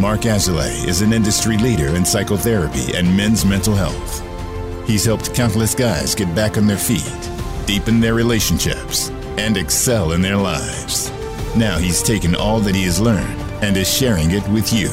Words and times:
Mark 0.00 0.22
Azoulay 0.22 0.86
is 0.88 1.02
an 1.02 1.12
industry 1.12 1.58
leader 1.58 1.88
in 1.88 2.06
psychotherapy 2.06 2.96
and 2.96 3.14
men's 3.14 3.44
mental 3.44 3.74
health. 3.74 4.26
He's 4.86 5.04
helped 5.04 5.34
countless 5.34 5.74
guys 5.74 6.14
get 6.14 6.34
back 6.34 6.56
on 6.56 6.66
their 6.66 6.78
feet, 6.78 7.12
deepen 7.66 8.00
their 8.00 8.14
relationships, 8.14 9.10
and 9.36 9.58
excel 9.58 10.12
in 10.12 10.22
their 10.22 10.38
lives. 10.38 11.10
Now 11.54 11.76
he's 11.76 12.02
taken 12.02 12.34
all 12.34 12.60
that 12.60 12.74
he 12.74 12.84
has 12.84 12.98
learned 12.98 13.38
and 13.62 13.76
is 13.76 13.94
sharing 13.94 14.30
it 14.30 14.48
with 14.48 14.72
you. 14.72 14.88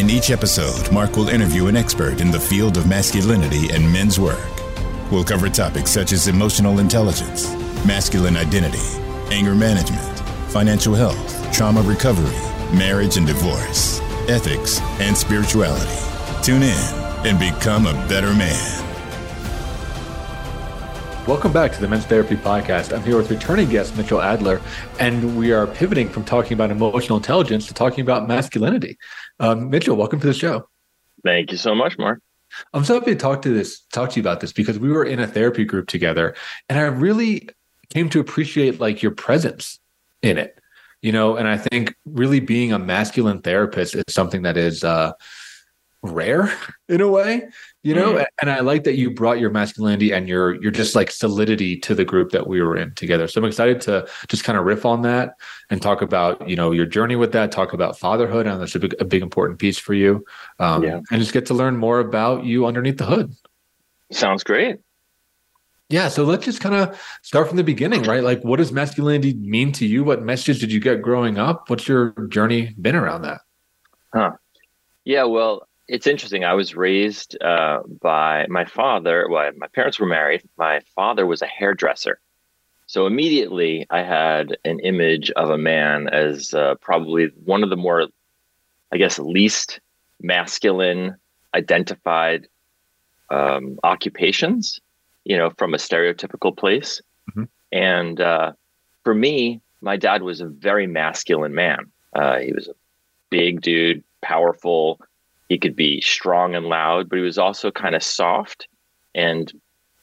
In 0.00 0.08
each 0.08 0.30
episode, 0.30 0.92
Mark 0.92 1.16
will 1.16 1.30
interview 1.30 1.66
an 1.66 1.74
expert 1.74 2.20
in 2.20 2.30
the 2.30 2.38
field 2.38 2.76
of 2.76 2.86
masculinity 2.86 3.70
and 3.72 3.92
men's 3.92 4.20
work. 4.20 4.38
We'll 5.10 5.24
cover 5.24 5.48
topics 5.48 5.90
such 5.90 6.12
as 6.12 6.28
emotional 6.28 6.78
intelligence, 6.78 7.52
masculine 7.84 8.36
identity, 8.36 9.02
anger 9.34 9.56
management, 9.56 10.20
financial 10.52 10.94
health, 10.94 11.52
trauma 11.52 11.82
recovery, 11.82 12.38
marriage 12.72 13.16
and 13.16 13.26
divorce, 13.26 13.97
ethics, 14.28 14.80
and 15.00 15.16
spirituality. 15.16 15.90
Tune 16.42 16.62
in 16.62 16.78
and 17.26 17.38
become 17.38 17.86
a 17.86 17.94
better 18.08 18.32
man. 18.34 18.84
Welcome 21.26 21.52
back 21.52 21.72
to 21.72 21.80
the 21.80 21.88
Men's 21.88 22.06
Therapy 22.06 22.36
Podcast. 22.36 22.96
I'm 22.96 23.02
here 23.02 23.16
with 23.16 23.30
returning 23.30 23.68
guest 23.68 23.94
Mitchel 23.94 24.22
Adler, 24.22 24.62
and 24.98 25.36
we 25.36 25.52
are 25.52 25.66
pivoting 25.66 26.08
from 26.08 26.24
talking 26.24 26.54
about 26.54 26.70
emotional 26.70 27.18
intelligence 27.18 27.66
to 27.66 27.74
talking 27.74 28.00
about 28.00 28.26
masculinity. 28.26 28.96
Um, 29.38 29.70
Mitchel, 29.70 29.96
welcome 29.96 30.20
to 30.20 30.26
the 30.26 30.32
show. 30.32 30.68
Thank 31.24 31.50
you 31.50 31.58
so 31.58 31.74
much, 31.74 31.98
Mark. 31.98 32.22
I'm 32.72 32.84
so 32.84 32.94
happy 32.94 33.12
to 33.12 33.16
talk 33.16 33.42
to 33.42 33.50
this, 33.50 33.80
talk 33.92 34.10
to 34.10 34.16
you 34.16 34.22
about 34.22 34.40
this 34.40 34.52
because 34.52 34.78
we 34.78 34.88
were 34.88 35.04
in 35.04 35.20
a 35.20 35.26
therapy 35.26 35.64
group 35.64 35.86
together, 35.86 36.34
and 36.70 36.78
I 36.78 36.82
really 36.84 37.50
came 37.90 38.08
to 38.10 38.20
appreciate 38.20 38.80
like 38.80 39.02
your 39.02 39.12
presence 39.12 39.80
in 40.22 40.38
it. 40.38 40.57
You 41.02 41.12
know, 41.12 41.36
and 41.36 41.46
I 41.46 41.56
think 41.56 41.94
really 42.06 42.40
being 42.40 42.72
a 42.72 42.78
masculine 42.78 43.40
therapist 43.40 43.94
is 43.94 44.04
something 44.08 44.42
that 44.42 44.56
is 44.56 44.82
uh, 44.82 45.12
rare 46.02 46.52
in 46.88 47.00
a 47.00 47.08
way 47.08 47.48
you 47.82 47.92
know 47.92 48.14
mm. 48.14 48.24
and 48.40 48.50
i 48.50 48.60
like 48.60 48.84
that 48.84 48.96
you 48.96 49.10
brought 49.10 49.40
your 49.40 49.50
masculinity 49.50 50.12
and 50.12 50.28
your 50.28 50.54
your 50.62 50.70
just 50.70 50.94
like 50.94 51.10
solidity 51.10 51.76
to 51.76 51.92
the 51.92 52.04
group 52.04 52.30
that 52.30 52.46
we 52.46 52.62
were 52.62 52.76
in 52.76 52.94
together 52.94 53.26
so 53.26 53.40
i'm 53.40 53.44
excited 53.44 53.80
to 53.80 54.06
just 54.28 54.44
kind 54.44 54.56
of 54.56 54.64
riff 54.64 54.86
on 54.86 55.02
that 55.02 55.34
and 55.70 55.82
talk 55.82 56.00
about 56.00 56.48
you 56.48 56.54
know 56.54 56.70
your 56.70 56.86
journey 56.86 57.16
with 57.16 57.32
that 57.32 57.50
talk 57.50 57.72
about 57.72 57.98
fatherhood 57.98 58.46
and 58.46 58.60
that's 58.60 58.76
a 58.76 58.78
big, 58.78 58.94
a 59.00 59.04
big 59.04 59.22
important 59.22 59.58
piece 59.58 59.78
for 59.78 59.92
you 59.92 60.24
um, 60.60 60.84
yeah. 60.84 61.00
and 61.10 61.20
just 61.20 61.32
get 61.32 61.46
to 61.46 61.54
learn 61.54 61.76
more 61.76 61.98
about 61.98 62.44
you 62.44 62.64
underneath 62.64 62.98
the 62.98 63.06
hood 63.06 63.34
sounds 64.12 64.44
great 64.44 64.78
yeah 65.88 66.08
so 66.08 66.24
let's 66.24 66.44
just 66.44 66.60
kind 66.60 66.74
of 66.74 67.00
start 67.22 67.48
from 67.48 67.56
the 67.56 67.64
beginning 67.64 68.02
right 68.04 68.22
like 68.22 68.42
what 68.42 68.56
does 68.56 68.72
masculinity 68.72 69.34
mean 69.34 69.72
to 69.72 69.86
you 69.86 70.04
what 70.04 70.22
messages 70.22 70.58
did 70.58 70.72
you 70.72 70.80
get 70.80 71.02
growing 71.02 71.38
up 71.38 71.68
what's 71.70 71.88
your 71.88 72.10
journey 72.28 72.74
been 72.80 72.94
around 72.94 73.22
that 73.22 73.40
huh 74.12 74.32
yeah 75.04 75.24
well 75.24 75.68
it's 75.88 76.06
interesting. 76.06 76.44
I 76.44 76.52
was 76.52 76.76
raised 76.76 77.42
uh, 77.42 77.80
by 78.00 78.46
my 78.48 78.66
father. 78.66 79.26
Well, 79.28 79.50
my 79.56 79.68
parents 79.68 79.98
were 79.98 80.06
married. 80.06 80.42
My 80.58 80.80
father 80.94 81.26
was 81.26 81.40
a 81.40 81.46
hairdresser. 81.46 82.20
So 82.86 83.06
immediately 83.06 83.86
I 83.90 84.02
had 84.02 84.58
an 84.64 84.80
image 84.80 85.30
of 85.30 85.50
a 85.50 85.58
man 85.58 86.08
as 86.08 86.54
uh, 86.54 86.74
probably 86.80 87.30
one 87.44 87.62
of 87.62 87.70
the 87.70 87.76
more, 87.76 88.06
I 88.92 88.98
guess, 88.98 89.18
least 89.18 89.80
masculine 90.20 91.16
identified 91.54 92.48
um, 93.30 93.78
occupations, 93.82 94.80
you 95.28 95.36
know, 95.36 95.50
from 95.58 95.74
a 95.74 95.76
stereotypical 95.76 96.56
place. 96.56 97.00
Mm-hmm. 97.30 97.44
And 97.70 98.20
uh, 98.20 98.52
for 99.04 99.14
me, 99.14 99.60
my 99.82 99.96
dad 99.96 100.22
was 100.22 100.40
a 100.40 100.46
very 100.46 100.86
masculine 100.86 101.54
man. 101.54 101.92
Uh, 102.14 102.38
he 102.38 102.52
was 102.52 102.66
a 102.66 102.74
big 103.30 103.60
dude, 103.60 104.02
powerful, 104.22 104.98
he 105.50 105.58
could 105.58 105.76
be 105.76 106.00
strong 106.00 106.54
and 106.54 106.66
loud, 106.66 107.08
but 107.08 107.16
he 107.16 107.22
was 107.22 107.38
also 107.38 107.70
kind 107.70 107.94
of 107.94 108.02
soft 108.02 108.68
and 109.14 109.52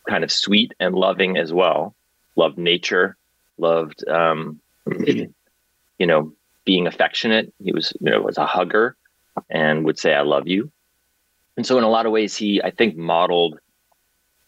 kind 0.07 0.23
of 0.23 0.31
sweet 0.31 0.73
and 0.79 0.95
loving 0.95 1.37
as 1.37 1.51
well. 1.51 1.95
Loved 2.35 2.57
nature, 2.57 3.17
loved, 3.57 4.07
um, 4.07 4.59
you 5.07 5.27
know, 5.99 6.33
being 6.65 6.85
affectionate. 6.85 7.51
He 7.63 7.71
was, 7.71 7.93
you 7.99 8.11
know, 8.11 8.21
was 8.21 8.37
a 8.37 8.45
hugger 8.45 8.95
and 9.49 9.85
would 9.85 9.97
say, 9.97 10.13
I 10.13 10.21
love 10.21 10.47
you. 10.47 10.71
And 11.57 11.65
so, 11.65 11.77
in 11.77 11.83
a 11.83 11.89
lot 11.89 12.05
of 12.05 12.11
ways, 12.11 12.35
he, 12.35 12.61
I 12.61 12.69
think, 12.69 12.97
modeled 12.97 13.59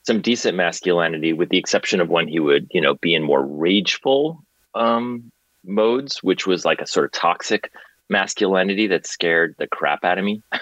some 0.07 0.22
decent 0.22 0.56
masculinity, 0.56 1.34
with 1.34 1.50
the 1.50 1.57
exception 1.57 2.00
of 2.00 2.07
when 2.07 2.29
he 2.29 2.40
would, 2.40 2.66
you 2.72 2.79
know, 2.79 2.95
be 2.95 3.13
in 3.13 3.22
more 3.22 3.45
rageful 3.45 4.41
um, 4.73 5.29
modes, 5.66 6.23
which 6.23 6.47
was 6.47 6.63
like 6.63 6.79
a 6.79 6.88
sort 6.88 7.06
of 7.06 7.12
toxic 7.12 7.73
masculinity 8.07 8.88
that 8.88 9.06
scared 9.06 9.53
the 9.59 9.67
crap 9.67 10.06
out 10.06 10.17
of 10.17 10.23
me. 10.23 10.41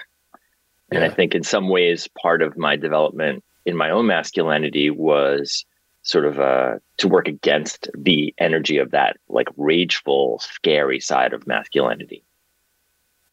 And 0.92 1.04
I 1.04 1.10
think 1.10 1.34
in 1.34 1.42
some 1.42 1.68
ways, 1.68 2.08
part 2.22 2.44
of 2.44 2.58
my 2.58 2.76
development 2.76 3.44
in 3.66 3.76
my 3.76 3.90
own 3.90 4.06
masculinity 4.06 4.92
was 4.92 5.66
sort 6.04 6.26
of 6.26 6.40
uh, 6.40 6.76
to 6.98 7.08
work 7.08 7.28
against 7.28 7.90
the 7.98 8.36
energy 8.38 8.78
of 8.78 8.92
that 8.92 9.18
like 9.28 9.48
rageful, 9.58 10.40
scary 10.40 11.00
side 11.00 11.34
of 11.34 11.48
masculinity. 11.48 12.24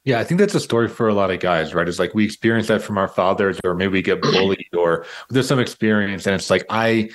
Yeah, 0.04 0.18
I 0.18 0.24
think 0.24 0.40
that's 0.40 0.54
a 0.54 0.60
story 0.60 0.88
for 0.88 1.08
a 1.08 1.14
lot 1.14 1.30
of 1.30 1.38
guys, 1.38 1.74
right? 1.74 1.86
It's 1.86 2.00
like 2.00 2.14
we 2.14 2.24
experience 2.24 2.66
that 2.68 2.82
from 2.82 2.98
our 2.98 3.06
fathers, 3.06 3.60
or 3.64 3.74
maybe 3.74 3.92
we 3.92 4.02
get 4.02 4.20
bullied, 4.22 4.74
or 4.76 5.06
there's 5.30 5.46
some 5.46 5.60
experience, 5.60 6.26
and 6.26 6.34
it's 6.34 6.50
like 6.50 6.64
I 6.68 7.10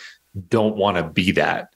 don't 0.49 0.77
want 0.77 0.97
to 0.97 1.03
be 1.03 1.31
that. 1.33 1.73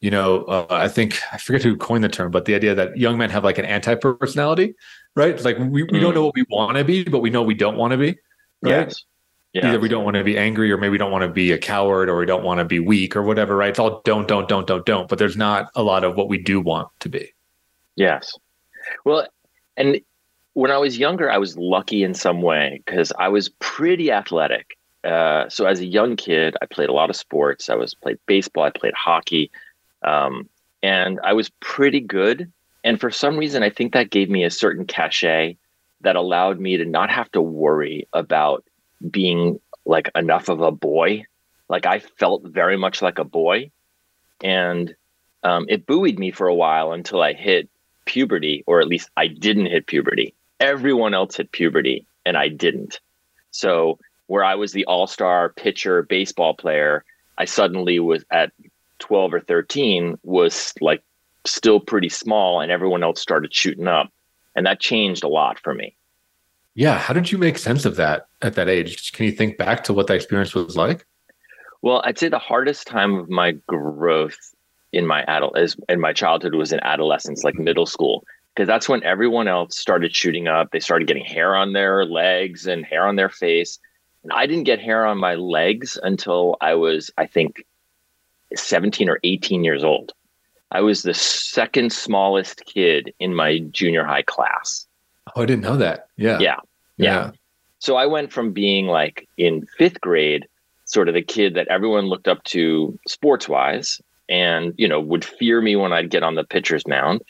You 0.00 0.10
know, 0.10 0.44
uh, 0.44 0.66
I 0.70 0.88
think 0.88 1.20
I 1.32 1.38
forget 1.38 1.62
who 1.62 1.76
coined 1.76 2.04
the 2.04 2.08
term, 2.08 2.30
but 2.30 2.44
the 2.44 2.54
idea 2.54 2.74
that 2.74 2.96
young 2.96 3.18
men 3.18 3.30
have 3.30 3.44
like 3.44 3.58
an 3.58 3.64
anti 3.64 3.94
personality, 3.96 4.74
right? 5.14 5.30
It's 5.30 5.44
like 5.44 5.58
we, 5.58 5.82
we 5.84 6.00
don't 6.00 6.14
know 6.14 6.22
mm. 6.22 6.26
what 6.26 6.34
we 6.34 6.44
want 6.48 6.76
to 6.76 6.84
be, 6.84 7.04
but 7.04 7.20
we 7.20 7.30
know 7.30 7.42
we 7.42 7.54
don't 7.54 7.76
want 7.76 7.92
to 7.92 7.96
be. 7.96 8.18
Right? 8.62 8.88
Yes. 8.88 9.04
Yeah. 9.52 9.68
Either 9.68 9.80
we 9.80 9.88
don't 9.88 10.04
want 10.04 10.14
to 10.14 10.24
be 10.24 10.36
angry 10.36 10.70
or 10.70 10.76
maybe 10.76 10.90
we 10.90 10.98
don't 10.98 11.10
want 11.10 11.22
to 11.22 11.28
be 11.28 11.52
a 11.52 11.58
coward 11.58 12.08
or 12.08 12.18
we 12.18 12.26
don't 12.26 12.44
want 12.44 12.58
to 12.58 12.64
be 12.64 12.80
weak 12.80 13.16
or 13.16 13.22
whatever, 13.22 13.56
right? 13.56 13.70
It's 13.70 13.78
all 13.78 14.02
don't, 14.04 14.28
don't, 14.28 14.48
don't, 14.48 14.66
don't, 14.66 14.84
don't. 14.84 15.08
But 15.08 15.18
there's 15.18 15.36
not 15.36 15.70
a 15.74 15.82
lot 15.82 16.04
of 16.04 16.16
what 16.16 16.28
we 16.28 16.38
do 16.38 16.60
want 16.60 16.88
to 17.00 17.08
be. 17.08 17.32
Yes. 17.96 18.34
Well, 19.04 19.26
and 19.76 20.00
when 20.58 20.70
I 20.70 20.78
was 20.78 20.98
younger, 20.98 21.30
I 21.30 21.38
was 21.38 21.56
lucky 21.56 22.02
in 22.02 22.14
some 22.14 22.42
way 22.42 22.82
because 22.84 23.12
I 23.18 23.28
was 23.28 23.48
pretty 23.48 24.10
athletic. 24.10 24.76
Uh, 25.04 25.48
so 25.48 25.66
as 25.66 25.80
a 25.80 25.86
young 25.86 26.16
kid, 26.16 26.56
I 26.60 26.66
played 26.66 26.88
a 26.88 26.92
lot 26.92 27.10
of 27.10 27.16
sports. 27.16 27.70
I 27.70 27.76
was 27.76 27.94
played 27.94 28.18
baseball. 28.26 28.64
I 28.64 28.70
played 28.70 28.94
hockey, 28.94 29.50
um, 30.02 30.48
and 30.82 31.20
I 31.22 31.32
was 31.32 31.50
pretty 31.60 32.00
good 32.00 32.52
and 32.84 33.00
for 33.00 33.10
some 33.10 33.36
reason, 33.36 33.62
I 33.62 33.70
think 33.70 33.92
that 33.92 34.10
gave 34.10 34.30
me 34.30 34.44
a 34.44 34.50
certain 34.50 34.86
cachet 34.86 35.56
that 36.00 36.16
allowed 36.16 36.60
me 36.60 36.76
to 36.76 36.84
not 36.84 37.10
have 37.10 37.30
to 37.32 37.42
worry 37.42 38.06
about 38.12 38.64
being 39.10 39.60
like 39.84 40.10
enough 40.14 40.48
of 40.48 40.60
a 40.60 40.70
boy. 40.70 41.24
Like 41.68 41.86
I 41.86 41.98
felt 41.98 42.44
very 42.44 42.76
much 42.76 43.02
like 43.02 43.18
a 43.18 43.24
boy. 43.24 43.70
And 44.42 44.94
um, 45.42 45.66
it 45.68 45.86
buoyed 45.86 46.18
me 46.18 46.30
for 46.30 46.46
a 46.46 46.54
while 46.54 46.92
until 46.92 47.20
I 47.20 47.32
hit 47.32 47.68
puberty, 48.04 48.64
or 48.66 48.80
at 48.80 48.88
least 48.88 49.10
I 49.16 49.26
didn't 49.26 49.66
hit 49.66 49.86
puberty. 49.86 50.34
Everyone 50.60 51.14
else 51.14 51.36
hit 51.36 51.52
puberty, 51.52 52.06
and 52.26 52.36
I 52.36 52.48
didn't. 52.48 53.00
So, 53.50 53.98
where 54.26 54.44
I 54.44 54.54
was 54.54 54.72
the 54.72 54.84
all 54.84 55.06
star 55.06 55.50
pitcher, 55.50 56.02
baseball 56.02 56.54
player, 56.54 57.04
I 57.38 57.44
suddenly 57.44 57.98
was 58.00 58.24
at 58.30 58.52
12 58.98 59.34
or 59.34 59.40
13 59.40 60.18
was 60.22 60.74
like 60.80 61.02
still 61.46 61.80
pretty 61.80 62.08
small 62.08 62.60
and 62.60 62.70
everyone 62.70 63.02
else 63.02 63.20
started 63.20 63.54
shooting 63.54 63.86
up. 63.86 64.12
And 64.54 64.66
that 64.66 64.80
changed 64.80 65.24
a 65.24 65.28
lot 65.28 65.58
for 65.58 65.72
me. 65.72 65.94
Yeah. 66.74 66.98
How 66.98 67.14
did 67.14 67.30
you 67.32 67.38
make 67.38 67.58
sense 67.58 67.84
of 67.84 67.96
that 67.96 68.26
at 68.42 68.54
that 68.54 68.68
age? 68.68 69.12
Can 69.12 69.26
you 69.26 69.32
think 69.32 69.56
back 69.56 69.84
to 69.84 69.92
what 69.92 70.08
that 70.08 70.14
experience 70.14 70.54
was 70.54 70.76
like? 70.76 71.06
Well, 71.82 72.02
I'd 72.04 72.18
say 72.18 72.28
the 72.28 72.38
hardest 72.38 72.86
time 72.86 73.14
of 73.14 73.28
my 73.28 73.52
growth 73.66 74.36
in 74.92 75.06
my 75.06 75.22
adult 75.24 75.56
is 75.58 75.76
in 75.88 76.00
my 76.00 76.12
childhood 76.12 76.54
was 76.54 76.72
in 76.72 76.80
adolescence, 76.82 77.44
like 77.44 77.54
middle 77.54 77.86
school, 77.86 78.24
because 78.54 78.66
that's 78.66 78.88
when 78.88 79.04
everyone 79.04 79.48
else 79.48 79.78
started 79.78 80.14
shooting 80.14 80.48
up. 80.48 80.70
They 80.70 80.80
started 80.80 81.06
getting 81.06 81.24
hair 81.24 81.54
on 81.54 81.72
their 81.72 82.04
legs 82.04 82.66
and 82.66 82.84
hair 82.84 83.06
on 83.06 83.16
their 83.16 83.28
face. 83.28 83.78
And 84.22 84.32
I 84.32 84.46
didn't 84.46 84.64
get 84.64 84.80
hair 84.80 85.06
on 85.06 85.18
my 85.18 85.36
legs 85.36 85.98
until 86.02 86.56
I 86.60 86.74
was, 86.74 87.10
I 87.16 87.26
think, 87.26 87.64
17 88.54 89.08
or 89.08 89.20
18 89.22 89.62
years 89.62 89.84
old. 89.84 90.12
I 90.70 90.80
was 90.80 91.02
the 91.02 91.14
second 91.14 91.92
smallest 91.92 92.64
kid 92.66 93.14
in 93.18 93.34
my 93.34 93.60
junior 93.70 94.04
high 94.04 94.22
class. 94.22 94.86
Oh, 95.34 95.42
I 95.42 95.46
didn't 95.46 95.62
know 95.62 95.76
that. 95.76 96.08
Yeah. 96.16 96.38
Yeah. 96.40 96.56
Yeah. 96.96 97.06
yeah. 97.06 97.30
So 97.78 97.96
I 97.96 98.06
went 98.06 98.32
from 98.32 98.52
being 98.52 98.86
like 98.86 99.28
in 99.36 99.66
fifth 99.78 100.00
grade, 100.00 100.46
sort 100.84 101.08
of 101.08 101.14
the 101.14 101.22
kid 101.22 101.54
that 101.54 101.68
everyone 101.68 102.06
looked 102.06 102.28
up 102.28 102.42
to 102.44 102.98
sports 103.06 103.48
wise 103.48 104.00
and, 104.28 104.74
you 104.76 104.88
know, 104.88 105.00
would 105.00 105.24
fear 105.24 105.60
me 105.60 105.76
when 105.76 105.92
I'd 105.92 106.10
get 106.10 106.22
on 106.22 106.34
the 106.34 106.44
pitcher's 106.44 106.86
mound 106.86 107.22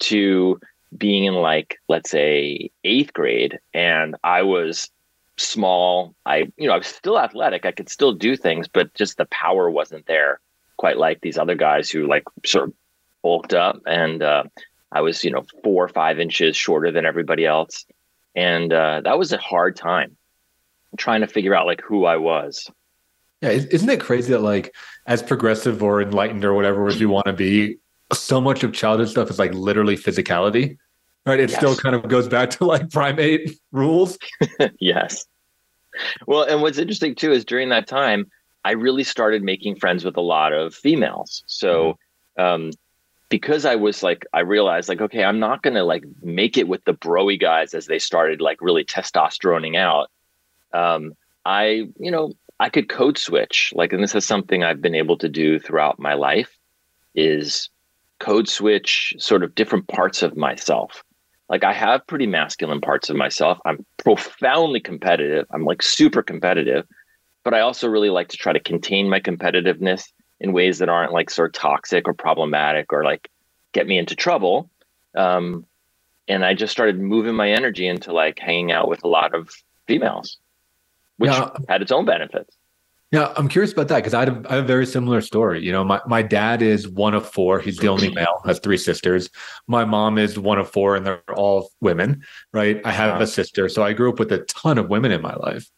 to 0.00 0.60
being 0.96 1.24
in 1.24 1.34
like, 1.34 1.78
let's 1.88 2.10
say, 2.10 2.70
eighth 2.84 3.12
grade. 3.12 3.58
And 3.72 4.16
I 4.24 4.42
was 4.42 4.90
small. 5.36 6.14
I, 6.26 6.50
you 6.56 6.66
know, 6.66 6.74
I 6.74 6.78
was 6.78 6.86
still 6.86 7.18
athletic. 7.18 7.64
I 7.64 7.72
could 7.72 7.88
still 7.88 8.12
do 8.12 8.36
things, 8.36 8.68
but 8.68 8.92
just 8.94 9.16
the 9.16 9.26
power 9.26 9.70
wasn't 9.70 10.06
there 10.06 10.40
quite 10.76 10.98
like 10.98 11.20
these 11.20 11.38
other 11.38 11.54
guys 11.54 11.90
who 11.90 12.06
like 12.06 12.24
sort 12.44 12.68
of 12.68 12.74
bulked 13.22 13.54
up 13.54 13.80
and 13.86 14.22
uh, 14.22 14.44
I 14.92 15.00
was, 15.02 15.22
you 15.22 15.30
know, 15.30 15.44
four 15.62 15.84
or 15.84 15.88
five 15.88 16.18
inches 16.18 16.56
shorter 16.56 16.90
than 16.90 17.06
everybody 17.06 17.46
else. 17.46 17.86
and 18.34 18.72
uh, 18.72 19.00
that 19.04 19.18
was 19.18 19.32
a 19.32 19.38
hard 19.38 19.76
time 19.76 20.16
trying 20.96 21.20
to 21.20 21.26
figure 21.26 21.54
out 21.54 21.66
like 21.66 21.80
who 21.82 22.04
I 22.04 22.16
was. 22.16 22.70
Yeah, 23.40 23.50
isn't 23.50 23.88
it 23.88 24.00
crazy 24.00 24.32
that 24.32 24.42
like 24.42 24.74
as 25.06 25.22
progressive 25.22 25.82
or 25.82 26.02
enlightened 26.02 26.44
or 26.44 26.52
whatever 26.54 26.90
you 26.90 27.08
want 27.08 27.26
to 27.26 27.32
be, 27.32 27.78
so 28.12 28.40
much 28.40 28.62
of 28.62 28.72
childhood 28.72 29.08
stuff 29.08 29.30
is 29.30 29.38
like 29.38 29.54
literally 29.54 29.96
physicality, 29.96 30.76
right? 31.26 31.40
It 31.40 31.50
yes. 31.50 31.58
still 31.58 31.76
kind 31.76 31.94
of 31.94 32.08
goes 32.08 32.28
back 32.28 32.50
to 32.50 32.64
like 32.64 32.90
primate 32.90 33.58
rules. 33.72 34.18
yes. 34.80 35.26
Well, 36.26 36.42
and 36.42 36.62
what's 36.62 36.78
interesting 36.78 37.14
too 37.14 37.32
is 37.32 37.44
during 37.44 37.68
that 37.70 37.86
time, 37.86 38.30
I 38.64 38.72
really 38.72 39.04
started 39.04 39.42
making 39.42 39.76
friends 39.76 40.04
with 40.04 40.16
a 40.16 40.22
lot 40.22 40.52
of 40.52 40.74
females. 40.74 41.42
So, 41.46 41.96
mm-hmm. 42.38 42.42
um, 42.42 42.70
because 43.28 43.64
I 43.64 43.76
was 43.76 44.02
like, 44.02 44.26
I 44.32 44.40
realized 44.40 44.88
like, 44.88 45.00
okay, 45.00 45.24
I'm 45.24 45.38
not 45.38 45.62
gonna 45.62 45.84
like 45.84 46.04
make 46.22 46.58
it 46.58 46.68
with 46.68 46.84
the 46.84 46.94
broy 46.94 47.40
guys 47.40 47.74
as 47.74 47.86
they 47.86 47.98
started 47.98 48.40
like 48.40 48.60
really 48.60 48.84
testosteroning 48.84 49.76
out. 49.76 50.10
Um, 50.72 51.14
I, 51.44 51.88
you 51.98 52.10
know, 52.10 52.34
I 52.58 52.68
could 52.68 52.88
code 52.88 53.16
switch 53.16 53.72
like, 53.74 53.92
and 53.92 54.02
this 54.02 54.14
is 54.14 54.26
something 54.26 54.62
I've 54.62 54.82
been 54.82 54.94
able 54.94 55.16
to 55.18 55.28
do 55.28 55.58
throughout 55.58 55.98
my 55.98 56.14
life 56.14 56.56
is 57.14 57.70
code 58.20 58.48
switch 58.48 59.14
sort 59.18 59.42
of 59.42 59.54
different 59.54 59.88
parts 59.88 60.22
of 60.22 60.36
myself. 60.36 61.02
Like 61.48 61.64
I 61.64 61.72
have 61.72 62.06
pretty 62.06 62.28
masculine 62.28 62.80
parts 62.80 63.10
of 63.10 63.16
myself. 63.16 63.58
I'm 63.64 63.84
profoundly 63.96 64.78
competitive. 64.78 65.46
I'm 65.50 65.64
like 65.64 65.82
super 65.82 66.22
competitive, 66.22 66.86
but 67.42 67.54
I 67.54 67.60
also 67.60 67.88
really 67.88 68.10
like 68.10 68.28
to 68.28 68.36
try 68.36 68.52
to 68.52 68.60
contain 68.60 69.08
my 69.08 69.18
competitiveness 69.18 70.04
in 70.38 70.52
ways 70.52 70.78
that 70.78 70.88
aren't 70.88 71.12
like 71.12 71.28
sort 71.28 71.50
of 71.50 71.60
toxic 71.60 72.06
or 72.06 72.14
problematic 72.14 72.92
or 72.92 73.04
like 73.04 73.28
get 73.72 73.88
me 73.88 73.98
into 73.98 74.14
trouble. 74.14 74.70
Um, 75.16 75.66
and 76.28 76.44
I 76.44 76.54
just 76.54 76.72
started 76.72 77.00
moving 77.00 77.34
my 77.34 77.50
energy 77.50 77.88
into 77.88 78.12
like 78.12 78.38
hanging 78.38 78.70
out 78.70 78.88
with 78.88 79.02
a 79.02 79.08
lot 79.08 79.34
of 79.34 79.50
females, 79.88 80.38
which 81.16 81.32
had 81.68 81.82
its 81.82 81.90
own 81.90 82.04
benefits. 82.04 82.56
Yeah, 83.12 83.32
I'm 83.36 83.48
curious 83.48 83.72
about 83.72 83.88
that 83.88 83.96
because 83.96 84.14
I, 84.14 84.22
I, 84.22 84.24
have 84.26 84.46
a 84.46 84.62
very 84.62 84.86
similar 84.86 85.20
story. 85.20 85.64
You 85.64 85.72
know, 85.72 85.82
my, 85.82 86.00
my 86.06 86.22
dad 86.22 86.62
is 86.62 86.86
one 86.86 87.12
of 87.12 87.28
four. 87.28 87.58
He's 87.58 87.78
the 87.78 87.88
only 87.88 88.08
male, 88.14 88.40
has 88.44 88.60
three 88.60 88.76
sisters. 88.76 89.28
My 89.66 89.84
mom 89.84 90.16
is 90.16 90.38
one 90.38 90.58
of 90.58 90.70
four, 90.70 90.94
and 90.94 91.04
they're 91.04 91.22
all 91.34 91.70
women, 91.80 92.22
right? 92.52 92.80
I 92.84 92.92
have 92.92 93.10
a 93.10 93.14
uh-huh. 93.14 93.26
sister. 93.26 93.68
So 93.68 93.82
I 93.82 93.94
grew 93.94 94.10
up 94.10 94.20
with 94.20 94.30
a 94.30 94.44
ton 94.44 94.78
of 94.78 94.88
women 94.88 95.10
in 95.10 95.20
my 95.22 95.34
life. 95.34 95.68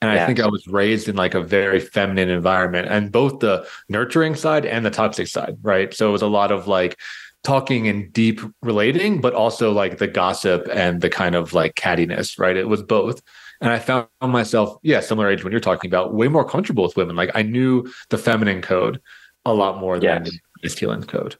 And 0.00 0.10
I 0.10 0.26
think 0.26 0.40
I 0.40 0.48
was 0.48 0.66
raised 0.66 1.08
in 1.08 1.14
like 1.14 1.34
a 1.34 1.40
very 1.40 1.78
feminine 1.78 2.28
environment 2.28 2.88
and 2.90 3.12
both 3.12 3.38
the 3.38 3.64
nurturing 3.88 4.34
side 4.34 4.66
and 4.66 4.84
the 4.84 4.90
toxic 4.90 5.28
side, 5.28 5.56
right? 5.62 5.94
So 5.94 6.08
it 6.08 6.12
was 6.12 6.22
a 6.22 6.26
lot 6.26 6.50
of 6.50 6.66
like 6.66 6.98
talking 7.44 7.86
and 7.86 8.12
deep 8.12 8.40
relating, 8.62 9.20
but 9.20 9.32
also 9.32 9.70
like 9.70 9.98
the 9.98 10.08
gossip 10.08 10.66
and 10.72 11.02
the 11.02 11.08
kind 11.08 11.36
of 11.36 11.52
like 11.52 11.76
cattiness, 11.76 12.36
right? 12.36 12.56
It 12.56 12.68
was 12.68 12.82
both. 12.82 13.22
And 13.62 13.70
I 13.70 13.78
found 13.78 14.08
myself, 14.20 14.76
yeah, 14.82 14.98
similar 14.98 15.30
age 15.30 15.44
when 15.44 15.52
you're 15.52 15.60
talking 15.60 15.88
about, 15.88 16.12
way 16.12 16.26
more 16.26 16.44
comfortable 16.44 16.82
with 16.82 16.96
women. 16.96 17.14
Like 17.14 17.30
I 17.34 17.42
knew 17.42 17.88
the 18.10 18.18
feminine 18.18 18.60
code 18.60 19.00
a 19.46 19.54
lot 19.54 19.78
more 19.78 19.96
yes. 19.96 20.02
than 20.02 20.24
the 20.24 20.40
masculine 20.64 21.04
code. 21.04 21.36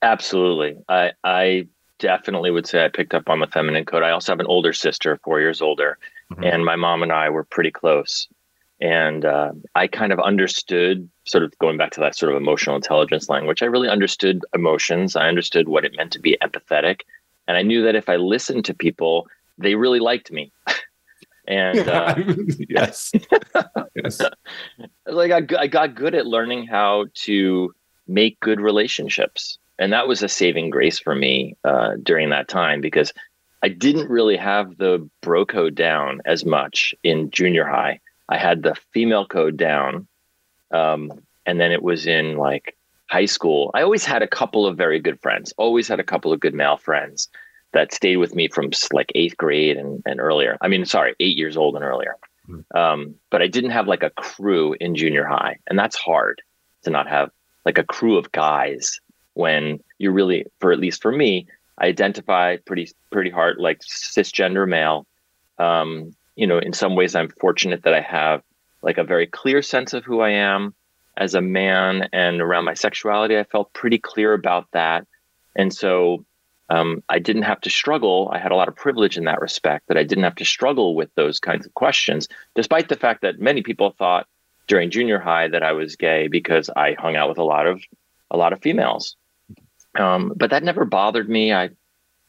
Absolutely. 0.00 0.76
I 0.88 1.12
I 1.24 1.66
definitely 1.98 2.52
would 2.52 2.66
say 2.66 2.84
I 2.84 2.88
picked 2.88 3.14
up 3.14 3.28
on 3.28 3.40
the 3.40 3.48
feminine 3.48 3.84
code. 3.84 4.04
I 4.04 4.10
also 4.10 4.30
have 4.30 4.40
an 4.40 4.46
older 4.46 4.72
sister, 4.72 5.18
four 5.24 5.40
years 5.40 5.60
older, 5.60 5.98
mm-hmm. 6.32 6.44
and 6.44 6.64
my 6.64 6.76
mom 6.76 7.02
and 7.02 7.12
I 7.12 7.30
were 7.30 7.44
pretty 7.44 7.72
close. 7.72 8.28
And 8.80 9.24
uh, 9.24 9.52
I 9.74 9.86
kind 9.86 10.12
of 10.12 10.20
understood, 10.20 11.08
sort 11.24 11.42
of 11.42 11.56
going 11.58 11.78
back 11.78 11.92
to 11.92 12.00
that 12.00 12.16
sort 12.16 12.30
of 12.30 12.36
emotional 12.36 12.76
intelligence 12.76 13.28
language. 13.28 13.62
I 13.62 13.66
really 13.66 13.88
understood 13.88 14.44
emotions. 14.54 15.16
I 15.16 15.28
understood 15.28 15.68
what 15.68 15.84
it 15.84 15.96
meant 15.96 16.12
to 16.12 16.20
be 16.20 16.36
empathetic, 16.42 17.00
and 17.48 17.56
I 17.56 17.62
knew 17.62 17.82
that 17.82 17.96
if 17.96 18.08
I 18.08 18.16
listened 18.16 18.64
to 18.66 18.74
people, 18.74 19.26
they 19.58 19.74
really 19.74 20.00
liked 20.00 20.30
me. 20.30 20.52
and 21.46 21.88
uh, 21.88 22.14
yes, 22.68 23.12
yes. 23.94 24.20
like 25.06 25.30
I, 25.30 25.42
I 25.58 25.66
got 25.66 25.94
good 25.94 26.14
at 26.14 26.26
learning 26.26 26.66
how 26.66 27.06
to 27.14 27.72
make 28.06 28.40
good 28.40 28.60
relationships, 28.60 29.58
and 29.78 29.92
that 29.92 30.08
was 30.08 30.22
a 30.22 30.28
saving 30.28 30.70
grace 30.70 30.98
for 30.98 31.14
me 31.14 31.56
uh, 31.64 31.92
during 32.02 32.30
that 32.30 32.48
time 32.48 32.80
because 32.80 33.12
I 33.62 33.68
didn't 33.68 34.10
really 34.10 34.36
have 34.36 34.76
the 34.76 35.08
bro 35.22 35.44
code 35.44 35.74
down 35.74 36.20
as 36.24 36.44
much 36.44 36.94
in 37.02 37.30
junior 37.30 37.66
high. 37.66 38.00
I 38.28 38.38
had 38.38 38.62
the 38.62 38.74
female 38.92 39.26
code 39.26 39.56
down, 39.56 40.06
um, 40.70 41.12
and 41.46 41.60
then 41.60 41.72
it 41.72 41.82
was 41.82 42.06
in 42.06 42.36
like 42.36 42.76
high 43.10 43.26
school. 43.26 43.70
I 43.74 43.82
always 43.82 44.04
had 44.04 44.22
a 44.22 44.28
couple 44.28 44.66
of 44.66 44.76
very 44.76 44.98
good 44.98 45.20
friends. 45.20 45.52
Always 45.58 45.88
had 45.88 46.00
a 46.00 46.04
couple 46.04 46.32
of 46.32 46.40
good 46.40 46.54
male 46.54 46.78
friends 46.78 47.28
that 47.74 47.92
stayed 47.92 48.16
with 48.16 48.34
me 48.34 48.48
from 48.48 48.70
like 48.92 49.12
eighth 49.14 49.36
grade 49.36 49.76
and, 49.76 50.02
and 50.06 50.20
earlier. 50.20 50.56
I 50.62 50.68
mean, 50.68 50.84
sorry, 50.86 51.14
eight 51.20 51.36
years 51.36 51.56
old 51.56 51.74
and 51.74 51.84
earlier. 51.84 52.16
Mm-hmm. 52.48 52.76
Um, 52.76 53.14
but 53.30 53.42
I 53.42 53.48
didn't 53.48 53.70
have 53.70 53.88
like 53.88 54.02
a 54.02 54.10
crew 54.10 54.74
in 54.80 54.94
junior 54.94 55.24
high, 55.24 55.58
and 55.66 55.78
that's 55.78 55.96
hard 55.96 56.40
to 56.84 56.90
not 56.90 57.08
have 57.08 57.30
like 57.66 57.78
a 57.78 57.84
crew 57.84 58.16
of 58.16 58.32
guys 58.32 59.00
when 59.34 59.80
you 59.98 60.10
really, 60.10 60.46
for 60.60 60.72
at 60.72 60.78
least 60.78 61.02
for 61.02 61.12
me, 61.12 61.46
I 61.78 61.86
identify 61.86 62.56
pretty 62.58 62.90
pretty 63.10 63.30
hard 63.30 63.58
like 63.58 63.80
cisgender 63.80 64.68
male. 64.68 65.06
Um, 65.58 66.14
you 66.36 66.46
know, 66.46 66.58
in 66.58 66.72
some 66.72 66.94
ways, 66.96 67.14
I'm 67.14 67.28
fortunate 67.40 67.82
that 67.82 67.94
I 67.94 68.00
have 68.00 68.42
like 68.82 68.98
a 68.98 69.04
very 69.04 69.26
clear 69.26 69.62
sense 69.62 69.92
of 69.92 70.04
who 70.04 70.20
I 70.20 70.30
am 70.30 70.74
as 71.16 71.34
a 71.34 71.40
man, 71.40 72.08
and 72.12 72.40
around 72.40 72.64
my 72.64 72.74
sexuality, 72.74 73.38
I 73.38 73.44
felt 73.44 73.72
pretty 73.72 73.98
clear 73.98 74.34
about 74.34 74.66
that. 74.72 75.06
And 75.56 75.72
so 75.72 76.24
um, 76.70 77.02
I 77.08 77.18
didn't 77.18 77.42
have 77.42 77.60
to 77.62 77.70
struggle. 77.70 78.30
I 78.32 78.38
had 78.38 78.52
a 78.52 78.56
lot 78.56 78.68
of 78.68 78.76
privilege 78.76 79.16
in 79.16 79.24
that 79.24 79.40
respect 79.40 79.88
that 79.88 79.98
I 79.98 80.02
didn't 80.02 80.24
have 80.24 80.34
to 80.36 80.44
struggle 80.44 80.94
with 80.94 81.14
those 81.14 81.38
kinds 81.38 81.66
of 81.66 81.74
questions, 81.74 82.28
despite 82.54 82.88
the 82.88 82.96
fact 82.96 83.22
that 83.22 83.38
many 83.38 83.62
people 83.62 83.90
thought 83.90 84.26
during 84.66 84.90
junior 84.90 85.18
high 85.18 85.48
that 85.48 85.62
I 85.62 85.72
was 85.72 85.96
gay 85.96 86.28
because 86.28 86.70
I 86.74 86.96
hung 86.98 87.16
out 87.16 87.28
with 87.28 87.38
a 87.38 87.44
lot 87.44 87.66
of 87.66 87.82
a 88.30 88.36
lot 88.36 88.52
of 88.52 88.62
females. 88.62 89.16
Um, 89.98 90.32
but 90.34 90.50
that 90.50 90.64
never 90.64 90.84
bothered 90.84 91.28
me. 91.28 91.52
I, 91.52 91.70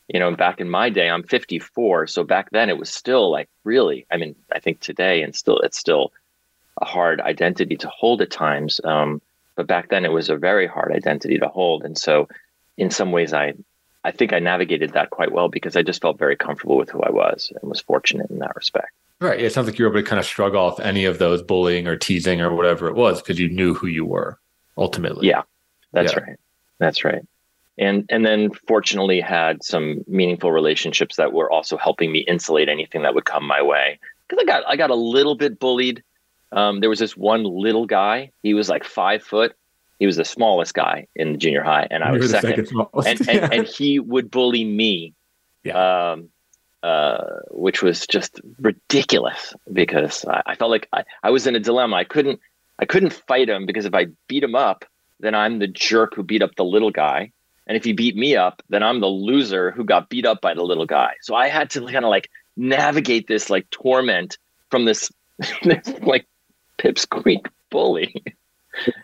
you 0.08 0.20
know, 0.20 0.36
back 0.36 0.60
in 0.60 0.70
my 0.70 0.90
day, 0.90 1.10
I'm 1.10 1.24
54, 1.24 2.08
so 2.08 2.24
back 2.24 2.52
then 2.52 2.70
it 2.70 2.78
was 2.78 2.90
still 2.90 3.32
like 3.32 3.50
really. 3.64 4.06
I 4.12 4.18
mean, 4.18 4.36
I 4.52 4.60
think 4.60 4.82
today 4.82 5.24
and 5.24 5.34
still 5.34 5.60
it's 5.60 5.80
still 5.80 6.12
a 6.82 6.86
hard 6.86 7.22
identity 7.22 7.78
to 7.78 7.88
hold 7.88 8.22
at 8.22 8.32
times. 8.32 8.82
Um, 8.84 9.22
but 9.56 9.66
back 9.66 9.90
then 9.90 10.04
it 10.04 10.12
was 10.12 10.30
a 10.30 10.36
very 10.36 10.68
hard 10.68 10.92
identity 10.92 11.40
to 11.40 11.48
hold, 11.48 11.86
and 11.86 11.98
so 11.98 12.28
in 12.78 12.92
some 12.92 13.14
ways 13.14 13.34
I 13.34 13.54
I 14.06 14.12
think 14.12 14.34
I 14.34 14.40
navigated 14.40 14.94
that 14.94 15.10
quite 15.10 15.32
well 15.32 15.50
because 15.50 15.76
I 15.76 15.82
just 15.82 16.00
felt 16.00 16.20
very 16.20 16.36
comfortable 16.36 16.78
with 16.78 16.92
who 16.92 17.02
I 17.02 17.10
was 17.10 17.52
and 17.60 17.68
was 17.68 17.82
fortunate 17.82 18.30
in 18.30 18.38
that 18.40 18.56
respect. 18.56 18.92
Right. 19.20 19.42
It 19.42 19.52
sounds 19.52 19.68
like 19.68 19.80
you 19.80 19.86
were 19.86 19.92
able 19.92 20.02
to 20.02 20.08
kind 20.08 20.20
of 20.20 20.26
shrug 20.26 20.54
off 20.54 20.80
any 20.80 21.06
of 21.06 21.18
those 21.18 21.42
bullying 21.42 21.88
or 21.88 21.96
teasing 21.96 22.40
or 22.40 22.54
whatever 22.54 22.88
it 22.88 22.96
was 22.96 23.20
because 23.20 23.40
you 23.40 23.50
knew 23.50 23.74
who 23.74 23.88
you 23.88 24.06
were 24.06 24.38
ultimately. 24.78 25.28
Yeah, 25.28 25.42
that's 25.92 26.14
yeah. 26.14 26.20
right. 26.20 26.38
That's 26.80 27.04
right. 27.04 27.26
And 27.78 28.06
and 28.10 28.26
then 28.26 28.52
fortunately 28.68 29.22
had 29.22 29.64
some 29.64 30.04
meaningful 30.08 30.52
relationships 30.52 31.16
that 31.16 31.34
were 31.34 31.52
also 31.52 31.76
helping 31.76 32.12
me 32.12 32.20
insulate 32.20 32.70
anything 32.70 33.02
that 33.02 33.16
would 33.16 33.26
come 33.26 33.46
my 33.46 33.62
way. 33.62 34.00
Because 34.28 34.44
I 34.44 34.46
got 34.46 34.64
I 34.68 34.76
got 34.76 34.92
a 34.92 34.96
little 34.96 35.36
bit 35.36 35.60
bullied. 35.60 36.04
Um, 36.52 36.80
there 36.80 36.90
was 36.90 37.00
this 37.00 37.18
one 37.18 37.44
little 37.44 37.86
guy. 37.86 38.32
He 38.44 38.54
was 38.54 38.70
like 38.70 38.84
five 38.84 39.24
foot 39.24 39.56
he 40.00 40.06
was 40.06 40.18
the 40.18 40.26
smallest 40.26 40.74
guy 40.74 41.08
in 41.16 41.34
the 41.34 41.38
junior 41.38 41.64
high, 41.64 41.88
and 41.90 42.04
I 42.04 42.12
was 42.12 42.32
second. 42.32 42.68
second 42.68 42.88
and, 43.06 43.30
and, 43.30 43.54
and 43.54 43.68
he 43.68 44.00
would 44.00 44.30
bully 44.30 44.64
me, 44.64 45.14
yeah. 45.64 46.12
um, 46.12 46.30
uh, 46.84 47.40
which 47.52 47.82
was 47.82 48.06
just 48.06 48.42
ridiculous 48.60 49.54
because 49.72 50.26
I, 50.26 50.42
I 50.48 50.56
felt 50.56 50.72
like 50.72 50.88
I, 50.92 51.04
I 51.24 51.30
was 51.32 51.48
in 51.48 51.56
a 51.56 51.60
dilemma. 51.60 51.96
I 51.96 52.04
couldn't 52.04 52.40
I 52.78 52.86
couldn't 52.86 53.14
fight 53.14 53.50
him 53.50 53.66
because 53.66 53.86
if 53.86 53.94
I 53.94 54.08
beat 54.28 54.44
him 54.44 54.56
up, 54.56 54.86
then 55.20 55.34
I'm 55.34 55.60
the 55.60 55.68
jerk 55.68 56.16
who 56.16 56.24
beat 56.24 56.42
up 56.42 56.56
the 56.56 56.66
little 56.66 56.92
guy. 56.92 57.32
And 57.68 57.76
if 57.76 57.84
he 57.84 57.94
beat 57.94 58.16
me 58.16 58.36
up, 58.36 58.62
then 58.70 58.84
I'm 58.84 59.00
the 59.00 59.08
loser 59.08 59.72
who 59.72 59.86
got 59.86 60.10
beat 60.10 60.26
up 60.26 60.42
by 60.42 60.54
the 60.54 60.62
little 60.62 60.86
guy. 60.86 61.14
So 61.22 61.34
I 61.34 61.48
had 61.48 61.70
to 61.72 61.82
kind 61.82 62.06
of 62.06 62.10
like 62.10 62.30
navigate 62.56 63.28
this 63.28 63.50
like 63.50 63.70
torment 63.72 64.38
from 64.70 64.86
this, 64.86 65.12
this 65.64 65.88
like 66.02 66.28
Pips 66.78 67.06
Creek 67.06 67.48
bully 67.72 68.24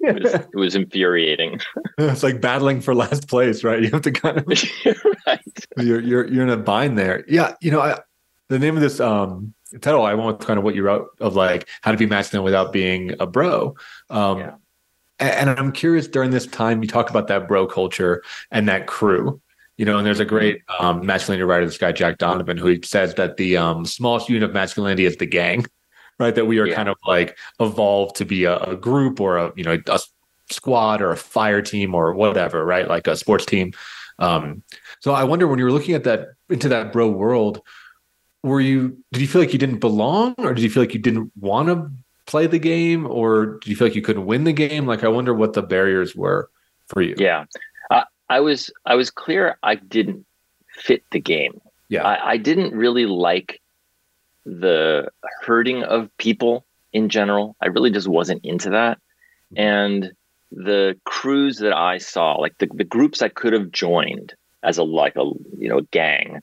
it, 0.02 0.24
was, 0.24 0.34
it 0.34 0.56
was 0.56 0.76
infuriating. 0.76 1.60
it's 1.98 2.24
like 2.24 2.42
battling 2.42 2.82
for 2.82 2.94
last 2.96 3.28
place, 3.28 3.64
right? 3.64 3.82
You 3.82 3.90
have 3.92 4.02
to 4.02 4.12
kind 4.12 4.38
of 4.38 4.48
right. 5.28 5.40
You're 5.78 6.02
you're 6.02 6.28
you're 6.28 6.44
in 6.44 6.50
a 6.50 6.58
bind 6.58 6.98
there. 6.98 7.24
Yeah, 7.28 7.56
you 7.62 7.72
know, 7.72 7.82
I, 7.82 8.00
the 8.50 8.60
name 8.60 8.76
of 8.76 8.82
this 8.82 9.00
um 9.00 9.54
title 9.82 10.04
I 10.04 10.14
want 10.14 10.40
with 10.40 10.48
kind 10.48 10.58
of 10.58 10.64
what 10.64 10.76
you 10.76 10.84
wrote 10.84 11.10
of 11.20 11.36
like 11.36 11.68
how 11.82 11.92
to 11.92 11.98
be 11.98 12.06
masculine 12.06 12.44
without 12.44 12.74
being 12.74 13.16
a 13.20 13.28
bro. 13.28 13.76
Um, 14.10 14.40
yeah. 14.40 14.56
and, 15.20 15.50
and 15.50 15.60
I'm 15.60 15.72
curious 15.72 16.08
during 16.08 16.32
this 16.32 16.48
time 16.48 16.82
you 16.82 16.90
talk 16.90 17.10
about 17.10 17.28
that 17.28 17.48
bro 17.48 17.68
culture 17.68 18.24
and 18.52 18.68
that 18.68 18.88
crew. 18.88 19.42
You 19.78 19.86
know, 19.86 19.98
and 19.98 20.06
there's 20.06 20.20
a 20.20 20.26
great 20.26 20.62
um, 20.80 21.04
masculinity 21.04 21.44
writer, 21.44 21.66
this 21.66 21.78
guy 21.78 21.92
Jack 21.92 22.20
Donovan, 22.20 22.56
who 22.56 22.84
says 22.84 23.16
that 23.16 23.38
the 23.38 23.58
um, 23.58 23.84
smallest 23.84 24.30
unit 24.30 24.44
of 24.44 24.54
masculinity 24.54 25.06
is 25.06 25.16
the 25.16 25.26
gang 25.26 25.66
right? 26.20 26.36
That 26.36 26.46
we 26.46 26.60
are 26.60 26.68
yeah. 26.68 26.76
kind 26.76 26.90
of 26.90 26.98
like 27.06 27.38
evolved 27.60 28.16
to 28.18 28.26
be 28.26 28.46
a, 28.46 28.58
a, 28.58 28.76
group 28.76 29.20
or 29.20 29.38
a 29.38 29.54
you 29.56 29.64
know 29.64 29.78
a 29.88 30.00
squad 30.50 31.02
or 31.02 31.12
a 31.12 31.18
fire 31.18 31.62
team 31.62 31.96
or 31.96 32.14
whatever, 32.14 32.66
right? 32.66 32.88
Like 32.88 33.08
a 33.08 33.16
sports 33.16 33.46
team. 33.46 33.74
Um, 34.20 34.64
so 35.00 35.14
I 35.14 35.24
wonder 35.24 35.48
when 35.48 35.58
you 35.58 35.66
were 35.66 35.72
looking 35.72 35.96
at 35.96 36.04
that 36.04 36.30
into 36.50 36.70
that 36.70 36.92
bro 36.92 37.10
world, 37.10 37.62
were 38.44 38.62
you 38.62 38.98
did 39.12 39.22
you 39.22 39.28
feel 39.28 39.42
like 39.42 39.54
you 39.54 39.60
didn't 39.60 39.80
belong 39.80 40.34
or 40.38 40.54
did 40.54 40.64
you 40.64 40.70
feel 40.70 40.84
like 40.84 40.94
you 40.94 41.00
didn't 41.00 41.32
want 41.40 41.68
to 41.68 41.90
play 42.26 42.48
the 42.48 42.60
game 42.60 43.06
or 43.08 43.58
do 43.60 43.70
you 43.70 43.76
feel 43.76 43.88
like 43.88 43.96
you 43.96 44.02
couldn't 44.02 44.26
win 44.26 44.44
the 44.44 44.54
game 44.54 44.86
like 44.86 45.04
i 45.04 45.08
wonder 45.08 45.34
what 45.34 45.54
the 45.54 45.62
barriers 45.62 46.16
were 46.16 46.50
for 46.88 47.02
you 47.02 47.16
yeah 47.18 47.46
uh, 47.90 48.04
i 48.30 48.40
was 48.40 48.72
i 48.86 48.96
was 48.96 49.10
clear 49.12 49.58
i 49.64 49.76
didn't 49.76 50.26
fit 50.76 51.04
the 51.12 51.20
game 51.20 51.60
yeah 51.90 52.04
I, 52.04 52.32
I 52.32 52.38
didn't 52.38 52.74
really 52.74 53.06
like 53.06 53.62
the 54.46 55.08
hurting 55.42 55.84
of 55.84 56.16
people 56.18 56.66
in 56.94 57.10
general 57.10 57.56
i 57.62 57.68
really 57.68 57.92
just 57.92 58.08
wasn't 58.08 58.44
into 58.44 58.70
that 58.70 58.98
and 59.56 60.12
the 60.52 60.98
crews 61.06 61.60
that 61.60 61.74
i 61.74 61.98
saw 61.98 62.36
like 62.36 62.58
the, 62.58 62.68
the 62.74 62.84
groups 62.84 63.22
i 63.22 63.30
could 63.30 63.54
have 63.54 63.72
joined 63.72 64.34
as 64.64 64.78
a 64.78 64.84
like 64.84 65.16
a 65.16 65.24
you 65.58 65.70
know 65.70 65.82
gang 65.92 66.42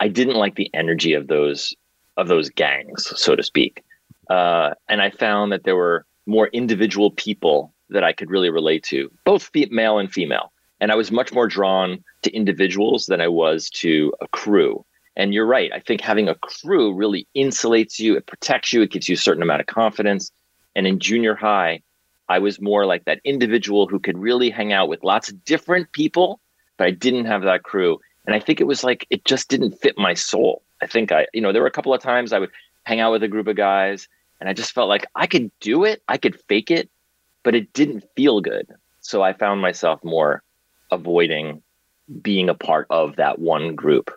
I 0.00 0.08
didn't 0.08 0.36
like 0.36 0.56
the 0.56 0.70
energy 0.74 1.14
of 1.14 1.28
those 1.28 1.74
of 2.16 2.28
those 2.28 2.50
gangs, 2.50 3.10
so 3.16 3.34
to 3.34 3.42
speak. 3.42 3.82
Uh, 4.30 4.74
and 4.88 5.02
I 5.02 5.10
found 5.10 5.50
that 5.52 5.64
there 5.64 5.76
were 5.76 6.04
more 6.26 6.48
individual 6.48 7.10
people 7.10 7.72
that 7.88 8.04
I 8.04 8.12
could 8.12 8.30
really 8.30 8.50
relate 8.50 8.84
to, 8.84 9.10
both 9.24 9.50
male 9.70 9.98
and 9.98 10.12
female. 10.12 10.52
And 10.80 10.92
I 10.92 10.94
was 10.94 11.10
much 11.10 11.32
more 11.32 11.48
drawn 11.48 12.04
to 12.22 12.30
individuals 12.32 13.06
than 13.06 13.20
I 13.20 13.28
was 13.28 13.70
to 13.70 14.12
a 14.20 14.28
crew. 14.28 14.84
And 15.16 15.32
you're 15.32 15.46
right. 15.46 15.70
I 15.72 15.80
think 15.80 16.00
having 16.00 16.28
a 16.28 16.34
crew 16.34 16.92
really 16.92 17.26
insulates 17.36 17.98
you, 17.98 18.16
it 18.16 18.26
protects 18.26 18.72
you, 18.72 18.82
it 18.82 18.90
gives 18.90 19.08
you 19.08 19.14
a 19.14 19.18
certain 19.18 19.42
amount 19.42 19.60
of 19.60 19.66
confidence. 19.66 20.32
And 20.74 20.86
in 20.86 20.98
junior 20.98 21.34
high, 21.34 21.82
I 22.28 22.38
was 22.38 22.60
more 22.60 22.86
like 22.86 23.04
that 23.04 23.20
individual 23.24 23.86
who 23.86 24.00
could 24.00 24.18
really 24.18 24.50
hang 24.50 24.72
out 24.72 24.88
with 24.88 25.04
lots 25.04 25.28
of 25.28 25.44
different 25.44 25.92
people, 25.92 26.40
but 26.76 26.86
I 26.86 26.90
didn't 26.90 27.26
have 27.26 27.42
that 27.42 27.62
crew. 27.62 28.00
And 28.26 28.34
I 28.34 28.40
think 28.40 28.60
it 28.60 28.66
was 28.66 28.82
like 28.82 29.06
it 29.10 29.24
just 29.24 29.48
didn't 29.48 29.80
fit 29.80 29.98
my 29.98 30.14
soul. 30.14 30.62
I 30.82 30.86
think 30.86 31.12
I, 31.12 31.26
you 31.32 31.40
know, 31.40 31.52
there 31.52 31.62
were 31.62 31.68
a 31.68 31.72
couple 31.72 31.94
of 31.94 32.02
times 32.02 32.32
I 32.32 32.38
would 32.38 32.50
hang 32.84 33.00
out 33.00 33.12
with 33.12 33.22
a 33.22 33.28
group 33.28 33.46
of 33.46 33.56
guys 33.56 34.08
and 34.40 34.48
I 34.48 34.52
just 34.52 34.72
felt 34.72 34.88
like 34.88 35.06
I 35.14 35.26
could 35.26 35.50
do 35.60 35.84
it, 35.84 36.02
I 36.08 36.16
could 36.16 36.40
fake 36.48 36.70
it, 36.70 36.90
but 37.42 37.54
it 37.54 37.72
didn't 37.72 38.04
feel 38.16 38.40
good. 38.40 38.66
So 39.00 39.22
I 39.22 39.32
found 39.32 39.60
myself 39.60 40.02
more 40.02 40.42
avoiding 40.90 41.62
being 42.22 42.48
a 42.48 42.54
part 42.54 42.86
of 42.90 43.16
that 43.16 43.38
one 43.38 43.74
group. 43.74 44.10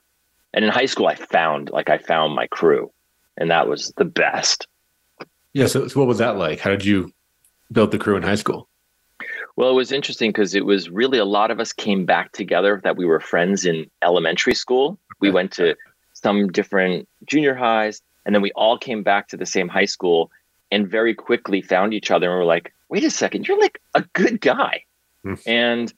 And 0.54 0.66
in 0.66 0.72
high 0.72 0.86
school 0.86 1.08
I 1.08 1.16
found 1.16 1.70
like 1.70 1.90
I 1.90 1.98
found 1.98 2.36
my 2.36 2.48
crew 2.48 2.92
and 3.38 3.52
that 3.52 3.68
was 3.68 3.94
the 3.98 4.06
best. 4.06 4.68
Yeah, 5.54 5.68
so, 5.68 5.88
so 5.88 6.00
what 6.00 6.08
was 6.08 6.18
that 6.18 6.38
like? 6.38 6.60
How 6.60 6.70
did 6.70 6.86
you 6.86 7.12
build 7.72 7.92
the 7.92 7.98
crew 7.98 8.16
in 8.16 8.24
high 8.24 8.36
school? 8.36 8.68
Well, 9.56 9.72
it 9.72 9.76
was 9.76 9.92
interesting 9.92 10.30
because 10.30 10.54
it 10.54 10.66
was 10.66 10.90
really 10.90 11.18
a 11.18 11.26
lot 11.26 11.50
of 11.50 11.60
us 11.60 11.74
came 11.74 12.06
back 12.06 12.32
together 12.32 12.80
that 12.84 12.96
we 12.96 13.06
were 13.06 13.20
friends 13.20 13.66
in 13.66 13.90
elementary 14.04 14.54
school. 14.54 15.00
We 15.20 15.32
went 15.32 15.52
to 15.54 15.76
some 16.14 16.52
different 16.52 17.08
junior 17.26 17.56
highs, 17.56 18.02
and 18.26 18.36
then 18.36 18.44
we 18.44 18.52
all 18.52 18.78
came 18.78 19.02
back 19.02 19.30
to 19.30 19.38
the 19.38 19.48
same 19.48 19.68
high 19.68 19.86
school 19.86 20.30
and 20.72 20.88
very 20.88 21.16
quickly 21.16 21.62
found 21.62 21.94
each 21.94 22.12
other 22.12 22.28
and 22.28 22.36
we 22.36 22.40
were 22.40 22.46
like, 22.46 22.74
wait 22.90 23.04
a 23.04 23.10
second, 23.10 23.48
you're 23.48 23.60
like 23.60 23.82
a 23.96 24.02
good 24.14 24.42
guy. 24.42 24.84
Hmm. 25.24 25.34
and 25.46 25.94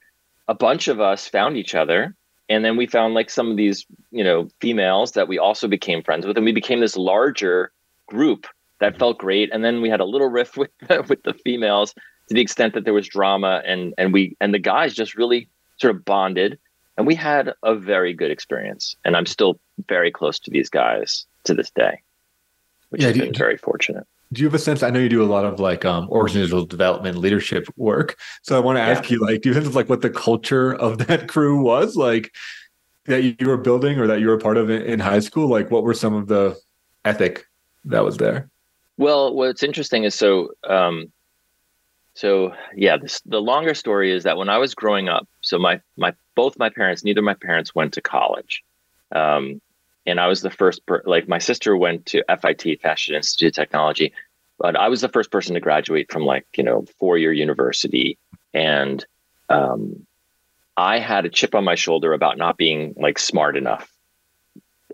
a 0.48 0.54
bunch 0.54 0.88
of 0.88 0.98
us 0.98 1.28
found 1.28 1.56
each 1.56 1.74
other. 1.74 2.16
And 2.50 2.64
then 2.64 2.76
we 2.76 2.86
found 2.86 3.14
like 3.14 3.30
some 3.30 3.50
of 3.50 3.56
these, 3.56 3.86
you 4.10 4.24
know, 4.24 4.48
females 4.60 5.12
that 5.12 5.28
we 5.28 5.38
also 5.38 5.68
became 5.68 6.02
friends 6.02 6.26
with. 6.26 6.36
And 6.36 6.44
we 6.44 6.52
became 6.52 6.80
this 6.80 6.96
larger 6.96 7.72
group 8.06 8.46
that 8.80 8.98
felt 8.98 9.18
great. 9.18 9.50
And 9.52 9.64
then 9.64 9.80
we 9.80 9.88
had 9.88 10.00
a 10.00 10.04
little 10.04 10.28
riff 10.38 10.56
with 10.58 10.70
with 11.08 11.22
the 11.22 11.32
females 11.32 11.94
to 12.30 12.34
the 12.34 12.40
extent 12.40 12.74
that 12.74 12.84
there 12.84 12.94
was 12.94 13.08
drama 13.08 13.60
and 13.66 13.92
and 13.98 14.12
we 14.12 14.36
and 14.40 14.54
the 14.54 14.58
guys 14.58 14.94
just 14.94 15.16
really 15.16 15.48
sort 15.78 15.94
of 15.94 16.04
bonded 16.04 16.58
and 16.96 17.06
we 17.06 17.14
had 17.14 17.52
a 17.64 17.74
very 17.74 18.14
good 18.14 18.30
experience 18.30 18.94
and 19.04 19.16
i'm 19.16 19.26
still 19.26 19.58
very 19.88 20.12
close 20.12 20.38
to 20.38 20.50
these 20.50 20.70
guys 20.70 21.26
to 21.42 21.54
this 21.54 21.70
day 21.72 22.00
which 22.90 23.02
yeah, 23.02 23.08
has 23.08 23.18
been 23.18 23.34
very 23.34 23.56
fortunate 23.56 24.06
do 24.32 24.42
you 24.42 24.46
have 24.46 24.54
a 24.54 24.58
sense 24.58 24.82
i 24.82 24.90
know 24.90 25.00
you 25.00 25.08
do 25.08 25.22
a 25.22 25.24
lot 25.24 25.44
of 25.44 25.58
like 25.58 25.84
um 25.84 26.08
organizational 26.10 26.64
development 26.64 27.18
leadership 27.18 27.66
work 27.76 28.16
so 28.42 28.56
i 28.56 28.60
want 28.60 28.76
to 28.76 28.82
ask 28.82 29.04
yeah. 29.04 29.14
you 29.16 29.20
like 29.20 29.40
do 29.40 29.48
you 29.48 29.54
have 29.54 29.74
like 29.74 29.88
what 29.88 30.02
the 30.02 30.10
culture 30.10 30.74
of 30.74 30.98
that 31.06 31.28
crew 31.28 31.62
was 31.62 31.96
like 31.96 32.32
that 33.10 33.22
you 33.22 33.46
were 33.46 33.56
building 33.56 33.98
or 33.98 34.06
that 34.06 34.20
you 34.20 34.28
were 34.28 34.38
part 34.38 34.56
of 34.56 34.70
in 34.70 35.00
high 35.00 35.20
school? 35.20 35.48
Like 35.48 35.70
what 35.70 35.82
were 35.82 35.94
some 35.94 36.14
of 36.14 36.28
the 36.28 36.58
ethic 37.04 37.46
that 37.84 38.04
was 38.04 38.16
there? 38.16 38.48
Well 38.96 39.34
what's 39.34 39.62
interesting 39.62 40.04
is 40.04 40.14
so 40.14 40.50
um 40.64 41.12
so 42.14 42.52
yeah, 42.74 42.96
this, 42.96 43.20
the 43.24 43.40
longer 43.40 43.72
story 43.72 44.12
is 44.12 44.24
that 44.24 44.36
when 44.36 44.48
I 44.48 44.58
was 44.58 44.74
growing 44.74 45.08
up, 45.08 45.28
so 45.40 45.58
my 45.58 45.80
my 45.96 46.12
both 46.34 46.58
my 46.58 46.68
parents, 46.68 47.04
neither 47.04 47.20
of 47.20 47.24
my 47.24 47.34
parents 47.34 47.74
went 47.74 47.94
to 47.94 48.00
college, 48.00 48.62
um, 49.12 49.60
and 50.06 50.20
I 50.20 50.26
was 50.26 50.42
the 50.42 50.50
first. 50.50 50.84
Per, 50.86 51.02
like 51.04 51.28
my 51.28 51.38
sister 51.38 51.76
went 51.76 52.06
to 52.06 52.24
FIT, 52.40 52.80
Fashion 52.80 53.14
Institute 53.14 53.48
of 53.48 53.54
Technology, 53.54 54.12
but 54.58 54.76
I 54.76 54.88
was 54.88 55.00
the 55.00 55.08
first 55.08 55.30
person 55.30 55.54
to 55.54 55.60
graduate 55.60 56.10
from 56.10 56.24
like 56.24 56.46
you 56.56 56.64
know 56.64 56.84
four 56.98 57.18
year 57.18 57.32
university, 57.32 58.18
and 58.54 59.04
um, 59.48 60.06
I 60.76 60.98
had 60.98 61.24
a 61.24 61.30
chip 61.30 61.54
on 61.54 61.64
my 61.64 61.74
shoulder 61.74 62.12
about 62.12 62.38
not 62.38 62.56
being 62.56 62.94
like 62.96 63.18
smart 63.18 63.56
enough, 63.56 63.90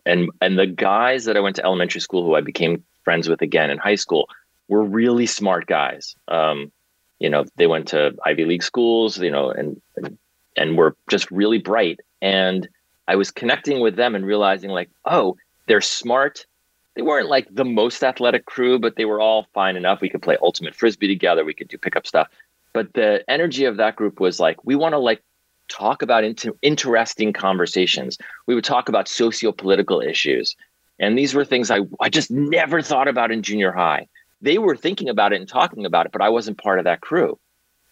and 0.04 0.30
and 0.40 0.58
the 0.58 0.66
guys 0.66 1.24
that 1.24 1.36
I 1.36 1.40
went 1.40 1.56
to 1.56 1.64
elementary 1.64 2.00
school 2.00 2.24
who 2.24 2.34
I 2.34 2.40
became 2.40 2.84
friends 3.04 3.28
with 3.28 3.42
again 3.42 3.70
in 3.70 3.78
high 3.78 3.94
school 3.94 4.28
were 4.68 4.82
really 4.82 5.26
smart 5.26 5.66
guys. 5.66 6.16
Um, 6.28 6.72
you 7.18 7.30
know 7.30 7.44
they 7.56 7.66
went 7.66 7.88
to 7.88 8.14
ivy 8.24 8.44
league 8.44 8.62
schools 8.62 9.18
you 9.18 9.30
know 9.30 9.50
and 9.50 9.80
and, 9.96 10.18
and 10.56 10.76
were 10.78 10.96
just 11.08 11.30
really 11.30 11.58
bright 11.58 12.00
and 12.20 12.68
i 13.08 13.16
was 13.16 13.30
connecting 13.30 13.80
with 13.80 13.96
them 13.96 14.14
and 14.14 14.26
realizing 14.26 14.70
like 14.70 14.90
oh 15.04 15.36
they're 15.66 15.80
smart. 15.80 16.46
They 16.94 17.02
weren't 17.02 17.28
like 17.28 17.46
the 17.50 17.64
most 17.64 18.02
athletic 18.02 18.46
crew 18.46 18.78
but 18.78 18.96
they 18.96 19.04
were 19.04 19.20
all 19.20 19.46
fine 19.52 19.76
enough. 19.76 20.00
We 20.00 20.08
could 20.08 20.22
play 20.22 20.36
ultimate 20.40 20.74
frisbee 20.74 21.08
together. 21.08 21.44
We 21.44 21.54
could 21.54 21.68
do 21.68 21.78
pickup 21.78 22.06
stuff. 22.06 22.28
But 22.72 22.92
the 22.94 23.24
energy 23.28 23.64
of 23.64 23.76
that 23.76 23.96
group 23.96 24.20
was 24.20 24.40
like 24.40 24.64
we 24.64 24.74
want 24.74 24.94
to 24.94 24.98
like 24.98 25.22
talk 25.68 26.02
about 26.02 26.24
inter- 26.24 26.56
interesting 26.62 27.32
conversations. 27.32 28.18
We 28.46 28.54
would 28.54 28.64
talk 28.64 28.88
about 28.88 29.08
socio-political 29.08 30.00
issues. 30.00 30.54
And 30.98 31.18
these 31.18 31.34
were 31.34 31.44
things 31.44 31.70
I, 31.70 31.80
I 32.00 32.08
just 32.08 32.30
never 32.30 32.80
thought 32.80 33.08
about 33.08 33.32
in 33.32 33.42
junior 33.42 33.72
high. 33.72 34.06
They 34.40 34.58
were 34.58 34.76
thinking 34.76 35.08
about 35.08 35.32
it 35.32 35.40
and 35.40 35.48
talking 35.48 35.84
about 35.84 36.06
it, 36.06 36.12
but 36.12 36.22
I 36.22 36.28
wasn't 36.28 36.58
part 36.58 36.78
of 36.78 36.84
that 36.84 37.00
crew. 37.00 37.38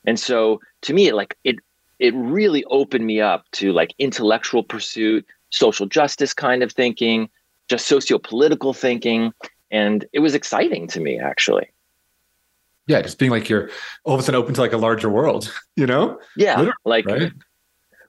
And 0.06 0.20
so 0.20 0.60
to 0.82 0.94
me, 0.94 1.12
like 1.12 1.36
it 1.44 1.56
it 2.04 2.14
really 2.14 2.64
opened 2.64 3.06
me 3.06 3.22
up 3.22 3.46
to 3.52 3.72
like 3.72 3.94
intellectual 3.98 4.62
pursuit, 4.62 5.26
social 5.48 5.86
justice 5.86 6.34
kind 6.34 6.62
of 6.62 6.70
thinking, 6.70 7.30
just 7.66 7.86
socio-political 7.86 8.74
thinking. 8.74 9.32
And 9.70 10.04
it 10.12 10.20
was 10.20 10.34
exciting 10.34 10.86
to 10.88 11.00
me 11.00 11.18
actually. 11.18 11.70
Yeah, 12.86 13.00
just 13.00 13.18
being 13.18 13.30
like 13.30 13.48
you're 13.48 13.70
all 14.04 14.12
of 14.12 14.20
a 14.20 14.22
sudden 14.22 14.38
open 14.38 14.52
to 14.52 14.60
like 14.60 14.74
a 14.74 14.76
larger 14.76 15.08
world, 15.08 15.50
you 15.76 15.86
know? 15.86 16.20
Yeah. 16.36 16.58
Literally, 16.58 16.74
like 16.84 17.06
right? 17.06 17.32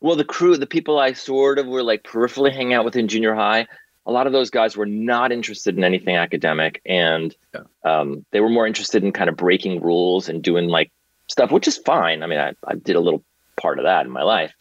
well, 0.01 0.17
the 0.17 0.25
crew, 0.25 0.57
the 0.57 0.67
people 0.67 0.99
I 0.99 1.13
sort 1.13 1.57
of 1.57 1.67
were 1.67 1.81
like 1.81 2.03
peripherally 2.03 2.51
hanging 2.51 2.73
out 2.73 2.83
with 2.83 2.97
in 2.97 3.07
junior 3.07 3.33
high, 3.33 3.65
a 4.05 4.11
lot 4.11 4.27
of 4.27 4.33
those 4.33 4.49
guys 4.49 4.75
were 4.75 4.85
not 4.85 5.31
interested 5.31 5.77
in 5.77 5.85
anything 5.85 6.17
academic 6.17 6.81
and 6.85 7.33
yeah. 7.53 7.61
um, 7.85 8.25
they 8.31 8.41
were 8.41 8.49
more 8.49 8.67
interested 8.67 9.05
in 9.05 9.13
kind 9.13 9.29
of 9.29 9.37
breaking 9.37 9.81
rules 9.81 10.27
and 10.27 10.43
doing 10.43 10.67
like 10.67 10.91
stuff 11.27 11.49
which 11.49 11.67
is 11.67 11.75
fine 11.75 12.21
i 12.21 12.27
mean 12.27 12.37
I, 12.37 12.53
I 12.67 12.75
did 12.75 12.95
a 12.95 12.99
little 12.99 13.23
part 13.57 13.79
of 13.79 13.85
that 13.85 14.05
in 14.05 14.11
my 14.11 14.23
life 14.23 14.53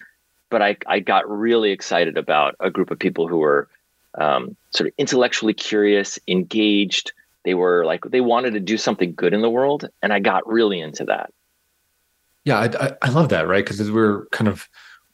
but 0.50 0.62
I, 0.62 0.76
I 0.86 1.00
got 1.00 1.28
really 1.28 1.72
excited 1.72 2.16
about 2.16 2.54
a 2.60 2.70
group 2.70 2.90
of 2.90 2.98
people 2.98 3.26
who 3.26 3.38
were 3.38 3.68
um, 4.16 4.56
sort 4.70 4.88
of 4.88 4.94
intellectually 4.98 5.54
curious 5.54 6.18
engaged 6.28 7.12
they 7.44 7.54
were 7.54 7.84
like 7.84 8.04
they 8.04 8.20
wanted 8.20 8.54
to 8.54 8.60
do 8.60 8.78
something 8.78 9.14
good 9.14 9.34
in 9.34 9.42
the 9.42 9.50
world 9.50 9.88
and 10.02 10.12
i 10.12 10.20
got 10.20 10.46
really 10.46 10.80
into 10.80 11.04
that 11.04 11.30
yeah 12.44 12.60
i, 12.60 12.92
I, 13.02 13.10
love 13.10 13.28
that 13.30 13.48
right 13.48 13.64
because 13.64 13.90
we're 13.90 14.26
kind 14.26 14.48
of 14.48 14.68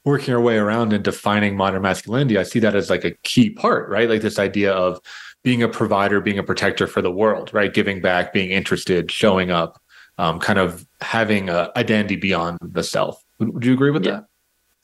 working 0.05 0.33
our 0.33 0.41
way 0.41 0.57
around 0.57 0.93
and 0.93 1.05
defining 1.05 1.57
modern 1.57 1.83
masculinity, 1.83 2.39
I 2.39 2.43
see 2.43 2.59
that 2.61 2.75
as 2.75 2.91
like 2.91 3.05
a 3.05 3.13
key 3.23 3.51
part, 3.51 3.89
right? 3.89 4.09
Like 4.09 4.23
this 4.23 4.39
idea 4.39 4.73
of 4.73 5.01
being 5.43 5.63
a 5.63 5.69
provider, 5.69 6.21
being 6.21 6.39
a 6.39 6.43
protector 6.43 6.87
for 6.87 7.03
the 7.03 7.11
world, 7.11 7.53
right? 7.53 7.73
Giving 7.73 8.01
back, 8.01 8.33
being 8.33 8.51
interested, 8.51 9.11
showing 9.11 9.51
up, 9.51 9.81
um, 10.19 10.39
kind 10.39 10.59
of 10.59 10.87
having 11.01 11.49
a 11.49 11.71
identity 11.77 12.17
beyond 12.17 12.59
the 12.63 12.83
self. 12.83 13.23
Would, 13.41 13.55
would 13.55 13.65
you 13.65 13.73
agree 13.73 13.91
with 13.91 14.07
yeah, 14.07 14.13
that? 14.13 14.27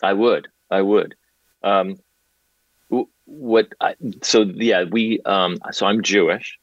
I 0.02 0.12
would. 0.12 0.48
I 0.70 0.82
would. 0.82 1.14
Um, 1.62 1.96
what? 3.24 3.68
I, 3.80 3.94
so 4.22 4.42
yeah, 4.42 4.84
we. 4.90 5.20
Um, 5.24 5.58
so 5.70 5.86
I'm 5.86 6.02
Jewish, 6.02 6.58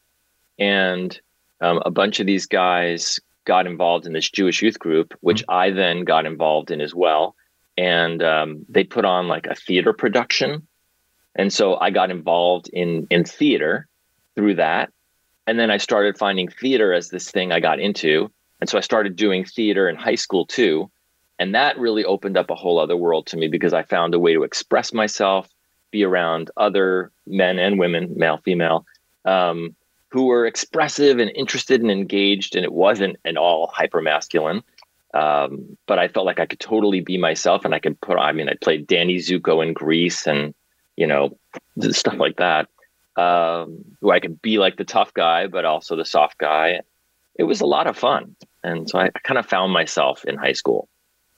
and 0.60 1.18
um, 1.62 1.82
a 1.86 1.92
bunch 1.92 2.20
of 2.20 2.28
these 2.28 2.48
guys 2.48 3.22
got 3.46 3.68
involved 3.68 4.06
in 4.06 4.14
this 4.14 4.30
Jewish 4.30 4.62
youth 4.62 4.80
group, 4.80 5.14
which 5.22 5.44
mm-hmm. 5.44 5.52
I 5.52 5.72
then 5.72 6.04
got 6.04 6.26
involved 6.26 6.72
in 6.72 6.82
as 6.82 6.94
well 6.94 7.36
and 7.78 8.22
um, 8.22 8.66
they 8.70 8.84
put 8.84 9.06
on 9.06 9.28
like 9.28 9.48
a 9.48 9.56
theater 9.56 9.94
production 9.94 10.68
and 11.36 11.52
so 11.52 11.76
i 11.80 11.90
got 11.90 12.12
involved 12.12 12.70
in 12.72 13.08
in 13.10 13.24
theater 13.24 13.88
through 14.36 14.56
that 14.56 14.92
and 15.48 15.60
then 15.60 15.72
i 15.72 15.78
started 15.78 16.18
finding 16.18 16.48
theater 16.48 16.94
as 16.94 17.10
this 17.10 17.32
thing 17.32 17.52
i 17.52 17.60
got 17.60 17.80
into 17.80 18.32
and 18.62 18.70
so 18.70 18.78
i 18.78 18.82
started 18.82 19.16
doing 19.16 19.44
theater 19.44 19.90
in 19.90 19.96
high 19.96 20.16
school 20.16 20.46
too 20.46 20.90
and 21.44 21.54
that 21.54 21.78
really 21.78 22.06
opened 22.06 22.38
up 22.38 22.50
a 22.50 22.56
whole 22.56 22.80
other 22.80 22.98
world 22.98 23.28
to 23.28 23.38
me 23.38 23.48
because 23.48 23.74
i 23.74 23.84
found 23.84 24.14
a 24.14 24.20
way 24.20 24.34
to 24.34 24.44
express 24.44 24.94
myself 24.94 25.50
be 25.92 26.04
around 26.04 26.50
other 26.58 27.12
men 27.28 27.60
and 27.60 27.78
women 27.78 28.14
male 28.16 28.38
female 28.38 28.86
um, 29.26 29.76
who 30.14 30.26
were 30.26 30.46
expressive 30.46 31.18
and 31.18 31.32
interested 31.36 31.82
and 31.82 31.90
engaged, 31.90 32.56
and 32.56 32.64
it 32.64 32.72
wasn't 32.72 33.18
at 33.26 33.36
all 33.36 33.72
hyper 33.74 34.00
masculine. 34.00 34.64
Um, 35.14 35.76
but 35.88 35.98
I 35.98 36.08
felt 36.08 36.28
like 36.28 36.40
I 36.40 36.46
could 36.46 36.60
totally 36.60 37.02
be 37.02 37.18
myself, 37.18 37.66
and 37.66 37.74
I 37.74 37.80
could 37.80 38.00
put. 38.00 38.20
I 38.20 38.32
mean, 38.32 38.48
I 38.48 38.54
played 38.62 38.86
Danny 38.86 39.18
Zuko 39.18 39.66
in 39.66 39.74
Grease, 39.74 40.28
and 40.28 40.54
you 40.98 41.08
know, 41.08 41.36
stuff 41.92 42.18
like 42.18 42.38
that. 42.38 42.70
Um, 43.16 43.84
where 44.02 44.16
I 44.16 44.20
could 44.20 44.40
be 44.40 44.60
like 44.60 44.78
the 44.78 44.86
tough 44.86 45.14
guy, 45.16 45.48
but 45.48 45.66
also 45.66 45.96
the 45.96 46.06
soft 46.06 46.38
guy. 46.38 46.82
It 47.36 47.44
was 47.46 47.62
a 47.62 47.66
lot 47.66 47.88
of 47.88 47.98
fun, 47.98 48.36
and 48.64 48.88
so 48.88 49.00
I, 49.00 49.06
I 49.06 49.20
kind 49.24 49.40
of 49.40 49.48
found 49.48 49.74
myself 49.74 50.26
in 50.26 50.38
high 50.38 50.54
school. 50.54 50.88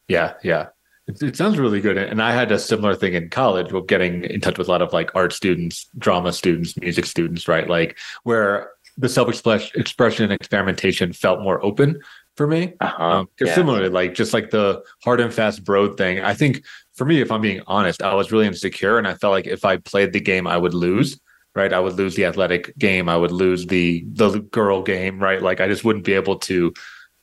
Yeah, 0.07 0.33
yeah. 0.43 0.67
It, 1.07 1.21
it, 1.21 1.35
sounds 1.35 1.57
really 1.57 1.81
good. 1.81 1.97
And 1.97 2.21
I 2.21 2.31
had 2.31 2.51
a 2.51 2.57
similar 2.57 2.95
thing 2.95 3.13
in 3.13 3.29
college 3.29 3.71
with 3.71 3.87
getting 3.87 4.23
in 4.23 4.41
touch 4.41 4.57
with 4.57 4.67
a 4.67 4.71
lot 4.71 4.81
of 4.81 4.91
like 4.91 5.13
art 5.15 5.33
students, 5.33 5.87
drama 5.97 6.33
students, 6.33 6.75
music 6.77 7.05
students, 7.05 7.47
right? 7.47 7.69
Like 7.69 7.97
where 8.23 8.71
the 8.97 9.09
self 9.09 9.29
expression 9.29 10.23
and 10.23 10.33
experimentation 10.33 11.13
felt 11.13 11.41
more 11.41 11.63
open 11.63 11.99
for 12.35 12.47
me. 12.47 12.73
Uh-huh. 12.79 13.03
Um, 13.03 13.29
yeah. 13.39 13.53
Similarly, 13.53 13.89
like 13.89 14.13
just 14.13 14.33
like 14.33 14.49
the 14.49 14.83
hard 15.03 15.19
and 15.19 15.33
fast 15.33 15.63
bro 15.63 15.93
thing. 15.93 16.21
I 16.21 16.33
think 16.33 16.63
for 16.93 17.05
me, 17.05 17.21
if 17.21 17.31
I'm 17.31 17.41
being 17.41 17.61
honest, 17.67 18.01
I 18.01 18.13
was 18.13 18.31
really 18.31 18.47
insecure, 18.47 18.97
and 18.97 19.07
I 19.07 19.15
felt 19.15 19.31
like 19.31 19.47
if 19.47 19.65
I 19.65 19.77
played 19.77 20.13
the 20.13 20.19
game, 20.19 20.47
I 20.47 20.57
would 20.57 20.73
lose. 20.73 21.19
Right, 21.53 21.71
I 21.71 21.79
would 21.79 21.93
lose 21.93 22.15
the 22.15 22.25
athletic 22.25 22.77
game. 22.77 23.07
I 23.07 23.15
would 23.15 23.31
lose 23.31 23.65
the 23.67 24.03
the 24.09 24.39
girl 24.39 24.81
game. 24.81 25.19
Right, 25.19 25.41
like 25.41 25.61
I 25.61 25.67
just 25.67 25.85
wouldn't 25.85 26.03
be 26.03 26.13
able 26.13 26.37
to 26.39 26.73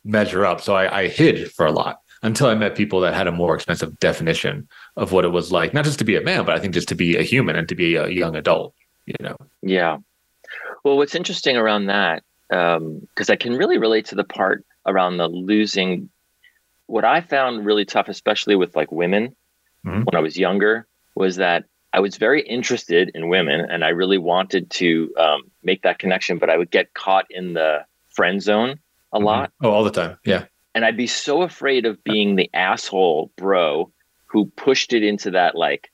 measure 0.05 0.47
up. 0.47 0.61
So 0.63 0.75
I, 0.75 1.01
I 1.01 1.09
hid 1.09 1.53
for 1.53 1.67
a 1.67 1.73
lot 1.73 1.99
until 2.23 2.47
I 2.47 2.55
met 2.55 2.77
people 2.77 3.01
that 3.01 3.15
had 3.15 3.27
a 3.27 3.33
more 3.33 3.55
expensive 3.55 3.99
definition 3.99 4.69
of 4.97 5.13
what 5.13 5.25
it 5.25 5.31
was 5.31 5.51
like, 5.51 5.75
not 5.75 5.85
just 5.85 5.99
to 5.99 6.05
be 6.05 6.17
a 6.17 6.21
man, 6.21 6.45
but 6.45 6.55
I 6.55 6.61
think 6.61 6.75
just 6.75 6.89
to 6.89 6.95
be 6.95 7.17
a 7.17 7.23
human 7.23 7.57
and 7.57 7.69
to 7.69 7.75
be 7.75 7.97
a 7.97 8.09
young 8.09 8.37
adult. 8.37 8.75
You 9.07 9.15
know. 9.21 9.37
Yeah. 9.63 9.99
Well, 10.85 10.97
what's 10.97 11.15
interesting 11.15 11.57
around 11.57 11.87
that, 11.87 12.23
because 12.49 12.77
um, 13.29 13.33
I 13.33 13.37
can 13.37 13.55
really 13.55 13.79
relate 13.79 14.07
to 14.07 14.15
the 14.15 14.25
part 14.25 14.65
around 14.87 15.17
the 15.17 15.29
losing. 15.29 16.09
What 16.87 17.05
I 17.05 17.21
found 17.21 17.65
really 17.65 17.85
tough, 17.85 18.09
especially 18.09 18.57
with 18.57 18.77
like 18.77 18.93
women 18.93 19.35
mm-hmm. 19.85 20.03
when 20.03 20.15
I 20.15 20.21
was 20.21 20.37
younger, 20.37 20.87
was 21.15 21.37
that 21.37 21.65
I 21.93 22.01
was 22.01 22.17
very 22.17 22.43
interested 22.43 23.11
in 23.15 23.29
women 23.29 23.61
and 23.61 23.85
I 23.85 23.89
really 23.89 24.19
wanted 24.19 24.71
to 24.71 25.15
um, 25.19 25.43
make 25.63 25.83
that 25.83 25.99
connection, 25.99 26.39
but 26.39 26.49
I 26.51 26.57
would 26.57 26.71
get 26.71 26.95
caught 26.95 27.27
in 27.31 27.55
the 27.55 27.85
friend 28.11 28.43
zone 28.43 28.79
a 29.13 29.17
mm-hmm. 29.17 29.25
lot. 29.25 29.53
Oh, 29.63 29.71
all 29.71 29.85
the 29.85 29.91
time. 29.91 30.19
Yeah. 30.25 30.45
And 30.75 30.85
I'd 30.85 30.97
be 30.97 31.07
so 31.07 31.43
afraid 31.43 31.87
of 31.87 32.03
being 32.05 32.37
the 32.37 32.51
asshole 32.55 33.31
bro 33.37 33.91
who 34.27 34.47
pushed 34.57 34.93
it 34.93 35.03
into 35.03 35.31
that, 35.33 35.55
like, 35.55 35.91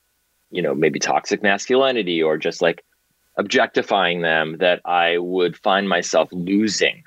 you 0.51 0.63
know, 0.63 0.75
maybe 0.75 0.99
toxic 0.99 1.43
masculinity 1.43 2.23
or 2.23 2.37
just 2.37 2.63
like 2.63 2.85
objectifying 3.37 4.23
them 4.23 4.59
that 4.59 4.81
I 4.85 5.19
would 5.19 5.57
find 5.57 5.89
myself 5.89 6.29
losing 6.33 7.03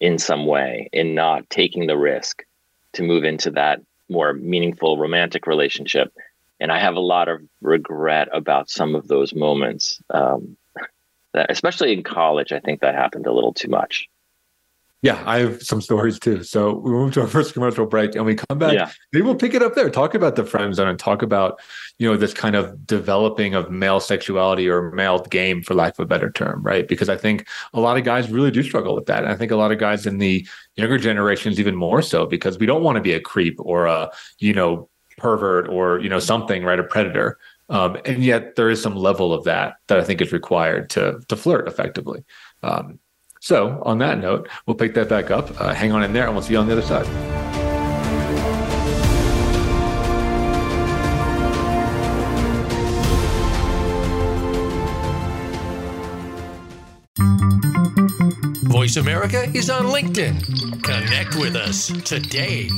in 0.00 0.18
some 0.18 0.46
way 0.46 0.88
in 0.92 1.14
not 1.14 1.48
taking 1.48 1.86
the 1.86 1.96
risk 1.96 2.44
to 2.92 3.02
move 3.02 3.24
into 3.24 3.50
that 3.52 3.80
more 4.08 4.34
meaningful 4.34 4.98
romantic 4.98 5.46
relationship. 5.46 6.12
And 6.60 6.70
I 6.70 6.78
have 6.78 6.96
a 6.96 7.00
lot 7.00 7.28
of 7.28 7.40
regret 7.60 8.28
about 8.32 8.70
some 8.70 8.94
of 8.94 9.08
those 9.08 9.34
moments. 9.34 10.00
Um, 10.10 10.56
that, 11.32 11.50
especially 11.50 11.92
in 11.92 12.02
college, 12.02 12.50
I 12.50 12.60
think 12.60 12.80
that 12.80 12.94
happened 12.94 13.26
a 13.26 13.32
little 13.32 13.52
too 13.52 13.68
much. 13.68 14.08
Yeah, 15.06 15.22
I 15.24 15.38
have 15.38 15.62
some 15.62 15.80
stories 15.80 16.18
too. 16.18 16.42
So 16.42 16.74
we 16.74 16.90
move 16.90 17.14
to 17.14 17.20
our 17.20 17.26
first 17.36 17.54
commercial 17.54 17.86
break 17.86 18.16
and 18.16 18.26
we 18.26 18.34
come 18.34 18.58
back. 18.58 18.74
Yeah. 18.74 18.90
Maybe 19.12 19.24
we'll 19.24 19.36
pick 19.36 19.54
it 19.54 19.62
up 19.62 19.74
there, 19.74 19.88
talk 19.88 20.14
about 20.14 20.34
the 20.34 20.44
friend 20.44 20.74
zone 20.74 20.88
and 20.88 20.98
talk 20.98 21.22
about, 21.22 21.60
you 21.98 22.08
know, 22.10 22.16
this 22.16 22.34
kind 22.34 22.56
of 22.56 22.86
developing 22.86 23.54
of 23.54 23.70
male 23.70 24.00
sexuality 24.00 24.68
or 24.68 24.90
male 24.90 25.20
game, 25.20 25.62
for 25.62 25.74
lack 25.74 25.94
of 25.94 26.00
a 26.00 26.06
better 26.06 26.30
term, 26.30 26.60
right? 26.62 26.88
Because 26.88 27.08
I 27.08 27.16
think 27.16 27.46
a 27.72 27.80
lot 27.80 27.96
of 27.96 28.04
guys 28.04 28.30
really 28.30 28.50
do 28.50 28.62
struggle 28.62 28.94
with 28.96 29.06
that. 29.06 29.22
And 29.22 29.32
I 29.32 29.36
think 29.36 29.52
a 29.52 29.56
lot 29.56 29.70
of 29.70 29.78
guys 29.78 30.06
in 30.06 30.18
the 30.18 30.46
younger 30.74 30.98
generations 30.98 31.60
even 31.60 31.76
more 31.76 32.02
so 32.02 32.26
because 32.26 32.58
we 32.58 32.66
don't 32.66 32.82
want 32.82 32.96
to 32.96 33.02
be 33.02 33.12
a 33.12 33.20
creep 33.20 33.60
or 33.60 33.86
a, 33.86 34.10
you 34.40 34.52
know, 34.52 34.88
pervert 35.18 35.68
or, 35.68 36.00
you 36.00 36.08
know, 36.08 36.18
something, 36.18 36.64
right? 36.64 36.80
A 36.80 36.84
predator. 36.84 37.38
Um, 37.68 37.96
and 38.04 38.22
yet 38.24 38.56
there 38.56 38.70
is 38.70 38.82
some 38.82 38.94
level 38.96 39.32
of 39.32 39.44
that 39.44 39.76
that 39.88 39.98
I 39.98 40.04
think 40.04 40.20
is 40.20 40.32
required 40.32 40.90
to 40.90 41.20
to 41.28 41.36
flirt 41.36 41.66
effectively. 41.66 42.24
Um, 42.62 43.00
so, 43.46 43.80
on 43.84 43.98
that 43.98 44.18
note, 44.18 44.48
we'll 44.66 44.74
pick 44.74 44.92
that 44.94 45.08
back 45.08 45.30
up. 45.30 45.60
Uh, 45.60 45.72
hang 45.72 45.92
on 45.92 46.02
in 46.02 46.12
there, 46.12 46.24
and 46.24 46.34
we'll 46.34 46.42
see 46.42 46.54
you 46.54 46.58
on 46.58 46.66
the 46.66 46.72
other 46.72 46.82
side. 46.82 47.06
Voice 58.64 58.96
America 58.96 59.44
is 59.54 59.70
on 59.70 59.84
LinkedIn. 59.84 60.82
Connect 60.82 61.36
with 61.36 61.54
us 61.54 61.86
today. 62.02 62.68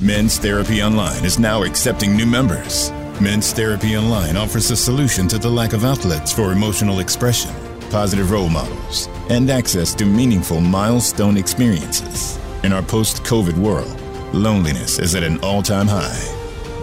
Men's 0.00 0.38
Therapy 0.38 0.80
Online 0.80 1.24
is 1.24 1.40
now 1.40 1.64
accepting 1.64 2.16
new 2.16 2.26
members. 2.26 2.92
Men's 3.20 3.52
Therapy 3.52 3.96
Online 3.96 4.36
offers 4.36 4.70
a 4.70 4.76
solution 4.76 5.26
to 5.26 5.38
the 5.38 5.50
lack 5.50 5.72
of 5.72 5.84
outlets 5.84 6.32
for 6.32 6.52
emotional 6.52 7.00
expression 7.00 7.52
positive 7.92 8.30
role 8.30 8.48
models, 8.48 9.08
and 9.28 9.50
access 9.50 9.94
to 9.94 10.06
meaningful 10.06 10.60
milestone 10.60 11.36
experiences. 11.36 12.38
In 12.64 12.72
our 12.72 12.82
post 12.82 13.22
COVID 13.22 13.56
world, 13.58 14.00
loneliness 14.34 14.98
is 14.98 15.14
at 15.14 15.22
an 15.22 15.38
all 15.40 15.62
time 15.62 15.86
high. 15.86 16.20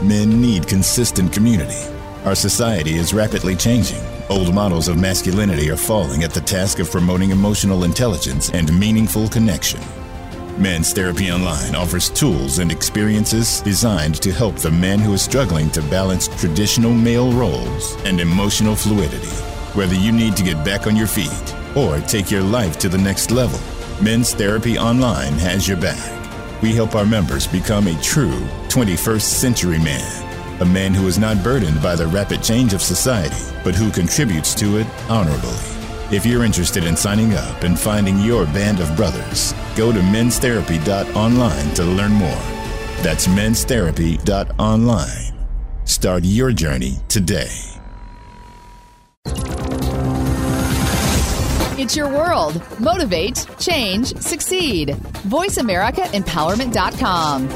Men 0.04 0.40
need 0.40 0.68
consistent 0.68 1.34
community. 1.34 1.82
Our 2.26 2.36
society 2.36 2.94
is 2.96 3.14
rapidly 3.14 3.56
changing. 3.56 4.02
Old 4.30 4.54
models 4.54 4.88
of 4.88 4.98
masculinity 4.98 5.72
are 5.72 5.76
falling 5.76 6.24
at 6.24 6.32
the 6.32 6.42
task 6.42 6.78
of 6.78 6.92
promoting 6.92 7.32
emotional 7.32 7.84
intelligence 7.84 8.52
and 8.52 8.80
meaningful 8.80 9.28
connection. 9.30 9.82
Men's 10.60 10.94
Therapy 10.94 11.32
Online 11.32 11.74
offers 11.74 12.10
tools 12.10 12.60
and 12.60 12.72
experiences 12.72 13.62
designed 13.62 14.22
to 14.22 14.32
help 14.32 14.58
the 14.58 14.70
man 14.70 15.00
who 15.00 15.14
is 15.14 15.24
struggling 15.24 15.72
to 15.72 15.82
balance 15.84 16.28
traditional 16.40 16.94
male 16.94 17.32
roles 17.32 17.96
and 18.04 18.20
emotional 18.20 18.76
fluidity. 18.76 19.59
Whether 19.74 19.94
you 19.94 20.12
need 20.12 20.36
to 20.38 20.44
get 20.44 20.66
back 20.66 20.88
on 20.88 20.96
your 20.96 21.06
feet 21.06 21.56
or 21.76 22.00
take 22.00 22.32
your 22.32 22.42
life 22.42 22.80
to 22.80 22.90
the 22.90 22.98
next 22.98 23.30
level, 23.30 23.60
Men's 24.04 24.34
Therapy 24.34 24.80
Online 24.80 25.34
has 25.34 25.68
your 25.68 25.78
back. 25.78 26.16
We 26.64 26.74
help 26.74 26.96
our 26.96 27.06
members 27.06 27.46
become 27.46 27.86
a 27.88 28.02
true 28.02 28.40
21st 28.70 29.22
century 29.22 29.78
man, 29.78 30.62
a 30.62 30.66
man 30.66 30.96
who 30.96 31.06
is 31.08 31.20
not 31.20 31.44
burdened 31.44 31.84
by 31.84 31.96
the 31.96 32.08
rapid 32.08 32.42
change 32.42 32.74
of 32.74 32.82
society, 32.82 33.56
but 33.64 33.76
who 33.76 33.92
contributes 33.92 34.56
to 34.56 34.78
it 34.78 34.88
honorably. 35.08 35.60
If 36.12 36.26
you're 36.26 36.44
interested 36.44 36.86
in 36.86 36.98
signing 36.98 37.36
up 37.36 37.64
and 37.64 37.80
finding 37.80 38.20
your 38.20 38.46
band 38.46 38.80
of 38.80 38.96
brothers, 38.96 39.54
go 39.76 39.92
to 39.92 40.00
menstherapy.online 40.00 41.74
to 41.76 41.84
learn 41.84 42.14
more. 42.14 42.42
That's 43.04 43.28
menstherapy.online. 43.28 45.34
Start 45.86 46.24
your 46.24 46.52
journey 46.52 46.98
today. 47.08 47.79
It's 51.80 51.96
your 51.96 52.10
world. 52.10 52.62
Motivate, 52.78 53.48
change, 53.58 54.08
succeed. 54.18 54.90
VoiceAmericaEmpowerment.com. 55.30 57.50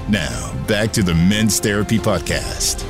Now, 0.09 0.66
back 0.66 0.92
to 0.92 1.03
the 1.03 1.14
Men's 1.14 1.61
Therapy 1.61 1.98
Podcast. 1.98 2.87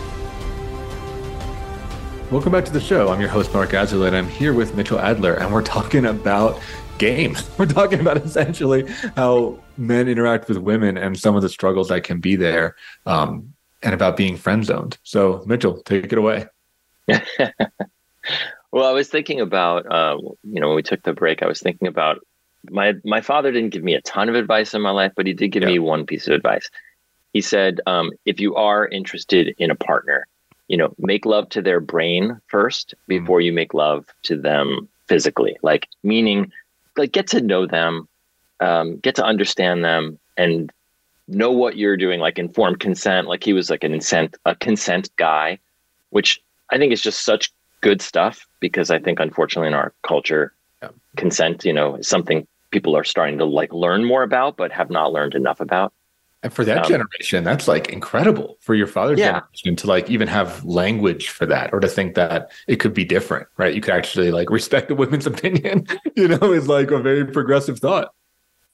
Welcome 2.31 2.53
back 2.53 2.65
to 2.67 2.73
the 2.73 2.81
show. 2.81 3.09
I'm 3.09 3.19
your 3.21 3.29
host, 3.29 3.53
Mark 3.53 3.71
Azoulay, 3.71 4.07
and 4.07 4.17
I'm 4.17 4.29
here 4.29 4.55
with 4.55 4.75
Mitchel 4.75 5.01
Adler, 5.01 5.35
and 5.35 5.53
we're 5.53 5.63
talking 5.63 6.07
about 6.07 6.61
game. 6.97 7.37
We're 7.59 7.67
talking 7.67 7.99
about 7.99 8.19
essentially 8.19 8.87
how 9.17 9.59
men 9.79 10.07
interact 10.07 10.49
with 10.49 10.59
women 10.59 10.97
and 10.97 11.19
some 11.19 11.35
of 11.35 11.43
the 11.43 11.49
struggles 11.49 11.89
that 11.89 12.05
can 12.05 12.21
be 12.21 12.37
there, 12.37 12.77
um, 13.07 13.53
and 13.83 13.95
about 13.95 14.17
being 14.17 14.37
friend 14.37 14.65
zoned. 14.65 14.99
So, 15.03 15.39
Mitchel, 15.47 15.85
take 15.85 16.13
it 16.13 16.19
away. 16.19 16.47
Well, 18.73 18.89
I 18.89 18.93
was 18.93 19.09
thinking 19.09 19.41
about, 19.41 19.91
uh, 19.91 20.17
you 20.45 20.61
know, 20.61 20.69
when 20.69 20.77
we 20.77 20.83
took 20.83 21.03
the 21.03 21.13
break, 21.13 21.43
I 21.43 21.47
was 21.47 21.61
thinking 21.61 21.89
about 21.89 22.25
my 22.69 22.95
my 23.05 23.21
father 23.21 23.51
didn't 23.51 23.71
give 23.71 23.83
me 23.83 23.95
a 23.95 24.03
ton 24.03 24.29
of 24.29 24.35
advice 24.35 24.75
in 24.75 24.83
my 24.83 24.91
life, 24.91 25.13
but 25.17 25.27
he 25.27 25.33
did 25.33 25.49
give 25.49 25.63
yeah. 25.63 25.71
me 25.71 25.79
one 25.79 26.07
piece 26.07 26.27
of 26.29 26.35
advice. 26.35 26.71
He 27.33 27.41
said, 27.41 27.81
um, 27.87 28.11
if 28.27 28.41
you 28.41 28.55
are 28.57 28.87
interested 28.89 29.55
in 29.59 29.71
a 29.71 29.75
partner, 29.75 30.27
you 30.69 30.77
know, 30.77 30.95
make 30.99 31.25
love 31.25 31.49
to 31.51 31.63
their 31.63 31.81
brain 31.81 32.41
first 32.49 32.91
mm-hmm. 32.95 33.25
before 33.25 33.41
mm. 33.41 33.47
you 33.47 33.53
make 33.53 33.75
love 33.75 34.07
to 34.25 34.37
them 34.37 34.89
physically. 35.07 35.57
Like, 35.63 35.89
meaning, 36.03 36.53
like 36.97 37.13
get 37.13 37.27
to 37.29 37.41
know 37.41 37.67
them, 37.67 38.09
um, 38.61 38.99
get 38.99 39.15
to 39.17 39.25
understand 39.25 39.85
them, 39.85 40.19
and 40.37 40.71
know 41.29 41.51
what 41.51 41.77
you're 41.77 41.97
doing. 41.97 42.21
Like 42.21 42.39
informed 42.39 42.81
consent. 42.81 43.27
Like 43.27 43.43
he 43.43 43.53
was 43.53 43.71
like 43.71 43.85
an 43.85 43.93
consent 43.93 44.37
a 44.45 44.55
consent 44.55 45.11
guy, 45.17 45.59
which 46.11 46.41
I 46.71 46.79
think 46.79 46.93
is 46.93 47.01
just 47.01 47.25
such 47.25 47.53
good 47.83 48.03
stuff 48.03 48.47
because 48.61 48.91
I 48.91 48.99
think 48.99 49.21
unfortunately 49.21 49.69
in 49.69 49.75
our 49.75 49.95
culture, 50.07 50.55
Yeah. 50.83 50.91
consent, 51.17 51.65
you 51.65 51.73
know, 51.73 51.97
is 51.97 52.09
something 52.09 52.47
people 52.71 52.97
are 52.97 53.05
starting 53.05 53.39
to 53.39 53.45
like 53.45 53.73
learn 53.73 54.05
more 54.05 54.23
about, 54.23 54.57
but 54.57 54.73
have 54.73 54.91
not 54.91 55.13
learned 55.13 55.35
enough 55.35 55.61
about. 55.61 55.93
And 56.43 56.53
for 56.53 56.65
that 56.65 56.85
Um, 56.85 56.89
generation, 56.89 57.45
that's 57.45 57.69
like 57.69 57.91
incredible 57.91 58.57
for 58.63 58.75
your 58.75 58.87
father's 58.87 59.19
Yeah. 59.19 59.43
generation 59.43 59.77
to 59.77 59.87
like 59.87 60.09
even 60.09 60.27
have 60.29 60.65
language 60.65 61.29
for 61.29 61.45
that 61.47 61.73
or 61.75 61.81
to 61.81 61.89
think 61.89 62.15
that 62.15 62.51
it 62.67 62.77
could 62.77 62.95
be 62.95 63.05
different, 63.05 63.47
right? 63.59 63.75
You 63.75 63.83
could 63.83 63.95
actually 63.95 64.31
like 64.31 64.49
respect 64.59 64.89
the 64.89 64.95
women's 64.95 65.27
opinion, 65.27 65.87
you 66.17 66.29
know, 66.29 66.53
is 66.53 66.67
like 66.69 66.91
a 66.91 66.99
very 66.99 67.27
progressive 67.27 67.79
thought. 67.79 68.15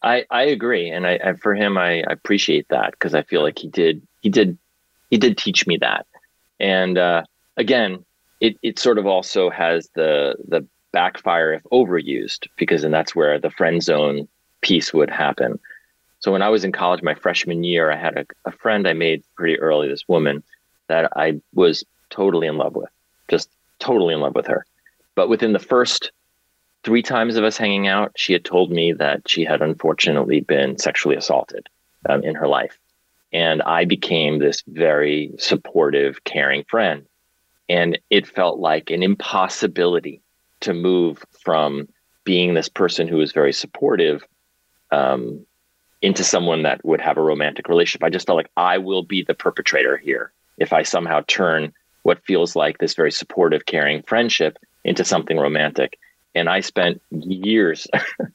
I, 0.03 0.25
I 0.31 0.45
agree, 0.45 0.91
and 0.91 1.07
I, 1.07 1.19
I 1.25 1.33
for 1.35 1.55
him 1.55 1.77
I, 1.79 2.01
I 2.03 2.13
appreciate 2.13 2.69
that 2.69 2.93
because 2.93 3.15
I 3.15 3.23
feel 3.23 3.43
like 3.43 3.59
he 3.59 3.69
did 3.69 4.07
he 4.21 4.29
did 4.29 4.59
he 5.11 5.19
did 5.19 5.39
teach 5.39 5.67
me 5.67 5.79
that, 5.79 6.07
and 6.61 6.97
uh, 6.99 7.25
again, 7.57 8.05
it 8.41 8.59
it 8.63 8.79
sort 8.79 8.99
of 8.99 9.07
also 9.07 9.51
has 9.51 9.89
the 9.95 10.37
the 10.47 10.67
backfire 10.93 11.53
if 11.53 11.63
overused 11.65 12.47
because 12.57 12.83
then 12.83 12.91
that's 12.91 13.15
where 13.15 13.39
the 13.39 13.51
friend 13.51 13.83
zone 13.83 14.29
piece 14.63 14.95
would 14.95 15.11
happen. 15.11 15.59
So 16.21 16.33
when 16.33 16.43
I 16.43 16.49
was 16.49 16.65
in 16.65 16.73
college, 16.73 17.03
my 17.03 17.15
freshman 17.15 17.65
year, 17.65 17.91
I 17.91 17.97
had 17.97 18.17
a, 18.17 18.27
a 18.47 18.53
friend 18.53 18.89
I 18.89 18.95
made 18.95 19.23
pretty 19.37 19.59
early. 19.59 19.89
This 19.89 20.09
woman 20.09 20.43
that 20.89 21.13
I 21.17 21.41
was 21.55 21.85
totally 22.11 22.47
in 22.47 22.57
love 22.57 22.75
with, 22.75 22.89
just 23.29 23.51
totally 23.79 24.15
in 24.15 24.21
love 24.21 24.35
with 24.35 24.47
her. 24.47 24.65
But 25.15 25.29
within 25.29 25.53
the 25.53 25.59
first 25.59 26.13
three 26.85 27.03
times 27.03 27.37
of 27.37 27.45
us 27.45 27.57
hanging 27.57 27.89
out, 27.89 28.13
she 28.17 28.33
had 28.33 28.45
told 28.45 28.71
me 28.71 28.93
that 28.93 29.29
she 29.29 29.45
had 29.45 29.61
unfortunately 29.61 30.41
been 30.41 30.79
sexually 30.79 31.17
assaulted 31.17 31.69
um, 32.09 32.23
in 32.23 32.35
her 32.35 32.49
life. 32.49 32.79
And 33.33 33.61
I 33.63 33.85
became 33.85 34.39
this 34.39 34.63
very 34.67 35.33
supportive, 35.39 36.25
caring 36.25 36.65
friend. 36.65 37.07
And 37.69 37.99
it 38.11 38.27
felt 38.27 38.59
like 38.59 38.91
an 38.91 39.03
impossibility 39.03 40.23
to 40.61 40.73
move 40.73 41.25
from 41.43 41.89
being 42.25 42.55
this 42.55 42.69
person 42.69 43.09
who 43.09 43.17
was 43.17 43.33
very 43.33 43.53
supportive 43.53 44.25
um, 44.91 45.45
into 46.03 46.25
someone 46.25 46.63
that 46.63 46.85
would 46.85 47.01
have 47.01 47.17
a 47.17 47.23
romantic 47.23 47.69
relationship. 47.69 48.05
I 48.05 48.11
just 48.11 48.27
felt 48.27 48.37
like 48.37 48.51
I 48.57 48.79
will 48.79 49.03
be 49.03 49.23
the 49.23 49.35
perpetrator 49.35 49.97
here 49.97 50.33
if 50.59 50.73
I 50.73 50.83
somehow 50.83 51.23
turn 51.27 51.73
what 52.03 52.25
feels 52.25 52.55
like 52.55 52.79
this 52.79 52.95
very 52.95 53.11
supportive, 53.11 53.67
caring 53.67 54.03
friendship 54.03 54.59
into 54.85 55.05
something 55.05 55.39
romantic 55.39 55.99
and 56.37 56.51
I 56.51 56.61
spent 56.61 57.01
years 57.11 57.89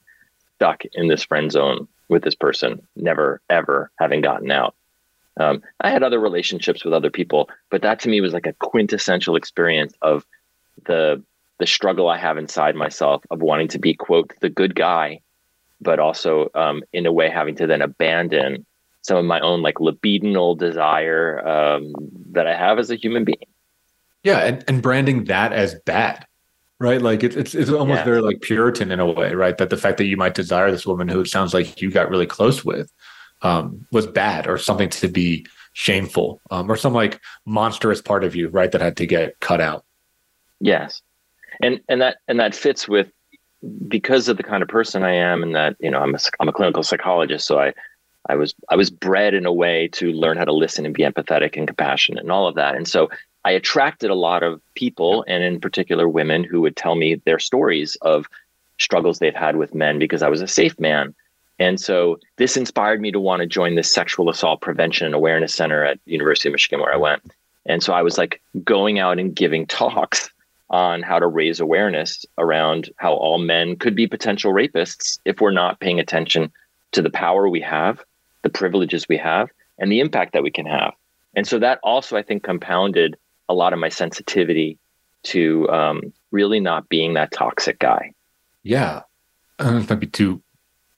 stuck 0.56 0.84
in 0.94 1.08
this 1.08 1.24
friend 1.24 1.52
zone 1.52 1.88
with 2.10 2.24
this 2.24 2.36
person, 2.36 2.82
never 2.96 3.41
ever 3.50 3.91
having 4.00 4.22
gotten 4.22 4.52
out. 4.52 4.76
Um, 5.39 5.62
I 5.80 5.89
had 5.89 6.04
other 6.04 6.20
relationships 6.20 6.84
with 6.84 6.94
other 6.94 7.10
people, 7.10 7.50
but 7.70 7.82
that 7.82 8.00
to 8.02 8.10
me 8.10 8.22
was 8.22 8.34
like 8.34 8.46
a 8.48 8.54
quintessential 8.54 9.36
experience 9.36 9.94
of 10.02 10.26
the 10.86 11.24
the 11.60 11.67
struggle 11.67 12.10
I 12.10 12.17
have 12.17 12.38
inside 12.38 12.76
myself 12.76 13.24
of 13.30 13.41
wanting 13.41 13.67
to 13.70 13.80
be 13.80 13.94
quote 13.94 14.34
the 14.41 14.50
good 14.50 14.74
guy, 14.76 15.22
but 15.80 16.00
also 16.00 16.50
um, 16.56 16.84
in 16.91 17.06
a 17.06 17.12
way 17.12 17.30
having 17.30 17.56
to 17.56 17.67
then 17.67 17.84
abandon 17.84 18.65
some 19.04 19.17
of 19.17 19.26
my 19.26 19.39
own 19.41 19.62
like 19.62 19.76
libidinal 19.76 20.58
desire 20.58 21.48
um, 21.48 21.94
that 22.32 22.48
I 22.48 22.56
have 22.56 22.80
as 22.80 22.89
a 22.89 22.96
human 22.96 23.24
being. 23.24 23.46
Yeah. 24.24 24.39
And, 24.39 24.63
and 24.67 24.82
branding 24.82 25.26
that 25.26 25.54
as 25.54 25.76
bad, 25.86 26.26
right? 26.80 27.02
Like 27.02 27.24
it's, 27.24 27.36
it's, 27.36 27.54
it's 27.54 27.70
almost 27.70 28.00
Yeah. 28.00 28.06
very 28.06 28.22
like 28.22 28.41
Puritan 28.41 28.91
in 28.91 29.00
a 29.00 29.06
way, 29.06 29.34
right? 29.34 29.58
That 29.58 29.70
the 29.70 29.78
fact 29.78 29.98
that 29.98 30.06
you 30.06 30.17
might 30.17 30.34
desire 30.34 30.72
this 30.72 30.86
woman 30.86 31.08
who 31.08 31.22
it 31.22 31.28
sounds 31.28 31.54
like 31.54 31.80
you 31.82 31.91
got 31.91 32.10
really 32.10 32.28
close 32.28 32.65
with 32.65 32.91
um, 33.41 33.86
was 33.91 34.08
bad 34.08 34.47
or 34.47 34.58
something 34.58 34.89
to 34.89 35.08
be 35.08 35.45
shameful 35.73 36.41
um, 36.51 36.69
or 36.69 36.75
some 36.75 36.93
like 36.93 37.19
monstrous 37.45 38.01
part 38.01 38.23
of 38.23 38.36
you, 38.36 38.49
right? 38.49 38.71
That 38.71 38.82
had 38.82 38.97
to 38.97 39.06
get 39.06 39.39
cut 39.39 39.62
out. 39.62 39.86
Yes, 40.60 41.01
and 41.62 41.82
and 41.89 42.01
that 42.01 42.17
and 42.27 42.39
that 42.39 42.56
fits 42.56 42.88
with 42.88 43.12
because 43.88 44.27
of 44.27 44.38
the 44.38 44.43
kind 44.43 44.63
of 44.63 44.69
person 44.69 45.04
I 45.04 45.13
am, 45.13 45.43
and 45.43 45.56
that 45.56 45.75
you 45.80 45.89
know 45.89 45.99
I'm 45.99 46.15
a 46.15 46.19
I'm 46.39 46.49
a 46.49 46.54
clinical 46.54 46.84
psychologist, 46.84 47.47
so 47.47 47.60
I 47.60 47.73
I 48.30 48.36
was 48.36 48.54
I 48.69 48.75
was 48.75 48.89
bred 48.89 49.34
in 49.34 49.45
a 49.45 49.54
way 49.54 49.88
to 49.93 50.12
learn 50.12 50.38
how 50.38 50.45
to 50.45 50.54
listen 50.54 50.86
and 50.86 50.93
be 50.93 51.04
empathetic 51.04 51.58
and 51.58 51.67
compassionate 51.67 52.23
and 52.23 52.32
all 52.32 52.47
of 52.47 52.56
that, 52.56 52.75
and 52.75 52.88
so 52.88 53.10
I 53.43 53.51
attracted 53.51 54.12
a 54.12 54.15
lot 54.15 54.43
of 54.43 54.62
people, 54.75 55.25
and 55.27 55.43
in 55.43 55.60
particular 55.60 56.08
women, 56.08 56.43
who 56.43 56.62
would 56.62 56.75
tell 56.75 56.95
me 56.95 57.15
their 57.15 57.39
stories 57.39 57.95
of 58.01 58.27
struggles 58.77 59.19
they've 59.19 59.34
had 59.34 59.56
with 59.56 59.75
men 59.75 59.99
because 59.99 60.21
I 60.21 60.30
was 60.30 60.41
a 60.41 60.47
safe 60.47 60.80
man. 60.80 61.15
And 61.62 61.80
so 61.80 62.17
this 62.38 62.58
inspired 62.58 63.02
me 63.02 63.12
to 63.12 63.19
want 63.19 63.41
to 63.41 63.45
join 63.45 63.76
this 63.76 63.91
sexual 63.91 64.32
assault 64.32 64.62
prevention 64.62 65.06
and 65.06 65.13
awareness 65.13 65.54
center 65.54 65.86
at 65.86 66.00
University 66.06 66.50
of 66.50 66.54
Michigan 66.54 66.80
where 66.80 66.91
I 66.91 66.97
went. 66.97 67.21
And 67.67 67.84
so 67.84 67.93
I 67.93 68.02
was 68.02 68.17
like 68.17 68.41
going 68.63 68.97
out 68.97 69.19
and 69.19 69.36
giving 69.36 69.67
talks 69.67 70.32
on 70.71 71.04
how 71.04 71.19
to 71.19 71.28
raise 71.28 71.60
awareness 71.60 72.26
around 72.39 72.89
how 72.95 73.13
all 73.13 73.38
men 73.38 73.76
could 73.76 73.95
be 73.95 74.08
potential 74.08 74.52
rapists 74.52 75.19
if 75.24 75.39
we're 75.39 75.52
not 75.52 75.80
paying 75.80 76.00
attention 76.00 76.52
to 76.93 77.02
the 77.04 77.12
power 77.12 77.47
we 77.47 77.62
have, 77.62 78.04
the 78.41 78.50
privileges 78.50 79.08
we 79.08 79.17
have, 79.17 79.47
and 79.78 79.91
the 79.91 80.00
impact 80.00 80.34
that 80.34 80.41
we 80.41 80.50
can 80.50 80.65
have. 80.65 80.93
And 81.36 81.45
so 81.45 81.60
that 81.60 81.80
also, 81.84 82.17
I 82.17 82.24
think, 82.24 82.41
compounded 82.41 83.17
a 83.47 83.54
lot 83.54 83.71
of 83.71 83.78
my 83.78 83.89
sensitivity 83.89 84.80
to 85.26 85.69
um, 85.69 86.12
really 86.32 86.60
not 86.60 86.89
being 86.89 87.13
that 87.13 87.32
toxic 87.32 87.78
guy. 87.78 88.13
Yeah. 88.63 89.04
I 89.60 89.65
don't 89.65 89.74
know 89.74 89.80
if 89.82 89.88
that'd 89.88 90.00
be 90.00 90.08
too, 90.08 90.41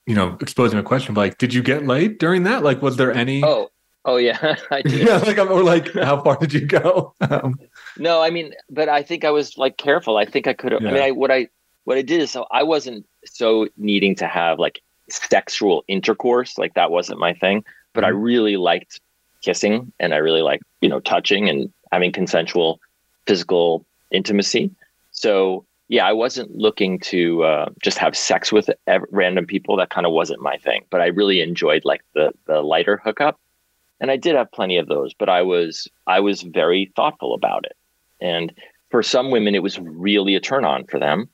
you 0.06 0.16
know, 0.16 0.38
exposing 0.42 0.80
a 0.80 0.84
question, 0.84 1.16
like, 1.16 1.38
did 1.38 1.54
you 1.54 1.62
get 1.64 1.86
laid 1.86 2.18
during 2.18 2.44
that? 2.44 2.64
Like, 2.64 2.82
was 2.82 2.98
there 2.98 3.14
any? 3.14 3.44
Oh, 3.44 3.70
oh 4.06 4.18
yeah, 4.18 4.56
I 4.72 4.82
did. 4.86 5.08
yeah. 5.08 5.18
Like, 5.18 5.38
or 5.38 5.64
like, 5.64 5.94
how 5.94 6.22
far 6.22 6.38
did 6.38 6.54
you 6.54 6.62
go? 6.66 7.14
Um, 7.22 7.60
No, 7.98 8.22
I 8.22 8.30
mean, 8.30 8.54
but 8.70 8.90
I 8.90 9.04
think 9.04 9.24
I 9.24 9.30
was 9.32 9.58
like 9.58 9.78
careful. 9.78 10.18
I 10.18 10.26
think 10.26 10.48
I 10.48 10.54
could 10.54 10.72
have. 10.72 10.82
I 10.82 10.92
mean, 10.92 11.02
I 11.02 11.12
what 11.12 11.32
I 11.32 11.48
what 11.86 11.98
I 11.98 12.02
did 12.02 12.22
is 12.22 12.32
so 12.32 12.46
I 12.52 12.64
wasn't 12.64 13.06
so 13.26 13.68
needing 13.78 14.16
to 14.16 14.28
have 14.28 14.60
like 14.60 14.82
sexual 15.10 15.84
intercourse. 15.88 16.58
Like 16.58 16.74
that 16.74 16.92
wasn't 16.92 17.20
my 17.20 17.34
thing. 17.34 17.64
But 17.94 18.04
I 18.04 18.08
really 18.10 18.58
liked 18.58 19.00
kissing, 19.44 19.94
and 20.00 20.14
I 20.14 20.18
really 20.18 20.42
liked 20.42 20.64
you 20.82 20.90
know 20.90 21.00
touching 21.00 21.48
and 21.50 21.72
having 21.92 22.12
consensual 22.12 22.80
physical 23.28 23.86
intimacy. 24.12 24.72
So 25.12 25.66
yeah, 25.88 26.06
I 26.06 26.14
wasn't 26.14 26.56
looking 26.56 27.00
to 27.00 27.44
uh, 27.44 27.70
just 27.82 27.98
have 27.98 28.16
sex 28.16 28.52
with 28.52 28.70
ev- 28.88 29.04
random 29.12 29.46
people. 29.46 29.78
That 29.78 29.90
kind 29.90 30.06
of 30.06 30.14
wasn't 30.14 30.42
my 30.42 30.58
thing. 30.58 30.86
But 30.90 31.02
I 31.02 31.08
really 31.08 31.42
enjoyed 31.42 31.86
like 31.86 32.02
the 32.14 32.32
the 32.46 32.62
lighter 32.62 33.02
hookup, 33.04 33.40
and 34.00 34.10
I 34.10 34.18
did 34.18 34.36
have 34.36 34.52
plenty 34.52 34.78
of 34.78 34.88
those. 34.88 35.14
But 35.14 35.30
I 35.30 35.42
was 35.42 35.88
I 36.08 36.20
was 36.20 36.42
very 36.42 36.92
thoughtful 36.96 37.34
about 37.34 37.66
it. 37.66 37.76
And 38.22 38.54
for 38.90 39.04
some 39.04 39.32
women, 39.32 39.56
it 39.56 39.64
was 39.64 39.80
really 39.80 40.36
a 40.36 40.40
turn 40.40 40.66
on 40.66 40.86
for 40.86 41.00
them. 41.00 41.30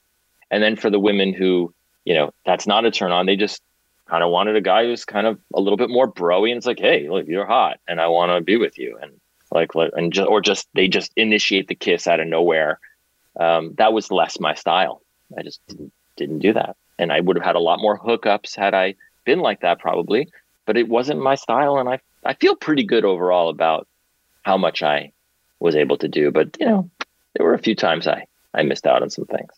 And 0.50 0.64
then 0.64 0.76
for 0.76 0.90
the 0.90 1.00
women 1.00 1.34
who, 1.34 1.74
you 2.06 2.16
know, 2.16 2.34
that's 2.46 2.66
not 2.66 2.86
a 2.86 2.92
turn 2.92 3.12
on, 3.12 3.26
they 3.26 3.36
just 3.36 3.62
kind 4.10 4.24
of 4.24 4.32
wanted 4.32 4.56
a 4.56 4.62
guy 4.62 4.86
who's 4.86 5.06
kind 5.06 5.28
of 5.28 5.38
a 5.54 5.62
little 5.62 5.78
bit 5.78 5.90
more 5.90 6.12
broy 6.12 6.50
and 6.50 6.58
it's 6.58 6.66
like, 6.66 6.80
hey, 6.80 7.08
look, 7.10 7.28
you're 7.28 7.46
hot 7.46 7.80
and 7.88 8.02
I 8.02 8.08
want 8.08 8.32
to 8.32 8.42
be 8.42 8.58
with 8.58 8.80
you. 8.80 8.98
And 9.02 9.12
like, 9.52 9.72
and 9.76 10.12
just, 10.12 10.28
or 10.28 10.42
just, 10.42 10.68
they 10.74 10.88
just 10.88 11.12
initiate 11.16 11.68
the 11.68 11.76
kiss 11.76 12.08
out 12.08 12.20
of 12.20 12.28
nowhere. 12.28 12.80
Um, 13.39 13.76
that 13.78 13.94
was 13.94 14.12
less 14.12 14.39
my 14.39 14.54
style. 14.54 15.02
I 15.38 15.44
just 15.44 15.65
didn't, 15.68 15.92
didn't 16.15 16.39
do 16.39 16.54
that. 16.54 16.76
And 16.98 17.12
I 17.12 17.20
would 17.20 17.38
have 17.38 17.46
had 17.46 17.56
a 17.56 17.60
lot 17.60 17.80
more 17.80 17.98
hookups 17.98 18.56
had 18.56 18.74
I 18.74 18.96
been 19.26 19.39
like 19.39 19.62
that 19.62 19.80
probably, 19.80 20.28
but 20.65 20.78
it 20.78 20.89
wasn't 20.89 21.22
my 21.22 21.36
style. 21.36 21.78
And 21.78 21.89
I, 21.89 22.00
I 22.26 22.34
feel 22.34 22.56
pretty 22.56 22.84
good 22.84 23.06
overall 23.06 23.50
about 23.50 23.88
how 24.44 24.58
much 24.58 24.84
I 24.84 25.12
was 25.60 25.76
able 25.76 25.98
to 25.98 26.08
do. 26.08 26.32
But 26.32 26.58
you 26.60 26.65
know, 26.65 26.89
there 27.36 27.46
were 27.46 27.54
a 27.54 27.60
few 27.60 27.76
times 27.76 28.08
I 28.08 28.26
I 28.54 28.63
missed 28.63 28.88
out 28.88 29.02
on 29.02 29.10
some 29.10 29.26
things. 29.26 29.52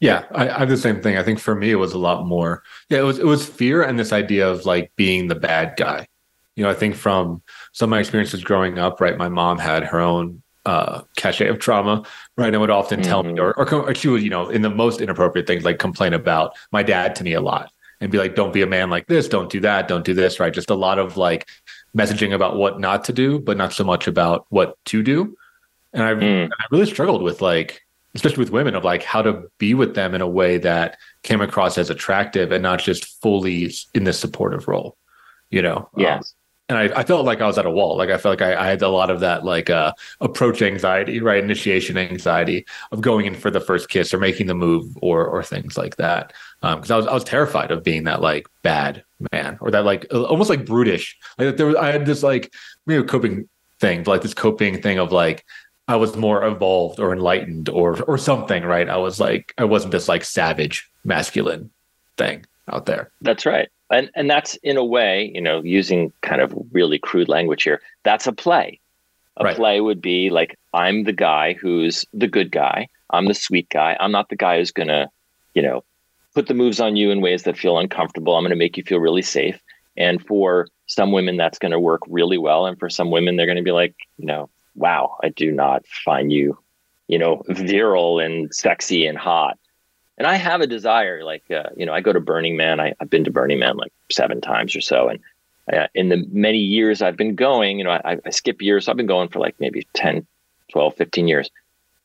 Yeah, 0.00 0.24
I, 0.32 0.48
I 0.48 0.58
have 0.60 0.68
the 0.68 0.76
same 0.76 1.00
thing. 1.00 1.16
I 1.16 1.22
think 1.22 1.38
for 1.38 1.54
me, 1.54 1.70
it 1.70 1.76
was 1.76 1.94
a 1.94 1.98
lot 1.98 2.26
more. 2.26 2.62
Yeah, 2.90 2.98
it 2.98 3.02
was 3.02 3.18
it 3.18 3.26
was 3.26 3.46
fear 3.46 3.82
and 3.82 3.98
this 3.98 4.12
idea 4.12 4.48
of 4.48 4.66
like 4.66 4.92
being 4.96 5.28
the 5.28 5.34
bad 5.34 5.74
guy. 5.76 6.06
You 6.54 6.64
know, 6.64 6.70
I 6.70 6.74
think 6.74 6.94
from 6.94 7.42
some 7.72 7.88
of 7.88 7.90
my 7.90 8.00
experiences 8.00 8.44
growing 8.44 8.78
up, 8.78 9.00
right, 9.00 9.18
my 9.18 9.28
mom 9.28 9.58
had 9.58 9.84
her 9.84 10.00
own 10.00 10.42
uh, 10.66 11.02
cachet 11.16 11.48
of 11.48 11.58
trauma, 11.58 12.02
right, 12.36 12.52
and 12.52 12.60
would 12.60 12.70
often 12.70 13.00
tell 13.02 13.22
me, 13.22 13.38
or, 13.40 13.56
or 13.58 13.72
or 13.74 13.94
she 13.94 14.08
would, 14.08 14.22
you 14.22 14.30
know, 14.30 14.48
in 14.50 14.62
the 14.62 14.70
most 14.70 15.00
inappropriate 15.00 15.46
things, 15.46 15.64
like 15.64 15.78
complain 15.78 16.12
about 16.12 16.56
my 16.72 16.82
dad 16.82 17.14
to 17.16 17.24
me 17.24 17.32
a 17.32 17.40
lot, 17.40 17.70
and 18.00 18.12
be 18.12 18.18
like, 18.18 18.34
"Don't 18.34 18.52
be 18.52 18.62
a 18.62 18.66
man 18.66 18.90
like 18.90 19.06
this. 19.06 19.28
Don't 19.28 19.50
do 19.50 19.60
that. 19.60 19.88
Don't 19.88 20.04
do 20.04 20.12
this." 20.12 20.38
Right, 20.40 20.52
just 20.52 20.70
a 20.70 20.74
lot 20.74 20.98
of 20.98 21.16
like 21.16 21.48
messaging 21.96 22.34
about 22.34 22.56
what 22.56 22.78
not 22.80 23.04
to 23.04 23.12
do, 23.12 23.38
but 23.38 23.56
not 23.56 23.72
so 23.72 23.84
much 23.84 24.06
about 24.06 24.44
what 24.50 24.76
to 24.86 25.02
do. 25.02 25.36
And 25.92 26.02
I, 26.02 26.14
Mm. 26.14 26.50
I 26.60 26.64
really 26.70 26.86
struggled 26.86 27.22
with 27.22 27.40
like 27.40 27.82
especially 28.14 28.38
with 28.42 28.50
women 28.50 28.74
of 28.74 28.82
like 28.82 29.02
how 29.02 29.20
to 29.22 29.42
be 29.58 29.74
with 29.74 29.94
them 29.94 30.14
in 30.14 30.22
a 30.22 30.26
way 30.26 30.56
that 30.58 30.96
came 31.22 31.42
across 31.42 31.76
as 31.76 31.90
attractive 31.90 32.50
and 32.50 32.62
not 32.62 32.80
just 32.80 33.20
fully 33.20 33.70
in 33.94 34.04
this 34.04 34.18
supportive 34.18 34.66
role 34.68 34.96
you 35.50 35.60
know 35.62 35.76
Um, 35.76 36.02
Yes. 36.02 36.34
And 36.68 36.78
I, 36.78 37.00
I, 37.00 37.04
felt 37.04 37.24
like 37.24 37.40
I 37.40 37.46
was 37.46 37.58
at 37.58 37.66
a 37.66 37.70
wall. 37.70 37.96
Like 37.96 38.10
I 38.10 38.18
felt 38.18 38.40
like 38.40 38.48
I, 38.48 38.64
I 38.64 38.66
had 38.66 38.82
a 38.82 38.88
lot 38.88 39.10
of 39.10 39.20
that 39.20 39.44
like 39.44 39.70
uh, 39.70 39.92
approach 40.20 40.62
anxiety, 40.62 41.20
right? 41.20 41.42
Initiation 41.42 41.96
anxiety 41.96 42.66
of 42.90 43.00
going 43.00 43.26
in 43.26 43.34
for 43.34 43.50
the 43.50 43.60
first 43.60 43.88
kiss 43.88 44.12
or 44.12 44.18
making 44.18 44.46
the 44.48 44.54
move 44.54 44.96
or 45.00 45.26
or 45.26 45.42
things 45.42 45.78
like 45.78 45.96
that. 45.96 46.32
Because 46.60 46.90
um, 46.90 46.94
I 46.94 46.96
was 46.98 47.06
I 47.06 47.14
was 47.14 47.24
terrified 47.24 47.70
of 47.70 47.84
being 47.84 48.04
that 48.04 48.20
like 48.20 48.48
bad 48.62 49.04
man 49.32 49.58
or 49.60 49.70
that 49.70 49.84
like 49.84 50.06
almost 50.12 50.50
like 50.50 50.66
brutish. 50.66 51.16
Like 51.38 51.56
there 51.56 51.66
was 51.66 51.76
I 51.76 51.92
had 51.92 52.06
this 52.06 52.22
like 52.22 52.52
maybe 52.86 53.04
coping 53.04 53.48
thing, 53.78 54.02
like 54.04 54.22
this 54.22 54.34
coping 54.34 54.82
thing 54.82 54.98
of 54.98 55.12
like 55.12 55.44
I 55.86 55.94
was 55.94 56.16
more 56.16 56.44
evolved 56.44 56.98
or 56.98 57.12
enlightened 57.12 57.68
or 57.68 58.02
or 58.04 58.18
something, 58.18 58.64
right? 58.64 58.88
I 58.88 58.96
was 58.96 59.20
like 59.20 59.54
I 59.56 59.64
wasn't 59.64 59.92
this 59.92 60.08
like 60.08 60.24
savage 60.24 60.90
masculine 61.04 61.70
thing 62.16 62.44
out 62.68 62.86
there. 62.86 63.12
That's 63.20 63.46
right 63.46 63.68
and 63.90 64.10
and 64.14 64.30
that's 64.30 64.56
in 64.56 64.76
a 64.76 64.84
way 64.84 65.30
you 65.34 65.40
know 65.40 65.62
using 65.62 66.12
kind 66.22 66.40
of 66.40 66.54
really 66.72 66.98
crude 66.98 67.28
language 67.28 67.62
here 67.62 67.80
that's 68.04 68.26
a 68.26 68.32
play. 68.32 68.80
A 69.38 69.44
right. 69.44 69.56
play 69.56 69.80
would 69.80 70.00
be 70.00 70.30
like 70.30 70.58
i'm 70.72 71.04
the 71.04 71.12
guy 71.12 71.54
who's 71.54 72.06
the 72.12 72.28
good 72.28 72.50
guy. 72.50 72.88
I'm 73.10 73.26
the 73.26 73.34
sweet 73.34 73.68
guy. 73.68 73.96
I'm 74.00 74.10
not 74.10 74.28
the 74.28 74.36
guy 74.36 74.58
who's 74.58 74.72
gonna 74.72 75.10
you 75.54 75.62
know 75.62 75.84
put 76.34 76.46
the 76.46 76.54
moves 76.54 76.80
on 76.80 76.96
you 76.96 77.10
in 77.10 77.20
ways 77.20 77.44
that 77.44 77.58
feel 77.58 77.78
uncomfortable. 77.78 78.34
I'm 78.34 78.44
gonna 78.44 78.56
make 78.56 78.76
you 78.76 78.82
feel 78.82 78.98
really 78.98 79.22
safe. 79.22 79.60
And 79.96 80.24
for 80.26 80.68
some 80.86 81.12
women 81.12 81.36
that's 81.36 81.58
gonna 81.58 81.80
work 81.80 82.02
really 82.08 82.38
well. 82.38 82.66
And 82.66 82.78
for 82.78 82.88
some 82.88 83.10
women 83.10 83.36
they're 83.36 83.46
gonna 83.46 83.62
be 83.62 83.72
like 83.72 83.94
you 84.16 84.26
know 84.26 84.48
wow 84.76 85.16
i 85.22 85.30
do 85.30 85.50
not 85.50 85.86
find 86.04 86.30
you 86.32 86.58
you 87.08 87.18
know 87.18 87.42
virile 87.48 88.18
and 88.18 88.54
sexy 88.54 89.06
and 89.06 89.18
hot 89.18 89.58
and 90.18 90.26
I 90.26 90.36
have 90.36 90.60
a 90.60 90.66
desire, 90.66 91.24
like 91.24 91.50
uh, 91.50 91.70
you 91.76 91.84
know, 91.84 91.92
I 91.92 92.00
go 92.00 92.12
to 92.12 92.20
Burning 92.20 92.56
Man. 92.56 92.80
I, 92.80 92.94
have 93.00 93.10
been 93.10 93.24
to 93.24 93.30
Burning 93.30 93.58
Man 93.58 93.76
like 93.76 93.92
seven 94.10 94.40
times 94.40 94.74
or 94.74 94.80
so, 94.80 95.08
and 95.08 95.20
uh, 95.72 95.88
in 95.94 96.08
the 96.08 96.26
many 96.30 96.58
years 96.58 97.02
I've 97.02 97.16
been 97.16 97.34
going, 97.34 97.78
you 97.78 97.84
know, 97.84 97.90
I, 97.90 98.18
I, 98.24 98.30
skip 98.30 98.62
years. 98.62 98.86
So 98.86 98.92
I've 98.92 98.96
been 98.96 99.06
going 99.06 99.28
for 99.28 99.40
like 99.40 99.56
maybe 99.58 99.86
10, 99.94 100.26
12, 100.70 100.94
15 100.94 101.28
years, 101.28 101.50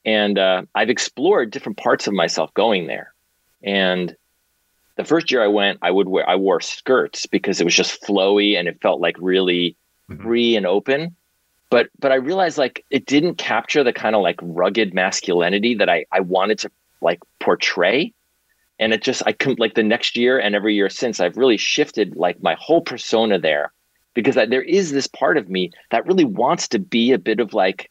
and 0.05 0.37
uh, 0.37 0.63
I've 0.75 0.89
explored 0.89 1.51
different 1.51 1.77
parts 1.77 2.07
of 2.07 2.13
myself 2.13 2.53
going 2.53 2.87
there. 2.87 3.13
And 3.63 4.15
the 4.95 5.05
first 5.05 5.31
year 5.31 5.43
I 5.43 5.47
went, 5.47 5.79
I 5.81 5.91
would 5.91 6.09
wear 6.09 6.29
I 6.29 6.35
wore 6.35 6.59
skirts 6.59 7.25
because 7.25 7.61
it 7.61 7.63
was 7.63 7.75
just 7.75 8.01
flowy 8.01 8.57
and 8.57 8.67
it 8.67 8.81
felt 8.81 8.99
like 8.99 9.15
really 9.19 9.75
mm-hmm. 10.09 10.21
free 10.21 10.55
and 10.55 10.65
open. 10.65 11.15
But 11.69 11.89
but 11.99 12.11
I 12.11 12.15
realized 12.15 12.57
like 12.57 12.83
it 12.89 13.05
didn't 13.05 13.35
capture 13.35 13.83
the 13.83 13.93
kind 13.93 14.15
of 14.15 14.21
like 14.21 14.37
rugged 14.41 14.93
masculinity 14.93 15.75
that 15.75 15.89
I 15.89 16.05
I 16.11 16.19
wanted 16.19 16.59
to 16.59 16.71
like 17.01 17.19
portray. 17.39 18.13
And 18.79 18.93
it 18.93 19.01
just 19.03 19.21
i 19.25 19.33
come 19.33 19.55
like 19.57 19.75
the 19.75 19.83
next 19.83 20.17
year 20.17 20.39
and 20.39 20.55
every 20.55 20.75
year 20.75 20.89
since 20.89 21.19
i've 21.19 21.37
really 21.37 21.57
shifted 21.57 22.15
like 22.15 22.41
my 22.41 22.55
whole 22.59 22.81
persona 22.81 23.39
there. 23.39 23.71
Because 24.13 24.35
I, 24.35 24.45
there 24.45 24.61
is 24.61 24.91
this 24.91 25.07
part 25.07 25.37
of 25.37 25.49
me 25.49 25.71
that 25.89 26.05
really 26.05 26.25
wants 26.25 26.67
to 26.69 26.79
be 26.79 27.11
a 27.11 27.19
bit 27.19 27.39
of 27.39 27.53
like 27.53 27.89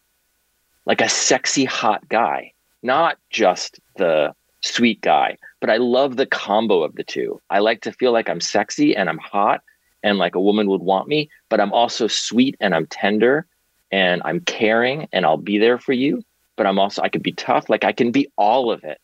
like 0.85 1.01
a 1.01 1.09
sexy 1.09 1.65
hot 1.65 2.09
guy 2.09 2.53
not 2.83 3.19
just 3.29 3.79
the 3.99 4.35
sweet 4.63 5.01
guy. 5.01 5.37
But 5.61 5.71
i 5.71 5.77
love 5.77 6.17
the 6.17 6.27
combo 6.27 6.83
of 6.83 6.95
the 6.95 7.05
two. 7.05 7.41
I 7.51 7.59
like 7.59 7.83
to 7.83 7.93
feel 7.93 8.13
like 8.13 8.29
i'm 8.29 8.41
sexy 8.41 8.97
and 8.97 9.09
i'm 9.09 9.19
hot 9.19 9.63
and 10.03 10.19
like 10.19 10.35
a 10.35 10.41
woman 10.41 10.69
would 10.69 10.81
want 10.81 11.09
me 11.09 11.31
but 11.49 11.61
i'm 11.61 11.73
also 11.73 12.07
sweet 12.07 12.57
and 12.61 12.75
i'm 12.75 12.87
tender 12.87 13.47
and 13.93 14.23
i'm 14.25 14.41
caring 14.41 15.09
and 15.13 15.25
i'll 15.25 15.37
be 15.37 15.59
there 15.59 15.79
for 15.79 15.93
you 15.93 16.23
but 16.61 16.67
I'm 16.67 16.79
also 16.79 17.01
I 17.01 17.09
could 17.09 17.23
be 17.23 17.33
tough. 17.33 17.71
Like 17.71 17.85
I 17.85 17.93
can 17.93 18.11
be 18.11 18.31
all 18.37 18.71
of 18.71 18.85
it. 18.85 19.01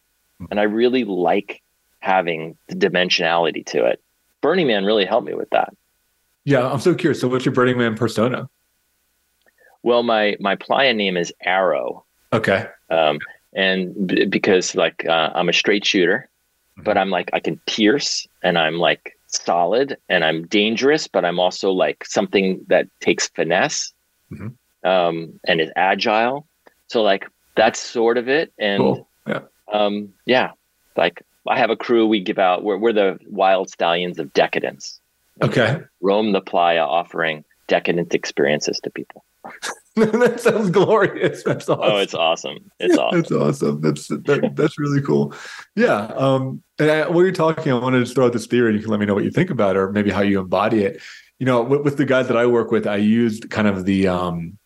And 0.50 0.60
I 0.60 0.64
really 0.64 1.04
like 1.04 1.62
having 2.00 2.58
the 2.66 2.74
dimensionality 2.74 3.64
to 3.68 3.86
it. 3.86 4.02
Burning 4.42 4.66
Man 4.66 4.84
really 4.84 5.06
helped 5.06 5.26
me 5.26 5.32
with 5.32 5.48
that. 5.52 5.74
Yeah, 6.44 6.70
I'm 6.70 6.80
so 6.80 6.94
curious. 6.94 7.18
So 7.18 7.28
what's 7.28 7.46
your 7.46 7.54
Burning 7.54 7.78
Man 7.78 7.96
persona? 7.96 8.50
Well, 9.82 10.02
my 10.02 10.36
my 10.38 10.54
playa 10.54 10.92
name 10.92 11.16
is 11.16 11.32
Arrow. 11.40 12.04
Okay. 12.30 12.66
Um, 12.90 13.20
and 13.54 14.06
b- 14.06 14.26
because 14.26 14.74
like 14.74 15.06
uh, 15.06 15.30
I'm 15.34 15.48
a 15.48 15.54
straight 15.54 15.86
shooter, 15.86 16.28
mm-hmm. 16.72 16.84
but 16.84 16.98
I'm 16.98 17.08
like 17.08 17.30
I 17.32 17.40
can 17.40 17.58
pierce 17.66 18.28
and 18.42 18.58
I'm 18.58 18.78
like 18.78 19.18
solid 19.28 19.96
and 20.10 20.26
I'm 20.26 20.46
dangerous, 20.46 21.08
but 21.08 21.24
I'm 21.24 21.40
also 21.40 21.70
like 21.70 22.04
something 22.04 22.66
that 22.66 22.86
takes 23.00 23.28
finesse 23.28 23.94
mm-hmm. 24.30 24.48
um, 24.86 25.40
and 25.48 25.62
is 25.62 25.70
agile. 25.74 26.46
So 26.88 27.02
like 27.02 27.26
that's 27.56 27.80
sort 27.80 28.18
of 28.18 28.28
it. 28.28 28.52
And 28.58 28.80
cool. 28.80 29.08
yeah, 29.26 29.40
um, 29.72 30.10
yeah, 30.26 30.52
like 30.96 31.22
I 31.48 31.58
have 31.58 31.70
a 31.70 31.76
crew. 31.76 32.06
We 32.06 32.20
give 32.20 32.38
out. 32.38 32.62
We're 32.62 32.78
we're 32.78 32.92
the 32.92 33.18
wild 33.26 33.70
stallions 33.70 34.18
of 34.18 34.32
decadence. 34.32 35.00
Okay. 35.42 35.80
Roam 36.00 36.32
the 36.32 36.40
playa, 36.40 36.82
offering 36.82 37.44
decadent 37.66 38.14
experiences 38.14 38.80
to 38.80 38.90
people. 38.90 39.24
that 39.96 40.40
sounds 40.40 40.70
glorious. 40.70 41.42
That's 41.42 41.68
awesome. 41.68 41.80
Oh, 41.82 41.96
it's 41.98 42.14
awesome. 42.14 42.70
It's 42.78 42.96
awesome. 42.96 43.20
That's 43.20 43.32
awesome. 43.32 43.80
That's 43.80 44.08
that, 44.08 44.52
that's 44.54 44.78
really 44.78 45.00
cool. 45.00 45.34
Yeah. 45.74 46.06
Um, 46.16 46.62
and 46.78 46.90
I, 46.90 47.08
while 47.08 47.22
you're 47.22 47.32
talking, 47.32 47.72
I 47.72 47.78
wanted 47.78 48.06
to 48.06 48.12
throw 48.12 48.26
out 48.26 48.32
this 48.32 48.46
theory, 48.46 48.70
and 48.70 48.76
you 48.76 48.82
can 48.82 48.90
let 48.90 49.00
me 49.00 49.06
know 49.06 49.14
what 49.14 49.24
you 49.24 49.30
think 49.30 49.50
about 49.50 49.76
it, 49.76 49.78
or 49.78 49.92
maybe 49.92 50.10
how 50.10 50.22
you 50.22 50.40
embody 50.40 50.84
it. 50.84 51.00
You 51.38 51.46
know, 51.46 51.62
with, 51.62 51.82
with 51.82 51.96
the 51.96 52.04
guys 52.04 52.28
that 52.28 52.36
I 52.36 52.46
work 52.46 52.70
with, 52.70 52.86
I 52.86 52.96
used 52.96 53.50
kind 53.50 53.68
of 53.68 53.84
the 53.84 54.08
um, 54.08 54.58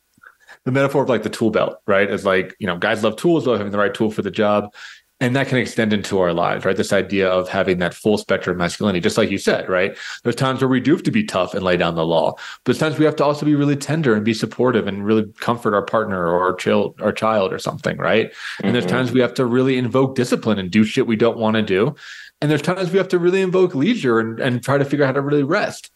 the 0.65 0.73
metaphor 0.73 1.03
of 1.03 1.09
like 1.09 1.23
the 1.23 1.31
tool 1.31 1.51
belt, 1.51 1.79
right? 1.87 2.11
Is 2.11 2.25
like, 2.25 2.55
you 2.59 2.67
know, 2.67 2.77
guys 2.77 3.03
love 3.03 3.17
tools, 3.17 3.47
love 3.47 3.59
having 3.59 3.73
the 3.73 3.79
right 3.79 3.95
tool 3.95 4.11
for 4.11 4.23
the 4.23 4.31
job. 4.31 4.75
And 5.23 5.37
that 5.37 5.49
can 5.49 5.59
extend 5.59 5.93
into 5.93 6.19
our 6.19 6.33
lives, 6.33 6.65
right? 6.65 6.77
This 6.77 6.95
idea 6.95 7.29
of 7.29 7.47
having 7.47 7.77
that 7.81 7.93
full 7.93 8.17
spectrum 8.17 8.55
of 8.55 8.59
masculinity, 8.59 9.01
just 9.01 9.19
like 9.19 9.31
you 9.31 9.37
said, 9.37 9.69
right? 9.69 9.95
There's 10.23 10.35
times 10.35 10.63
where 10.63 10.69
we 10.69 10.81
do 10.81 10.93
have 10.93 11.03
to 11.03 11.11
be 11.11 11.25
tough 11.25 11.53
and 11.53 11.63
lay 11.63 11.77
down 11.77 11.95
the 11.95 12.07
law, 12.07 12.33
but 12.33 12.65
there's 12.65 12.79
times 12.79 12.99
we 12.99 13.05
have 13.05 13.17
to 13.17 13.25
also 13.25 13.45
be 13.45 13.55
really 13.55 13.77
tender 13.77 14.15
and 14.15 14.25
be 14.25 14.33
supportive 14.33 14.87
and 14.87 15.05
really 15.05 15.27
comfort 15.41 15.75
our 15.75 15.83
partner 15.83 16.27
or 16.27 16.41
our 16.41 16.55
child, 16.55 16.99
our 17.03 17.13
child 17.13 17.53
or 17.53 17.59
something, 17.59 17.99
right? 17.99 18.31
Mm-hmm. 18.31 18.67
And 18.67 18.75
there's 18.75 18.87
mm-hmm. 18.87 18.97
times 18.97 19.13
we 19.13 19.21
have 19.21 19.35
to 19.35 19.45
really 19.45 19.77
invoke 19.77 20.15
discipline 20.15 20.59
and 20.59 20.71
do 20.71 20.85
shit 20.85 21.07
we 21.07 21.17
don't 21.17 21.37
want 21.37 21.57
to 21.57 21.63
do. 21.63 21.95
And 22.41 22.51
there's 22.51 22.63
times 22.63 22.91
we 22.91 22.97
have 22.97 23.09
to 23.09 23.19
really 23.19 23.43
invoke 23.43 23.75
leisure 23.75 24.21
and, 24.21 24.41
and 24.41 24.63
try 24.63 24.79
to 24.79 24.87
figure 24.87 25.05
out 25.05 25.09
how 25.09 25.13
to 25.13 25.21
really 25.21 25.43
rest. 25.43 25.91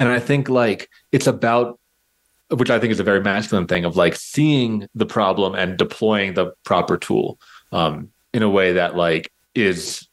And 0.00 0.08
I 0.08 0.18
think 0.18 0.48
like 0.48 0.90
it's 1.12 1.28
about 1.28 1.78
which 2.50 2.70
I 2.70 2.78
think 2.78 2.92
is 2.92 3.00
a 3.00 3.04
very 3.04 3.20
masculine 3.20 3.66
thing 3.66 3.84
of 3.84 3.96
like 3.96 4.16
seeing 4.16 4.88
the 4.94 5.06
problem 5.06 5.54
and 5.54 5.76
deploying 5.76 6.34
the 6.34 6.52
proper 6.64 6.96
tool 6.96 7.38
um, 7.72 8.10
in 8.32 8.42
a 8.42 8.50
way 8.50 8.72
that 8.72 8.96
like 8.96 9.32
is 9.54 10.06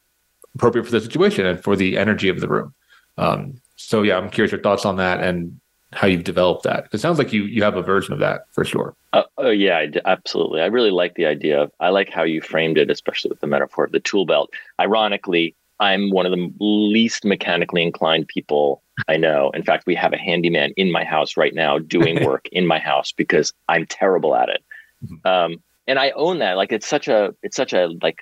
appropriate 0.54 0.84
for 0.84 0.92
the 0.92 1.00
situation 1.00 1.46
and 1.46 1.62
for 1.62 1.76
the 1.76 1.98
energy 1.98 2.28
of 2.28 2.40
the 2.40 2.48
room. 2.48 2.74
Um, 3.18 3.60
so 3.76 4.02
yeah, 4.02 4.16
I'm 4.16 4.30
curious 4.30 4.52
your 4.52 4.60
thoughts 4.60 4.84
on 4.84 4.96
that 4.96 5.22
and 5.22 5.58
how 5.92 6.06
you've 6.06 6.24
developed 6.24 6.62
that. 6.64 6.88
It 6.92 6.98
sounds 6.98 7.18
like 7.18 7.32
you 7.32 7.44
you 7.44 7.62
have 7.62 7.76
a 7.76 7.82
version 7.82 8.14
of 8.14 8.20
that 8.20 8.46
for 8.52 8.64
sure. 8.64 8.94
Uh, 9.12 9.24
oh 9.36 9.50
yeah, 9.50 9.76
I, 9.76 9.90
absolutely. 10.06 10.62
I 10.62 10.66
really 10.66 10.90
like 10.90 11.14
the 11.14 11.26
idea 11.26 11.62
of. 11.62 11.72
I 11.80 11.90
like 11.90 12.10
how 12.10 12.22
you 12.22 12.40
framed 12.40 12.78
it, 12.78 12.90
especially 12.90 13.28
with 13.28 13.40
the 13.40 13.46
metaphor 13.46 13.84
of 13.84 13.92
the 13.92 14.00
tool 14.00 14.24
belt. 14.24 14.50
Ironically, 14.80 15.54
I'm 15.82 16.10
one 16.10 16.26
of 16.26 16.32
the 16.32 16.52
least 16.60 17.24
mechanically 17.24 17.82
inclined 17.82 18.28
people 18.28 18.82
I 19.08 19.16
know. 19.16 19.50
In 19.50 19.64
fact, 19.64 19.84
we 19.84 19.96
have 19.96 20.12
a 20.12 20.16
handyman 20.16 20.72
in 20.76 20.92
my 20.92 21.02
house 21.02 21.36
right 21.36 21.52
now 21.52 21.78
doing 21.78 22.24
work 22.30 22.46
in 22.52 22.68
my 22.68 22.78
house 22.78 23.10
because 23.10 23.52
I'm 23.68 23.86
terrible 23.86 24.36
at 24.36 24.48
it. 24.48 24.62
Mm-hmm. 25.04 25.26
Um, 25.26 25.62
and 25.88 25.98
I 25.98 26.10
own 26.10 26.38
that. 26.38 26.56
Like 26.56 26.70
it's 26.70 26.86
such 26.86 27.08
a 27.08 27.34
it's 27.42 27.56
such 27.56 27.72
a 27.72 27.88
like 28.00 28.20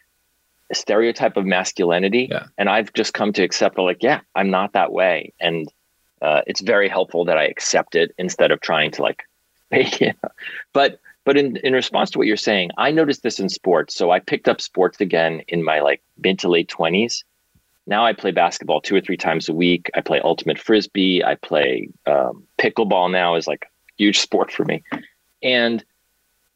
a 0.71 0.75
stereotype 0.75 1.37
of 1.37 1.45
masculinity. 1.45 2.29
Yeah. 2.31 2.47
And 2.57 2.71
I've 2.71 2.95
just 2.95 3.13
come 3.13 3.35
to 3.35 3.43
accept 3.43 3.77
like, 3.79 4.03
yeah, 4.03 4.21
I'm 4.35 4.49
not 4.49 4.73
that 4.73 4.91
way. 4.91 5.35
And 5.39 5.71
uh, 6.23 6.41
it's 6.47 6.63
very 6.63 6.89
helpful 6.89 7.27
that 7.27 7.37
I 7.37 7.45
accept 7.45 7.95
it 7.95 8.15
instead 8.17 8.53
of 8.53 8.63
trying 8.63 8.91
to 8.93 9.03
like 9.03 9.25
make 9.71 10.01
it. 10.01 10.17
But 10.73 10.99
but 11.27 11.37
in, 11.37 11.59
in 11.59 11.75
response 11.75 12.11
to 12.13 12.19
what 12.19 12.27
you're 12.27 12.39
saying, 12.39 12.71
I 12.79 12.91
noticed 12.91 13.23
this 13.23 13.39
in 13.39 13.51
sports. 13.51 13.95
So 13.95 14.11
I 14.11 14.19
picked 14.19 14.49
up 14.49 14.63
sports 14.63 14.99
again 14.99 15.43
in 15.47 15.63
my 15.63 15.81
like 15.81 16.01
mid 16.17 16.39
to 16.39 16.49
late 16.49 16.71
20s 16.71 17.23
now 17.87 18.05
I 18.05 18.13
play 18.13 18.31
basketball 18.31 18.81
two 18.81 18.97
or 18.97 19.01
three 19.01 19.17
times 19.17 19.49
a 19.49 19.55
week. 19.55 19.91
I 19.95 20.01
play 20.01 20.21
ultimate 20.21 20.59
frisbee. 20.59 21.25
I 21.25 21.35
play 21.35 21.89
um, 22.07 22.45
pickleball 22.59 23.11
now 23.11 23.35
is 23.35 23.47
like 23.47 23.67
huge 23.97 24.19
sport 24.27 24.51
for 24.51 24.65
me. 24.65 24.83
And 25.43 25.85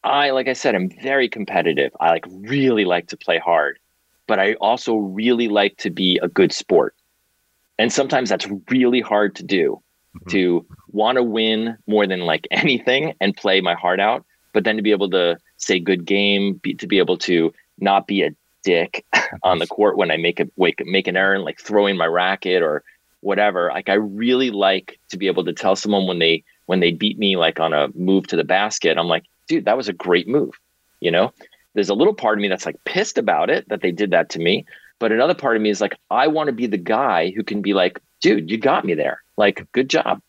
I, 0.02 0.30
like 0.30 0.48
I 0.48 0.52
said, 0.52 0.74
I'm 0.74 0.90
very 1.02 1.28
competitive. 1.28 1.92
I 1.98 2.10
like 2.10 2.26
really 2.28 2.84
like 2.84 3.08
to 3.08 3.16
play 3.16 3.38
hard, 3.38 3.78
but 4.26 4.38
I 4.38 4.54
also 4.54 4.96
really 4.96 5.48
like 5.48 5.78
to 5.78 5.90
be 5.90 6.18
a 6.22 6.28
good 6.28 6.52
sport. 6.52 6.94
And 7.78 7.92
sometimes 7.92 8.28
that's 8.28 8.46
really 8.70 9.00
hard 9.00 9.34
to 9.36 9.42
do 9.42 9.82
mm-hmm. 10.16 10.30
to 10.30 10.66
want 10.88 11.16
to 11.16 11.22
win 11.22 11.76
more 11.86 12.06
than 12.06 12.20
like 12.20 12.46
anything 12.50 13.14
and 13.20 13.36
play 13.36 13.60
my 13.60 13.74
heart 13.74 14.00
out, 14.00 14.24
but 14.52 14.64
then 14.64 14.76
to 14.76 14.82
be 14.82 14.92
able 14.92 15.10
to 15.10 15.38
say 15.56 15.80
good 15.80 16.04
game, 16.04 16.54
be, 16.54 16.74
to 16.74 16.86
be 16.86 16.98
able 16.98 17.16
to 17.18 17.52
not 17.78 18.06
be 18.06 18.22
a 18.22 18.30
dick 18.64 19.04
on 19.42 19.58
the 19.58 19.66
court 19.66 19.96
when 19.96 20.10
I 20.10 20.16
make 20.16 20.40
a 20.40 20.48
wake 20.56 20.82
make 20.84 21.06
an 21.06 21.16
error, 21.16 21.38
like 21.38 21.60
throwing 21.60 21.96
my 21.96 22.06
racket 22.06 22.62
or 22.62 22.82
whatever. 23.20 23.70
Like 23.72 23.88
I 23.88 23.94
really 23.94 24.50
like 24.50 24.98
to 25.10 25.16
be 25.16 25.28
able 25.28 25.44
to 25.44 25.52
tell 25.52 25.76
someone 25.76 26.06
when 26.06 26.18
they 26.18 26.42
when 26.66 26.80
they 26.80 26.90
beat 26.90 27.18
me 27.18 27.36
like 27.36 27.60
on 27.60 27.72
a 27.72 27.88
move 27.94 28.26
to 28.28 28.36
the 28.36 28.44
basket, 28.44 28.98
I'm 28.98 29.08
like, 29.08 29.24
dude, 29.48 29.66
that 29.66 29.76
was 29.76 29.88
a 29.88 29.92
great 29.92 30.26
move. 30.26 30.54
You 31.00 31.10
know, 31.10 31.32
there's 31.74 31.90
a 31.90 31.94
little 31.94 32.14
part 32.14 32.38
of 32.38 32.42
me 32.42 32.48
that's 32.48 32.66
like 32.66 32.82
pissed 32.84 33.18
about 33.18 33.50
it 33.50 33.68
that 33.68 33.82
they 33.82 33.92
did 33.92 34.10
that 34.12 34.30
to 34.30 34.38
me. 34.38 34.64
But 34.98 35.12
another 35.12 35.34
part 35.34 35.56
of 35.56 35.62
me 35.62 35.70
is 35.70 35.80
like, 35.80 35.96
I 36.10 36.28
want 36.28 36.46
to 36.46 36.52
be 36.52 36.66
the 36.66 36.78
guy 36.78 37.32
who 37.36 37.42
can 37.42 37.60
be 37.60 37.74
like, 37.74 38.00
dude, 38.20 38.50
you 38.50 38.56
got 38.58 38.84
me 38.84 38.94
there. 38.94 39.22
Like, 39.36 39.66
good 39.72 39.90
job. 39.90 40.22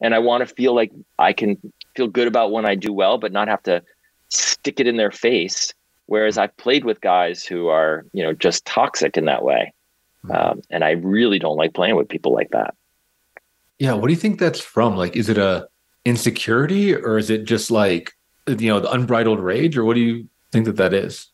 and 0.00 0.14
I 0.14 0.18
want 0.18 0.46
to 0.46 0.54
feel 0.54 0.74
like 0.74 0.92
I 1.18 1.32
can 1.32 1.56
feel 1.96 2.08
good 2.08 2.28
about 2.28 2.50
when 2.50 2.66
I 2.66 2.74
do 2.74 2.92
well, 2.92 3.18
but 3.18 3.32
not 3.32 3.48
have 3.48 3.62
to 3.64 3.82
stick 4.28 4.80
it 4.80 4.86
in 4.86 4.96
their 4.96 5.12
face. 5.12 5.72
Whereas 6.12 6.36
I've 6.36 6.54
played 6.58 6.84
with 6.84 7.00
guys 7.00 7.42
who 7.42 7.68
are, 7.68 8.04
you 8.12 8.22
know, 8.22 8.34
just 8.34 8.66
toxic 8.66 9.16
in 9.16 9.24
that 9.24 9.42
way. 9.42 9.72
Hmm. 10.20 10.30
Um, 10.30 10.62
and 10.68 10.84
I 10.84 10.90
really 10.90 11.38
don't 11.38 11.56
like 11.56 11.72
playing 11.72 11.96
with 11.96 12.06
people 12.06 12.34
like 12.34 12.50
that. 12.50 12.74
Yeah. 13.78 13.94
What 13.94 14.08
do 14.08 14.12
you 14.12 14.18
think 14.18 14.38
that's 14.38 14.60
from? 14.60 14.94
Like, 14.94 15.16
is 15.16 15.30
it 15.30 15.38
a 15.38 15.66
insecurity 16.04 16.94
or 16.94 17.16
is 17.16 17.30
it 17.30 17.44
just 17.44 17.70
like, 17.70 18.12
you 18.46 18.68
know, 18.68 18.78
the 18.78 18.92
unbridled 18.92 19.40
rage 19.40 19.74
or 19.78 19.86
what 19.86 19.94
do 19.94 20.02
you 20.02 20.28
think 20.50 20.66
that 20.66 20.76
that 20.76 20.92
is? 20.92 21.28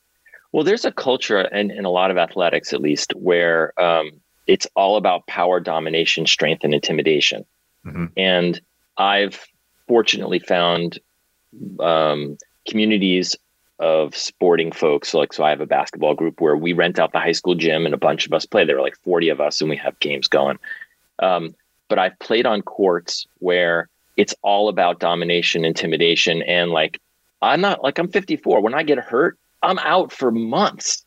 Well, 0.53 0.63
there's 0.63 0.85
a 0.85 0.93
culture 0.93 1.41
in, 1.41 1.73
in 1.73 1.85
a 1.85 1.91
lot 1.91 2.13
of 2.13 2.17
athletics, 2.17 2.73
at 2.73 2.81
least, 2.81 3.13
where 3.17 3.73
um, 3.83 4.13
it's 4.47 4.69
all 4.77 4.97
about 4.97 5.27
power, 5.27 5.59
domination, 5.59 6.25
strength, 6.25 6.63
and 6.63 6.73
intimidation. 6.73 7.45
Mm-hmm. 7.85 8.07
And 8.17 8.61
I've 8.97 9.45
fortunately 9.89 10.39
found 10.39 11.01
um, 11.81 12.39
communities 12.69 13.35
of 13.79 14.17
sporting 14.17 14.73
folks. 14.73 15.15
Like, 15.15 15.33
so 15.33 15.45
I 15.45 15.51
have 15.51 15.61
a 15.61 15.67
basketball 15.67 16.15
group 16.15 16.41
where 16.41 16.57
we 16.57 16.73
rent 16.73 16.99
out 16.99 17.13
the 17.13 17.21
high 17.21 17.33
school 17.33 17.55
gym 17.55 17.85
and 17.85 17.95
a 17.95 17.99
bunch 17.99 18.27
of 18.27 18.33
us 18.33 18.45
play. 18.45 18.65
There 18.65 18.79
are 18.79 18.83
like 18.83 18.97
40 18.99 19.29
of 19.29 19.41
us 19.41 19.61
and 19.61 19.71
we 19.71 19.77
have 19.77 19.99
games 20.01 20.29
going. 20.29 20.59
Um, 21.21 21.55
but 21.89 21.99
I've 21.99 22.19
played 22.19 22.47
on 22.47 22.63
courts 22.63 23.27
where 23.39 23.89
it's 24.17 24.35
all 24.43 24.69
about 24.69 25.01
domination, 25.01 25.65
intimidation, 25.65 26.43
and 26.43 26.71
like, 26.71 27.01
I'm 27.41 27.61
not 27.61 27.83
like 27.83 27.99
I'm 27.99 28.09
54. 28.09 28.61
When 28.61 28.75
I 28.75 28.83
get 28.83 28.99
hurt, 28.99 29.39
I'm 29.63 29.79
out 29.79 30.13
for 30.13 30.31
months. 30.31 31.05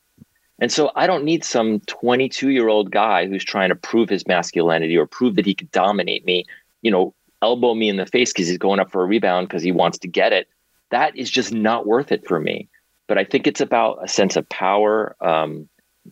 And 0.60 0.72
so 0.72 0.92
I 0.96 1.08
don't 1.08 1.26
need 1.26 1.44
some 1.44 1.82
22 1.82 2.50
year 2.50 2.68
old 2.70 2.92
guy 2.92 3.28
who's 3.28 3.44
trying 3.44 3.70
to 3.70 3.76
prove 3.76 4.10
his 4.10 4.26
masculinity 4.28 4.96
or 4.96 5.06
prove 5.06 5.36
that 5.36 5.46
he 5.46 5.56
could 5.56 5.72
dominate 5.72 6.26
me, 6.26 6.46
you 6.82 6.92
know, 6.92 7.14
elbow 7.42 7.74
me 7.74 7.90
in 7.90 7.98
the 7.98 8.06
face 8.06 8.32
because 8.32 8.48
he's 8.48 8.58
going 8.58 8.80
up 8.80 8.92
for 8.92 9.02
a 9.02 9.06
rebound 9.06 9.48
because 9.48 9.64
he 9.64 9.72
wants 9.72 9.98
to 10.00 10.08
get 10.08 10.32
it. 10.32 10.48
That 10.92 11.18
is 11.18 11.30
just 11.30 11.54
not 11.54 11.88
worth 11.88 12.12
it 12.12 12.28
for 12.28 12.40
me. 12.40 12.70
But 13.08 13.18
I 13.18 13.26
think 13.26 13.48
it's 13.48 13.62
about 13.62 14.00
a 14.04 14.08
sense 14.08 14.36
of 14.36 14.48
power, 14.48 15.16
um, 15.20 15.68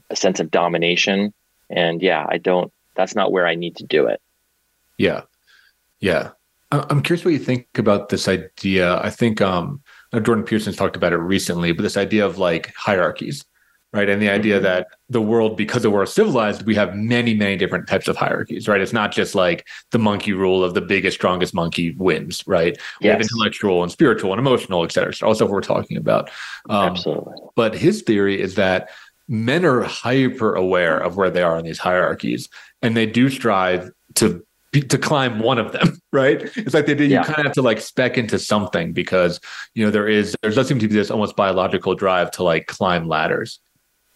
a 0.10 0.16
sense 0.16 0.40
of 0.40 0.52
domination. 0.52 1.34
And 1.70 2.02
yeah, 2.02 2.26
I 2.28 2.38
don't, 2.38 2.74
that's 2.96 3.16
not 3.16 3.32
where 3.32 3.48
I 3.48 3.56
need 3.56 3.78
to 3.78 3.86
do 3.86 4.08
it. 4.08 4.22
Yeah. 4.98 5.22
Yeah. 6.00 6.32
I'm 6.72 7.02
curious 7.02 7.26
what 7.26 7.32
you 7.32 7.40
think 7.40 7.68
about 7.78 8.10
this 8.10 8.28
idea. 8.28 9.00
I 9.02 9.10
think 9.10 9.42
um, 9.42 9.82
Jordan 10.14 10.44
Peterson's 10.44 10.76
talked 10.76 10.96
about 10.96 11.14
it 11.14 11.18
recently, 11.18 11.72
but 11.72 11.84
this 11.84 11.98
idea 11.98 12.26
of 12.26 12.38
like 12.38 12.74
hierarchies, 12.76 13.44
right? 13.92 14.10
And 14.10 14.22
the 14.22 14.30
idea 14.30 14.56
mm-hmm. 14.56 14.66
that 14.66 14.88
the 15.10 15.22
world, 15.22 15.58
because 15.58 15.88
we're 15.88 16.06
civilized, 16.06 16.66
we 16.66 16.76
have 16.76 16.96
many, 16.96 17.34
many 17.34 17.56
different 17.56 17.88
types 17.88 18.08
of 18.08 18.16
hierarchies, 18.16 18.68
right? 18.68 18.82
It's 18.82 18.94
not 18.94 19.12
just 19.12 19.36
like 19.36 19.68
the 19.92 20.00
monkey 20.00 20.34
rule 20.34 20.64
of 20.64 20.74
the 20.74 20.82
biggest, 20.82 21.16
strongest 21.16 21.54
monkey 21.54 21.96
wins, 21.98 22.44
right? 22.46 22.78
We 23.02 23.08
have 23.08 23.22
intellectual 23.22 23.82
and 23.84 23.92
spiritual 23.92 24.32
and 24.32 24.40
emotional, 24.40 24.84
et 24.84 24.92
cetera. 24.92 25.14
Also, 25.24 25.48
we're 25.48 25.62
talking 25.62 25.98
about. 25.98 26.30
Um, 26.70 26.92
Absolutely. 26.92 27.34
But 27.56 27.76
his 27.76 28.04
theory 28.04 28.40
is 28.40 28.56
that 28.56 28.90
men 29.28 29.66
are 29.66 29.84
hyper 29.84 30.56
aware 30.56 30.98
of 30.98 31.18
where 31.18 31.30
they 31.30 31.42
are 31.42 31.58
in 31.58 31.66
these 31.66 31.80
hierarchies, 31.80 32.50
and 32.82 32.96
they 32.96 33.06
do 33.06 33.30
strive 33.30 33.92
to 34.16 34.46
to 34.74 34.98
climb 35.00 35.40
one 35.40 35.58
of 35.58 35.72
them, 35.72 36.00
right? 36.12 36.42
It's 36.56 36.74
like 36.74 36.86
they 36.86 36.96
did. 36.96 37.10
Yeah. 37.10 37.20
You 37.20 37.26
kind 37.26 37.40
of 37.40 37.46
have 37.46 37.54
to 37.54 37.62
like 37.62 37.82
spec 37.82 38.18
into 38.18 38.38
something 38.38 38.94
because 38.94 39.40
you 39.74 39.86
know 39.86 39.92
there 39.92 40.08
is 40.08 40.36
there 40.42 40.52
does 40.52 40.68
seem 40.68 40.80
to 40.80 40.88
be 40.88 40.94
this 40.94 41.12
almost 41.12 41.36
biological 41.36 41.96
drive 41.96 42.32
to 42.32 42.44
like 42.44 42.68
climb 42.68 43.08
ladders. 43.08 43.60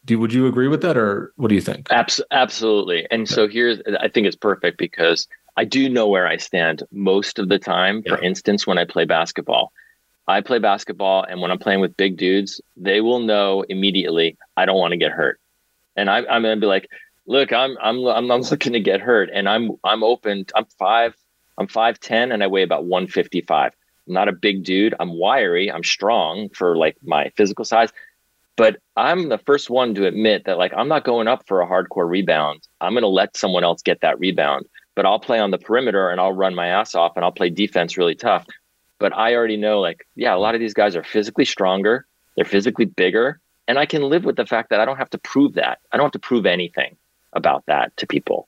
Do 0.05 0.19
would 0.19 0.33
you 0.33 0.47
agree 0.47 0.67
with 0.67 0.81
that, 0.81 0.97
or 0.97 1.33
what 1.37 1.47
do 1.47 1.55
you 1.55 1.61
think? 1.61 1.87
Abs- 1.91 2.21
absolutely. 2.31 3.07
And 3.09 3.27
so 3.27 3.47
here's 3.47 3.79
I 3.99 4.09
think 4.09 4.27
it's 4.27 4.35
perfect 4.35 4.77
because 4.77 5.27
I 5.55 5.65
do 5.65 5.87
know 5.87 6.07
where 6.07 6.27
I 6.27 6.37
stand 6.37 6.83
most 6.91 7.39
of 7.39 7.49
the 7.49 7.59
time. 7.59 8.03
Yeah. 8.05 8.15
For 8.15 8.21
instance, 8.21 8.67
when 8.67 8.77
I 8.77 8.85
play 8.85 9.05
basketball, 9.05 9.71
I 10.27 10.41
play 10.41 10.59
basketball, 10.59 11.23
and 11.23 11.41
when 11.41 11.51
I'm 11.51 11.59
playing 11.59 11.79
with 11.79 11.95
big 11.95 12.17
dudes, 12.17 12.61
they 12.75 13.01
will 13.01 13.19
know 13.19 13.63
immediately 13.69 14.37
I 14.57 14.65
don't 14.65 14.77
want 14.77 14.91
to 14.91 14.97
get 14.97 15.11
hurt, 15.11 15.39
and 15.95 16.09
I, 16.09 16.19
I'm 16.19 16.41
going 16.41 16.57
to 16.57 16.61
be 16.61 16.67
like, 16.67 16.89
look, 17.25 17.53
I'm 17.53 17.77
I'm 17.81 18.05
I'm 18.05 18.27
not 18.27 18.39
looking 18.51 18.73
to 18.73 18.79
get 18.79 19.01
hurt, 19.01 19.29
and 19.33 19.47
I'm 19.47 19.71
I'm 19.83 20.03
open. 20.03 20.45
I'm 20.55 20.65
five. 20.77 21.15
I'm 21.57 21.67
five 21.67 21.99
ten, 21.99 22.31
and 22.31 22.43
I 22.43 22.47
weigh 22.47 22.63
about 22.63 22.85
one 22.85 23.07
fifty 23.07 23.41
five. 23.41 23.73
I'm 24.07 24.13
not 24.13 24.27
a 24.27 24.33
big 24.33 24.63
dude. 24.63 24.95
I'm 24.99 25.17
wiry. 25.17 25.71
I'm 25.71 25.83
strong 25.83 26.49
for 26.49 26.75
like 26.75 26.97
my 27.03 27.31
physical 27.35 27.63
size, 27.63 27.91
but 28.55 28.77
I'm 28.95 29.29
the 29.29 29.37
first 29.37 29.69
one 29.69 29.95
to 29.95 30.05
admit 30.05 30.45
that 30.45 30.57
like 30.57 30.73
I'm 30.75 30.87
not 30.87 31.03
going 31.03 31.27
up 31.27 31.47
for 31.47 31.61
a 31.61 31.67
hardcore 31.67 32.09
rebound. 32.09 32.67
I'm 32.81 32.93
going 32.93 33.03
to 33.03 33.07
let 33.07 33.35
someone 33.35 33.63
else 33.63 33.81
get 33.81 34.01
that 34.01 34.19
rebound, 34.19 34.67
but 34.95 35.05
I'll 35.05 35.19
play 35.19 35.39
on 35.39 35.51
the 35.51 35.57
perimeter 35.57 36.09
and 36.09 36.19
I'll 36.19 36.33
run 36.33 36.55
my 36.55 36.67
ass 36.67 36.95
off 36.95 37.13
and 37.15 37.25
I'll 37.25 37.31
play 37.31 37.49
defense 37.49 37.97
really 37.97 38.15
tough. 38.15 38.45
But 38.99 39.15
I 39.15 39.35
already 39.35 39.57
know 39.57 39.79
like 39.79 40.07
yeah, 40.15 40.35
a 40.35 40.37
lot 40.37 40.55
of 40.55 40.61
these 40.61 40.73
guys 40.73 40.95
are 40.95 41.03
physically 41.03 41.45
stronger. 41.45 42.05
They're 42.35 42.45
physically 42.45 42.85
bigger. 42.85 43.39
And 43.67 43.79
I 43.79 43.85
can 43.85 44.03
live 44.03 44.25
with 44.25 44.35
the 44.35 44.45
fact 44.45 44.69
that 44.69 44.81
I 44.81 44.85
don't 44.85 44.97
have 44.97 45.09
to 45.11 45.17
prove 45.17 45.53
that. 45.53 45.79
I 45.91 45.97
don't 45.97 46.05
have 46.05 46.11
to 46.11 46.19
prove 46.19 46.45
anything 46.45 46.97
about 47.31 47.65
that 47.67 47.95
to 47.97 48.07
people 48.07 48.47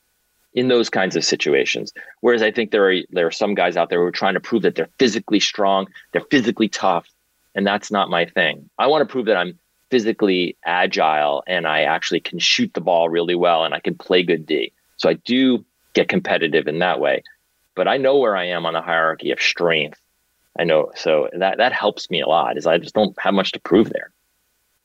in 0.54 0.68
those 0.68 0.90
kinds 0.90 1.16
of 1.16 1.24
situations. 1.24 1.94
Whereas 2.22 2.42
I 2.42 2.52
think 2.52 2.72
there 2.72 2.90
are 2.90 2.96
there 3.12 3.28
are 3.28 3.32
some 3.32 3.56
guys 3.56 3.76
out 3.78 3.90
there 3.90 4.00
who 4.00 4.06
are 4.08 4.12
trying 4.12 4.36
to 4.36 4.40
prove 4.40 4.62
that 4.64 4.76
they're 4.76 4.90
physically 5.00 5.40
strong, 5.40 5.88
they're 6.12 6.22
physically 6.32 6.70
tough, 6.70 7.08
and 7.56 7.66
that's 7.66 7.92
not 7.92 8.10
my 8.10 8.26
thing. 8.26 8.70
I 8.78 8.88
want 8.88 9.02
to 9.02 9.12
prove 9.12 9.26
that 9.26 9.38
I'm 9.38 9.60
physically 9.92 10.58
agile 10.66 11.44
and 11.48 11.68
I 11.68 11.82
actually 11.82 12.20
can 12.20 12.40
shoot 12.40 12.74
the 12.74 12.82
ball 12.82 13.10
really 13.10 13.36
well 13.36 13.64
and 13.64 13.74
I 13.74 13.80
can 13.80 13.96
play 13.96 14.24
good 14.24 14.46
D. 14.46 14.72
So 14.98 15.10
I 15.10 15.14
do 15.14 15.64
get 15.94 16.10
competitive 16.10 16.68
in 16.68 16.80
that 16.80 17.00
way. 17.00 17.24
But 17.76 17.88
I 17.88 17.98
know 17.98 18.18
where 18.18 18.36
I 18.36 18.46
am 18.46 18.66
on 18.66 18.74
the 18.74 18.82
hierarchy 18.82 19.32
of 19.32 19.42
strength. 19.42 20.00
I 20.58 20.64
know 20.64 20.92
so 20.96 21.30
that 21.38 21.58
that 21.58 21.74
helps 21.74 22.10
me 22.10 22.22
a 22.22 22.28
lot 22.28 22.58
is 22.58 22.66
I 22.66 22.78
just 22.78 22.96
don't 22.96 23.18
have 23.20 23.34
much 23.34 23.52
to 23.52 23.60
prove 23.60 23.90
there. 23.90 24.12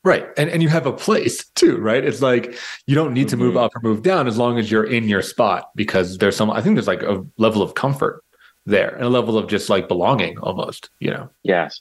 Right. 0.03 0.27
And 0.37 0.51
and 0.51 0.63
you 0.63 0.69
have 0.69 0.87
a 0.87 0.93
place 0.93 1.45
too, 1.51 1.77
right? 1.77 2.05
It's 2.05 2.23
like 2.23 2.59
you 2.87 2.95
don't 2.95 3.13
need 3.13 3.29
to 3.29 3.37
move 3.37 3.55
mm-hmm. 3.55 3.65
up 3.65 3.77
or 3.77 3.81
move 3.83 4.03
down 4.03 4.27
as 4.27 4.39
long 4.39 4.59
as 4.59 4.71
you're 4.71 4.85
in 4.85 5.09
your 5.09 5.23
spot 5.23 5.71
because 5.77 6.19
there's 6.19 6.37
some 6.37 6.51
I 6.51 6.61
think 6.61 6.75
there's 6.75 6.89
like 6.89 7.03
a 7.03 7.25
level 7.37 7.63
of 7.63 7.75
comfort 7.75 8.25
there 8.67 8.95
and 8.95 9.05
a 9.05 9.09
level 9.09 9.39
of 9.39 9.49
just 9.49 9.69
like 9.69 9.89
belonging 9.89 10.39
almost, 10.39 10.91
you 10.99 11.11
know. 11.11 11.31
Yes. 11.43 11.81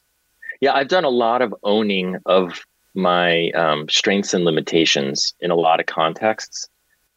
Yeah, 0.62 0.74
I've 0.74 0.90
done 0.90 1.06
a 1.06 1.10
lot 1.10 1.42
of 1.42 1.56
owning 1.64 2.18
of 2.26 2.66
my 2.94 3.52
um, 3.52 3.88
strengths 3.90 4.34
and 4.34 4.46
limitations 4.46 5.34
in 5.40 5.52
a 5.52 5.56
lot 5.56 5.80
of 5.80 5.86
contexts. 5.86 6.68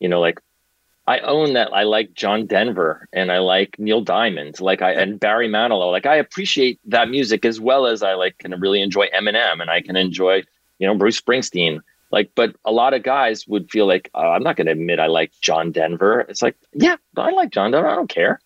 You 0.00 0.08
know, 0.08 0.20
like 0.20 0.40
I 1.06 1.20
own 1.20 1.54
that 1.54 1.72
I 1.72 1.84
like 1.84 2.14
John 2.14 2.46
Denver 2.46 3.08
and 3.12 3.32
I 3.32 3.38
like 3.38 3.78
Neil 3.78 4.00
Diamond, 4.00 4.60
like 4.60 4.82
I 4.82 4.92
and 4.92 5.18
Barry 5.18 5.48
Manilow. 5.48 5.90
Like 5.90 6.06
I 6.06 6.16
appreciate 6.16 6.80
that 6.86 7.08
music 7.08 7.44
as 7.44 7.60
well 7.60 7.86
as 7.86 8.02
I 8.02 8.14
like 8.14 8.38
can 8.38 8.58
really 8.60 8.82
enjoy 8.82 9.08
Eminem 9.14 9.60
and 9.60 9.70
I 9.70 9.80
can 9.80 9.96
enjoy 9.96 10.42
you 10.82 10.88
know, 10.88 10.96
Bruce 10.96 11.20
Springsteen. 11.20 11.80
Like, 12.10 12.32
but 12.34 12.56
a 12.64 12.72
lot 12.72 12.92
of 12.92 13.04
guys 13.04 13.46
would 13.46 13.70
feel 13.70 13.86
like 13.86 14.10
uh, 14.14 14.30
I'm 14.30 14.42
not 14.42 14.56
going 14.56 14.66
to 14.66 14.72
admit 14.72 14.98
I 14.98 15.06
like 15.06 15.30
John 15.40 15.70
Denver. 15.70 16.26
It's 16.28 16.42
like, 16.42 16.56
yeah, 16.74 16.96
I 17.16 17.30
like 17.30 17.50
John 17.50 17.70
Denver. 17.70 17.88
I 17.88 17.94
don't 17.94 18.08
care. 18.08 18.40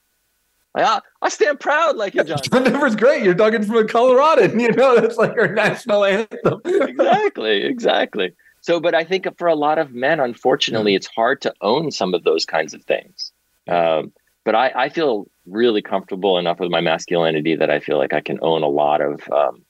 I, 0.84 1.00
I 1.22 1.28
stand 1.28 1.60
proud 1.60 1.96
like 1.96 2.14
John. 2.14 2.26
John 2.42 2.64
Denver's 2.64 2.96
great. 2.96 3.22
You're 3.22 3.34
talking 3.34 3.62
from 3.62 3.76
a 3.76 3.84
Coloradan. 3.84 4.60
You 4.60 4.72
know, 4.72 4.96
that's 5.00 5.16
like 5.16 5.36
our 5.38 5.52
national 5.52 6.04
anthem. 6.04 6.60
exactly, 6.64 7.62
exactly. 7.62 8.32
So, 8.60 8.80
but 8.80 8.94
I 8.94 9.04
think 9.04 9.26
for 9.38 9.46
a 9.46 9.54
lot 9.54 9.78
of 9.78 9.92
men, 9.92 10.18
unfortunately, 10.20 10.94
it's 10.94 11.06
hard 11.06 11.40
to 11.42 11.54
own 11.60 11.92
some 11.92 12.14
of 12.14 12.24
those 12.24 12.44
kinds 12.44 12.74
of 12.74 12.82
things. 12.84 13.32
Um, 13.68 14.12
but 14.44 14.54
I, 14.54 14.72
I, 14.76 14.88
feel 14.88 15.28
really 15.44 15.82
comfortable 15.82 16.38
enough 16.38 16.60
with 16.60 16.70
my 16.70 16.80
masculinity 16.80 17.56
that 17.56 17.68
I 17.68 17.80
feel 17.80 17.98
like 17.98 18.12
I 18.12 18.20
can 18.20 18.38
own 18.42 18.62
a 18.62 18.68
lot 18.68 19.00
of 19.00 19.28
um, 19.30 19.62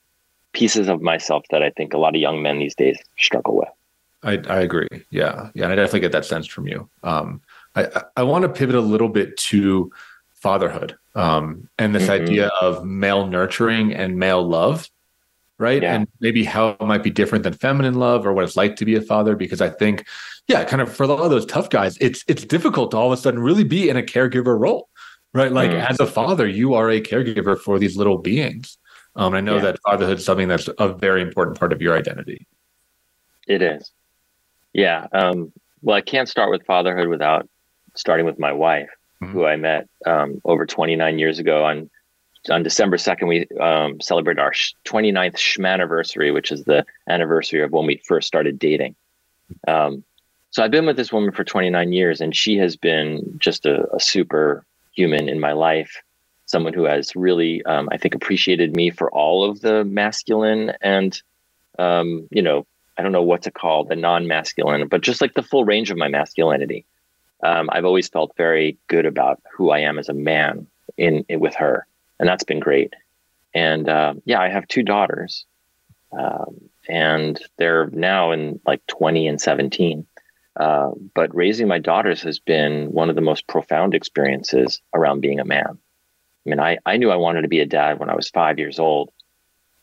pieces 0.53 0.87
of 0.87 1.01
myself 1.01 1.45
that 1.49 1.63
I 1.63 1.71
think 1.71 1.93
a 1.93 1.97
lot 1.97 2.15
of 2.15 2.21
young 2.21 2.43
men 2.43 2.59
these 2.59 2.75
days 2.75 2.99
struggle 3.17 3.55
with. 3.57 3.69
I, 4.23 4.33
I 4.51 4.61
agree. 4.61 4.87
Yeah. 5.09 5.49
Yeah. 5.53 5.63
And 5.63 5.73
I 5.73 5.75
definitely 5.75 6.01
get 6.01 6.11
that 6.11 6.25
sense 6.25 6.47
from 6.47 6.67
you. 6.67 6.89
Um, 7.03 7.41
I, 7.75 8.03
I 8.17 8.23
want 8.23 8.43
to 8.43 8.49
pivot 8.49 8.75
a 8.75 8.81
little 8.81 9.09
bit 9.09 9.37
to 9.37 9.91
fatherhood 10.41 10.95
um, 11.15 11.67
and 11.77 11.93
this 11.95 12.03
mm-hmm. 12.03 12.23
idea 12.23 12.47
of 12.61 12.85
male 12.85 13.27
nurturing 13.27 13.93
and 13.93 14.17
male 14.17 14.47
love, 14.47 14.89
right? 15.57 15.81
Yeah. 15.81 15.95
And 15.95 16.07
maybe 16.19 16.43
how 16.43 16.69
it 16.69 16.81
might 16.81 17.03
be 17.03 17.09
different 17.09 17.43
than 17.43 17.53
feminine 17.53 17.95
love 17.95 18.25
or 18.25 18.33
what 18.33 18.43
it's 18.43 18.55
like 18.55 18.75
to 18.77 18.85
be 18.85 18.95
a 18.95 19.01
father. 19.01 19.35
Because 19.35 19.61
I 19.61 19.69
think, 19.69 20.05
yeah, 20.47 20.63
kind 20.63 20.81
of 20.81 20.95
for 20.95 21.03
a 21.03 21.07
lot 21.07 21.21
of 21.21 21.31
those 21.31 21.45
tough 21.45 21.69
guys, 21.69 21.97
it's 21.99 22.23
it's 22.27 22.45
difficult 22.45 22.91
to 22.91 22.97
all 22.97 23.11
of 23.11 23.17
a 23.17 23.21
sudden 23.21 23.39
really 23.39 23.63
be 23.63 23.89
in 23.89 23.97
a 23.97 24.03
caregiver 24.03 24.59
role, 24.59 24.89
right? 25.33 25.51
Like 25.51 25.71
mm-hmm. 25.71 25.91
as 25.91 25.99
a 25.99 26.05
father, 26.05 26.47
you 26.47 26.75
are 26.75 26.89
a 26.89 27.01
caregiver 27.01 27.59
for 27.59 27.79
these 27.79 27.97
little 27.97 28.19
beings. 28.19 28.77
Um, 29.15 29.33
I 29.33 29.41
know 29.41 29.55
yeah. 29.55 29.63
that 29.63 29.79
fatherhood 29.81 30.19
is 30.19 30.25
something 30.25 30.47
that's 30.47 30.69
a 30.77 30.89
very 30.93 31.23
important 31.23 31.57
part 31.57 31.73
of 31.73 31.81
your 31.81 31.97
identity. 31.97 32.45
It 33.47 33.63
is. 33.63 33.91
Yeah. 34.73 35.07
Um, 35.11 35.51
well, 35.81 35.95
I 35.95 36.01
can't 36.01 36.29
start 36.29 36.51
with 36.51 36.63
fatherhood 36.65 37.07
without 37.07 37.49
starting 37.95 38.27
with 38.27 38.37
my 38.37 38.51
wife, 38.51 38.89
mm-hmm. 39.21 39.31
who 39.31 39.45
I 39.45 39.55
met 39.55 39.87
um, 40.05 40.41
over 40.45 40.65
29 40.65 41.19
years 41.19 41.39
ago. 41.39 41.63
On 41.63 41.89
on 42.49 42.63
December 42.63 42.95
2nd, 42.95 43.27
we 43.27 43.57
um, 43.59 43.99
celebrated 43.99 44.39
our 44.39 44.53
29th 44.85 45.35
Schmaniversary, 45.35 46.33
which 46.33 46.51
is 46.51 46.63
the 46.63 46.85
anniversary 47.09 47.61
of 47.61 47.71
when 47.71 47.85
we 47.85 48.01
first 48.05 48.25
started 48.25 48.57
dating. 48.57 48.95
Um, 49.67 50.03
so 50.51 50.63
I've 50.63 50.71
been 50.71 50.85
with 50.85 50.95
this 50.95 51.11
woman 51.11 51.31
for 51.31 51.43
29 51.43 51.91
years, 51.91 52.21
and 52.21 52.35
she 52.35 52.57
has 52.57 52.77
been 52.77 53.37
just 53.37 53.65
a, 53.65 53.93
a 53.93 53.99
super 53.99 54.65
human 54.93 55.29
in 55.29 55.39
my 55.39 55.51
life. 55.51 56.01
someone 56.45 56.73
who 56.73 56.85
has 56.85 57.13
really, 57.15 57.63
um, 57.65 57.89
I 57.91 57.97
think, 57.97 58.15
appreciated 58.15 58.75
me 58.75 58.89
for 58.89 59.11
all 59.11 59.49
of 59.49 59.59
the 59.59 59.83
masculine 59.83 60.71
and, 60.81 61.21
um, 61.77 62.27
you 62.31 62.41
know, 62.41 62.65
I 62.97 63.03
don't 63.03 63.11
know 63.11 63.21
what 63.21 63.43
to 63.43 63.51
call 63.51 63.83
the 63.83 63.95
non-masculine, 63.95 64.87
but 64.87 65.01
just 65.01 65.21
like 65.21 65.33
the 65.33 65.43
full 65.43 65.65
range 65.65 65.91
of 65.91 65.97
my 65.97 66.07
masculinity. 66.07 66.85
Um, 67.43 67.69
I've 67.71 67.85
always 67.85 68.07
felt 68.07 68.35
very 68.35 68.77
good 68.87 69.05
about 69.05 69.41
who 69.53 69.69
I 69.69 69.79
am 69.79 69.99
as 69.99 70.09
a 70.09 70.13
man 70.13 70.67
in, 70.97 71.25
in 71.29 71.39
with 71.39 71.55
her, 71.55 71.85
and 72.19 72.27
that's 72.27 72.43
been 72.43 72.59
great. 72.59 72.93
And 73.53 73.87
uh, 73.87 74.15
yeah, 74.25 74.41
I 74.41 74.49
have 74.49 74.67
two 74.67 74.83
daughters, 74.83 75.45
um, 76.11 76.69
and 76.87 77.39
they're 77.57 77.87
now 77.87 78.31
in 78.31 78.59
like 78.65 78.85
20 78.87 79.27
and 79.27 79.41
17. 79.41 80.05
Uh, 80.55 80.91
but 81.13 81.35
raising 81.35 81.67
my 81.67 81.77
daughters 81.77 82.23
has 82.23 82.39
been 82.39 82.91
one 82.91 83.09
of 83.09 83.15
the 83.15 83.21
most 83.21 83.45
profound 83.45 83.93
experiences 83.93 84.81
around 84.93 85.21
being 85.21 85.39
a 85.39 85.45
man. 85.45 85.77
I 86.45 86.49
mean, 86.49 86.59
I, 86.59 86.77
I 86.85 86.97
knew 86.97 87.11
I 87.11 87.17
wanted 87.17 87.43
to 87.43 87.47
be 87.47 87.59
a 87.59 87.65
dad 87.65 87.99
when 87.99 88.09
I 88.09 88.15
was 88.15 88.29
five 88.29 88.57
years 88.57 88.79
old. 88.79 89.11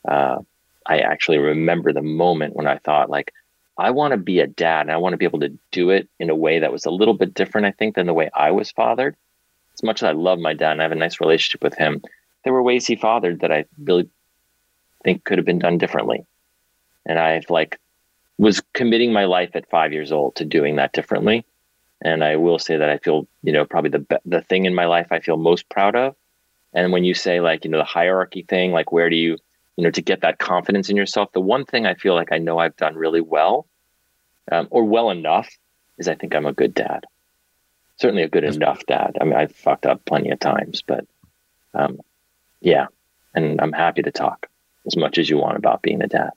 Uh, 0.05 0.39
I 0.85 0.99
actually 0.99 1.37
remember 1.37 1.93
the 1.93 2.01
moment 2.01 2.55
when 2.55 2.67
I 2.67 2.77
thought, 2.77 3.09
like, 3.09 3.33
I 3.77 3.91
want 3.91 4.11
to 4.11 4.17
be 4.17 4.39
a 4.39 4.47
dad 4.47 4.81
and 4.81 4.91
I 4.91 4.97
want 4.97 5.13
to 5.13 5.17
be 5.17 5.25
able 5.25 5.41
to 5.41 5.57
do 5.71 5.89
it 5.89 6.07
in 6.19 6.29
a 6.29 6.35
way 6.35 6.59
that 6.59 6.71
was 6.71 6.85
a 6.85 6.91
little 6.91 7.13
bit 7.13 7.33
different, 7.33 7.67
I 7.67 7.71
think, 7.71 7.95
than 7.95 8.07
the 8.07 8.13
way 8.13 8.29
I 8.33 8.51
was 8.51 8.71
fathered. 8.71 9.15
As 9.73 9.83
much 9.83 10.01
as 10.01 10.07
I 10.07 10.13
love 10.13 10.39
my 10.39 10.53
dad 10.53 10.73
and 10.73 10.81
I 10.81 10.85
have 10.85 10.93
a 10.93 10.95
nice 10.95 11.19
relationship 11.19 11.61
with 11.61 11.75
him, 11.75 12.01
there 12.43 12.53
were 12.53 12.63
ways 12.63 12.87
he 12.87 12.95
fathered 12.95 13.41
that 13.41 13.51
I 13.51 13.65
really 13.83 14.09
think 15.03 15.25
could 15.25 15.37
have 15.37 15.45
been 15.45 15.59
done 15.59 15.77
differently. 15.77 16.25
And 17.05 17.19
I've 17.19 17.49
like 17.49 17.79
was 18.37 18.61
committing 18.73 19.13
my 19.13 19.25
life 19.25 19.51
at 19.53 19.69
five 19.69 19.93
years 19.93 20.11
old 20.11 20.35
to 20.35 20.45
doing 20.45 20.77
that 20.77 20.93
differently. 20.93 21.45
And 22.01 22.23
I 22.23 22.35
will 22.35 22.59
say 22.59 22.77
that 22.77 22.89
I 22.89 22.97
feel, 22.97 23.27
you 23.43 23.51
know, 23.51 23.65
probably 23.65 23.91
the 23.91 24.21
the 24.25 24.41
thing 24.41 24.65
in 24.65 24.75
my 24.75 24.85
life 24.85 25.07
I 25.11 25.19
feel 25.19 25.37
most 25.37 25.69
proud 25.69 25.95
of. 25.95 26.15
And 26.73 26.91
when 26.91 27.03
you 27.03 27.13
say 27.13 27.39
like, 27.39 27.63
you 27.63 27.71
know, 27.71 27.77
the 27.77 27.85
hierarchy 27.85 28.43
thing, 28.47 28.71
like 28.71 28.91
where 28.91 29.09
do 29.09 29.15
you, 29.15 29.37
you 29.77 29.83
know, 29.83 29.91
to 29.91 30.01
get 30.01 30.21
that 30.21 30.39
confidence 30.39 30.89
in 30.89 30.95
yourself, 30.95 31.31
the 31.33 31.41
one 31.41 31.65
thing 31.65 31.85
I 31.85 31.95
feel 31.95 32.15
like 32.15 32.31
I 32.31 32.37
know 32.37 32.57
I've 32.57 32.77
done 32.77 32.95
really 32.95 33.21
well, 33.21 33.67
um, 34.51 34.67
or 34.69 34.83
well 34.83 35.09
enough, 35.09 35.49
is 35.97 36.07
I 36.07 36.15
think 36.15 36.35
I'm 36.35 36.45
a 36.45 36.53
good 36.53 36.73
dad. 36.73 37.05
Certainly 37.97 38.23
a 38.23 38.29
good 38.29 38.43
enough 38.43 38.85
dad. 38.85 39.17
I 39.19 39.23
mean, 39.23 39.35
I've 39.35 39.55
fucked 39.55 39.85
up 39.85 40.03
plenty 40.05 40.29
of 40.29 40.39
times, 40.39 40.81
but 40.81 41.05
um, 41.73 41.99
yeah, 42.61 42.87
and 43.33 43.59
I'm 43.61 43.73
happy 43.73 44.01
to 44.01 44.11
talk 44.11 44.47
as 44.85 44.95
much 44.97 45.17
as 45.17 45.29
you 45.29 45.37
want 45.37 45.57
about 45.57 45.81
being 45.81 46.01
a 46.01 46.07
dad. 46.07 46.31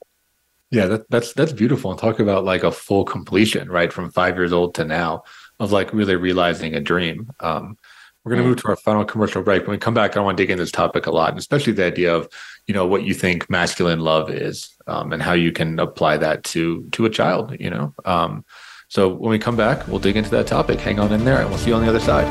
Yeah, 0.71 0.85
that, 0.85 1.09
that's 1.09 1.33
that's 1.33 1.51
beautiful. 1.51 1.89
And 1.91 1.99
talk 1.99 2.19
about 2.19 2.45
like 2.45 2.63
a 2.63 2.71
full 2.71 3.03
completion, 3.03 3.69
right, 3.69 3.91
from 3.91 4.11
five 4.11 4.35
years 4.35 4.53
old 4.53 4.75
to 4.75 4.85
now, 4.85 5.23
of 5.59 5.71
like 5.71 5.93
really 5.93 6.15
realizing 6.15 6.75
a 6.75 6.79
dream. 6.79 7.31
Um, 7.39 7.77
we're 8.23 8.35
going 8.35 8.43
to 8.43 8.49
move 8.49 8.61
to 8.61 8.67
our 8.67 8.75
final 8.75 9.05
commercial 9.05 9.41
break. 9.41 9.63
When 9.63 9.71
we 9.71 9.77
come 9.77 9.93
back, 9.93 10.15
I 10.15 10.19
want 10.19 10.37
to 10.37 10.43
dig 10.43 10.51
into 10.51 10.63
this 10.63 10.71
topic 10.71 11.07
a 11.07 11.11
lot, 11.11 11.29
and 11.29 11.39
especially 11.39 11.73
the 11.73 11.85
idea 11.85 12.13
of 12.13 12.27
you 12.69 12.73
know 12.75 12.85
what 12.85 13.03
you 13.03 13.15
think 13.15 13.49
masculine 13.49 13.99
love 13.99 14.29
is, 14.29 14.69
um, 14.85 15.11
and 15.11 15.23
how 15.23 15.33
you 15.33 15.51
can 15.51 15.79
apply 15.79 16.17
that 16.17 16.43
to 16.43 16.87
to 16.91 17.05
a 17.05 17.09
child. 17.09 17.55
You 17.59 17.71
know, 17.71 17.95
um, 18.05 18.45
so 18.89 19.09
when 19.09 19.31
we 19.31 19.39
come 19.39 19.55
back, 19.55 19.87
we'll 19.87 19.97
dig 19.97 20.15
into 20.15 20.29
that 20.29 20.45
topic. 20.45 20.79
Hang 20.79 20.99
on 20.99 21.11
in 21.11 21.25
there, 21.25 21.41
and 21.41 21.49
we'll 21.49 21.57
see 21.57 21.71
you 21.71 21.75
on 21.75 21.81
the 21.81 21.89
other 21.89 21.99
side. 21.99 22.27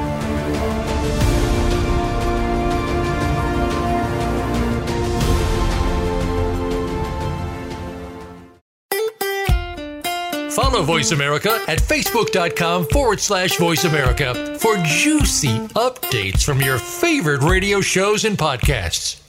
Follow 10.53 10.85
Voice 10.85 11.11
America 11.11 11.61
at 11.67 11.81
facebook.com 11.81 12.87
forward 12.87 13.19
slash 13.19 13.57
voice 13.57 13.83
America 13.83 14.57
for 14.61 14.77
juicy 14.85 15.59
updates 15.75 16.45
from 16.45 16.61
your 16.61 16.79
favorite 16.79 17.43
radio 17.43 17.81
shows 17.81 18.25
and 18.25 18.39
podcasts. 18.39 19.21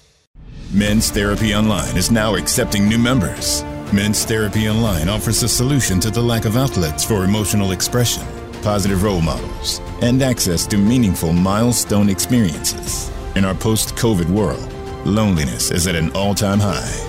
Men's 0.71 1.09
Therapy 1.09 1.55
Online 1.55 1.97
is 1.97 2.11
now 2.11 2.35
accepting 2.35 2.87
new 2.87 2.99
members. 2.99 3.63
Men's 3.91 4.23
Therapy 4.23 4.69
Online 4.69 5.09
offers 5.09 5.41
a 5.41 5.49
solution 5.49 5.99
to 5.99 6.11
the 6.11 6.21
lack 6.21 6.45
of 6.45 6.57
outlets 6.57 7.03
for 7.03 7.23
emotional 7.23 7.71
expression, 7.71 8.23
positive 8.61 9.03
role 9.03 9.21
models, 9.21 9.81
and 10.01 10.21
access 10.21 10.67
to 10.67 10.77
meaningful 10.77 11.33
milestone 11.33 12.07
experiences. 12.07 13.11
In 13.35 13.45
our 13.45 13.55
post 13.55 13.95
COVID 13.95 14.29
world, 14.29 14.71
loneliness 15.05 15.71
is 15.71 15.87
at 15.87 15.95
an 15.95 16.11
all 16.11 16.35
time 16.35 16.59
high. 16.59 17.05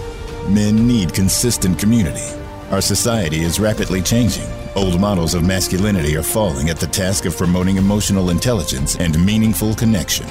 Men 0.49 0.87
need 0.87 1.13
consistent 1.13 1.79
community 1.79 2.41
our 2.71 2.81
society 2.81 3.41
is 3.41 3.59
rapidly 3.59 4.01
changing. 4.01 4.47
Old 4.77 5.01
models 5.01 5.35
of 5.35 5.43
masculinity 5.43 6.17
are 6.17 6.23
falling 6.23 6.71
at 6.71 6.79
the 6.79 6.87
task 6.87 7.25
of 7.25 7.37
promoting 7.37 7.79
emotional 7.79 8.31
intelligence 8.31 8.95
and 8.97 9.27
meaningful 9.27 9.75
connection. 9.75 10.27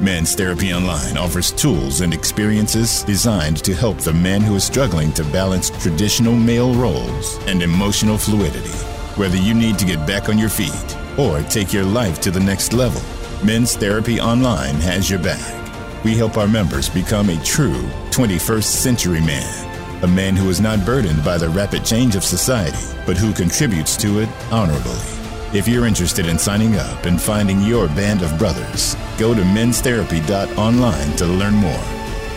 Men's 0.00 0.34
Therapy 0.34 0.74
Online 0.74 1.16
offers 1.16 1.52
tools 1.52 2.02
and 2.02 2.12
experiences 2.12 3.02
designed 3.04 3.64
to 3.64 3.74
help 3.74 3.98
the 3.98 4.12
man 4.12 4.42
who 4.42 4.54
is 4.56 4.64
struggling 4.64 5.12
to 5.12 5.24
balance 5.24 5.70
traditional 5.82 6.34
male 6.34 6.74
roles 6.74 7.38
and 7.46 7.62
emotional 7.62 8.18
fluidity. 8.18 8.76
Whether 9.16 9.38
you 9.38 9.54
need 9.54 9.78
to 9.78 9.86
get 9.86 10.06
back 10.06 10.28
on 10.28 10.38
your 10.38 10.50
feet 10.50 10.96
or 11.18 11.42
take 11.44 11.72
your 11.72 11.84
life 11.84 12.20
to 12.20 12.30
the 12.30 12.40
next 12.40 12.72
level, 12.72 13.00
Men's 13.44 13.74
Therapy 13.74 14.20
Online 14.20 14.74
has 14.76 15.08
your 15.08 15.18
back. 15.18 16.04
We 16.04 16.14
help 16.14 16.36
our 16.36 16.48
members 16.48 16.88
become 16.88 17.30
a 17.30 17.42
true 17.42 17.82
21st 18.10 18.64
century 18.64 19.20
man 19.20 19.66
a 20.02 20.06
man 20.06 20.36
who 20.36 20.50
is 20.50 20.60
not 20.60 20.84
burdened 20.84 21.24
by 21.24 21.38
the 21.38 21.48
rapid 21.48 21.84
change 21.84 22.16
of 22.16 22.24
society, 22.24 22.94
but 23.06 23.16
who 23.16 23.32
contributes 23.32 23.96
to 23.96 24.20
it 24.20 24.28
honorably. 24.52 25.15
If 25.54 25.68
you're 25.68 25.86
interested 25.86 26.26
in 26.26 26.38
signing 26.38 26.74
up 26.74 27.04
and 27.04 27.20
finding 27.20 27.62
your 27.62 27.86
band 27.88 28.22
of 28.22 28.36
brothers, 28.36 28.96
go 29.16 29.32
to 29.32 29.42
menstherapy.online 29.42 31.12
to 31.16 31.26
learn 31.26 31.54
more. 31.54 31.84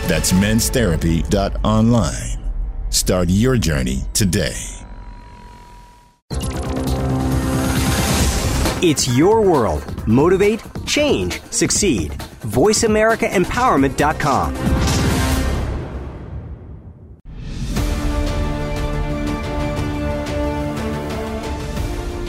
That's 0.08 0.32
menstherapy.online. 0.32 2.40
Start 2.92 3.30
your 3.30 3.58
journey 3.58 4.04
today. 4.14 4.56
It's 8.82 9.18
your 9.18 9.42
world. 9.42 10.08
Motivate, 10.08 10.62
change, 10.86 11.42
succeed. 11.52 12.12
VoiceAmericaEmpowerment.com. 12.12 14.79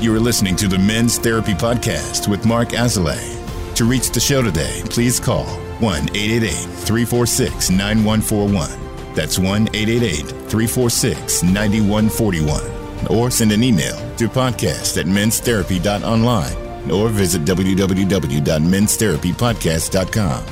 You 0.00 0.14
are 0.14 0.20
listening 0.20 0.56
to 0.56 0.66
the 0.66 0.78
Men's 0.78 1.18
Therapy 1.18 1.52
Podcast 1.52 2.26
with 2.26 2.46
Mark 2.46 2.70
Azoulay. 2.70 3.36
To 3.74 3.84
reach 3.84 4.08
the 4.10 4.20
show 4.20 4.40
today, 4.40 4.80
please 4.88 5.20
call 5.20 5.44
1 5.80 6.16
888 6.16 6.52
346 6.54 7.68
9141. 7.70 9.14
That's 9.14 9.38
1 9.38 9.68
888 9.74 10.22
346 10.48 11.42
9141. 11.42 12.62
Or 13.10 13.30
send 13.30 13.52
an 13.52 13.62
email 13.62 13.94
to 14.16 14.30
podcast 14.30 14.98
at 14.98 15.04
menstherapy.online 15.04 16.90
or 16.90 17.10
visit 17.10 17.44
www.menstherapypodcast.com. 17.44 20.44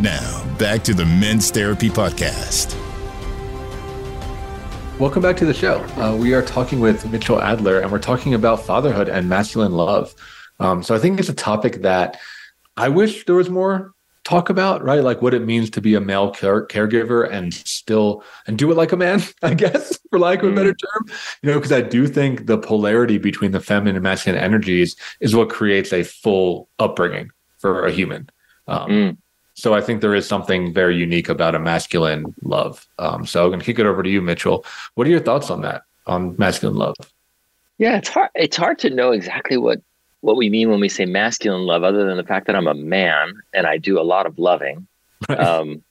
Now, 0.00 0.44
back 0.58 0.82
to 0.82 0.94
the 0.94 1.06
Men's 1.06 1.52
Therapy 1.52 1.90
Podcast. 1.90 2.83
Welcome 5.00 5.22
back 5.22 5.36
to 5.38 5.44
the 5.44 5.52
show. 5.52 5.82
Uh, 6.00 6.16
we 6.16 6.34
are 6.34 6.42
talking 6.42 6.78
with 6.78 7.02
Mitchel 7.06 7.42
Adler, 7.42 7.80
and 7.80 7.90
we're 7.90 7.98
talking 7.98 8.32
about 8.32 8.64
fatherhood 8.64 9.08
and 9.08 9.28
masculine 9.28 9.72
love. 9.72 10.14
Um, 10.60 10.84
so 10.84 10.94
I 10.94 11.00
think 11.00 11.18
it's 11.18 11.28
a 11.28 11.34
topic 11.34 11.82
that 11.82 12.20
I 12.76 12.88
wish 12.90 13.24
there 13.24 13.34
was 13.34 13.50
more 13.50 13.92
talk 14.22 14.50
about, 14.50 14.84
right? 14.84 15.02
Like 15.02 15.20
what 15.20 15.34
it 15.34 15.44
means 15.44 15.68
to 15.70 15.80
be 15.80 15.96
a 15.96 16.00
male 16.00 16.30
care- 16.30 16.64
caregiver 16.68 17.28
and 17.28 17.52
still 17.52 18.22
and 18.46 18.56
do 18.56 18.70
it 18.70 18.76
like 18.76 18.92
a 18.92 18.96
man, 18.96 19.20
I 19.42 19.54
guess, 19.54 19.98
for 20.10 20.20
lack 20.20 20.44
of 20.44 20.52
a 20.52 20.54
better 20.54 20.72
mm. 20.72 20.78
term. 20.78 21.16
You 21.42 21.50
know, 21.50 21.58
because 21.58 21.72
I 21.72 21.80
do 21.80 22.06
think 22.06 22.46
the 22.46 22.56
polarity 22.56 23.18
between 23.18 23.50
the 23.50 23.60
feminine 23.60 23.96
and 23.96 24.02
masculine 24.04 24.40
energies 24.40 24.94
is 25.18 25.34
what 25.34 25.50
creates 25.50 25.92
a 25.92 26.04
full 26.04 26.68
upbringing 26.78 27.30
for 27.58 27.84
a 27.84 27.90
human. 27.90 28.30
Um, 28.68 28.90
mm. 28.90 29.16
So 29.54 29.72
I 29.72 29.80
think 29.80 30.00
there 30.00 30.14
is 30.14 30.26
something 30.26 30.72
very 30.72 30.96
unique 30.96 31.28
about 31.28 31.54
a 31.54 31.60
masculine 31.60 32.34
love. 32.42 32.86
Um, 32.98 33.24
so 33.24 33.44
I'm 33.44 33.50
going 33.50 33.60
to 33.60 33.66
kick 33.66 33.78
it 33.78 33.86
over 33.86 34.02
to 34.02 34.10
you, 34.10 34.20
Mitchel. 34.20 34.64
What 34.94 35.06
are 35.06 35.10
your 35.10 35.20
thoughts 35.20 35.48
on 35.48 35.62
that, 35.62 35.82
on 36.06 36.34
masculine 36.38 36.76
love? 36.76 36.96
Yeah, 37.78 37.96
it's 37.96 38.08
hard. 38.08 38.30
It's 38.34 38.56
hard 38.56 38.78
to 38.80 38.90
know 38.90 39.12
exactly 39.12 39.56
what 39.56 39.80
what 40.20 40.36
we 40.36 40.48
mean 40.48 40.70
when 40.70 40.80
we 40.80 40.88
say 40.88 41.04
masculine 41.04 41.66
love, 41.66 41.84
other 41.84 42.06
than 42.06 42.16
the 42.16 42.24
fact 42.24 42.46
that 42.46 42.56
I'm 42.56 42.66
a 42.66 42.74
man 42.74 43.34
and 43.52 43.66
I 43.66 43.78
do 43.78 44.00
a 44.00 44.02
lot 44.02 44.26
of 44.26 44.38
loving. 44.38 44.86
Right. 45.28 45.38
Um, 45.38 45.82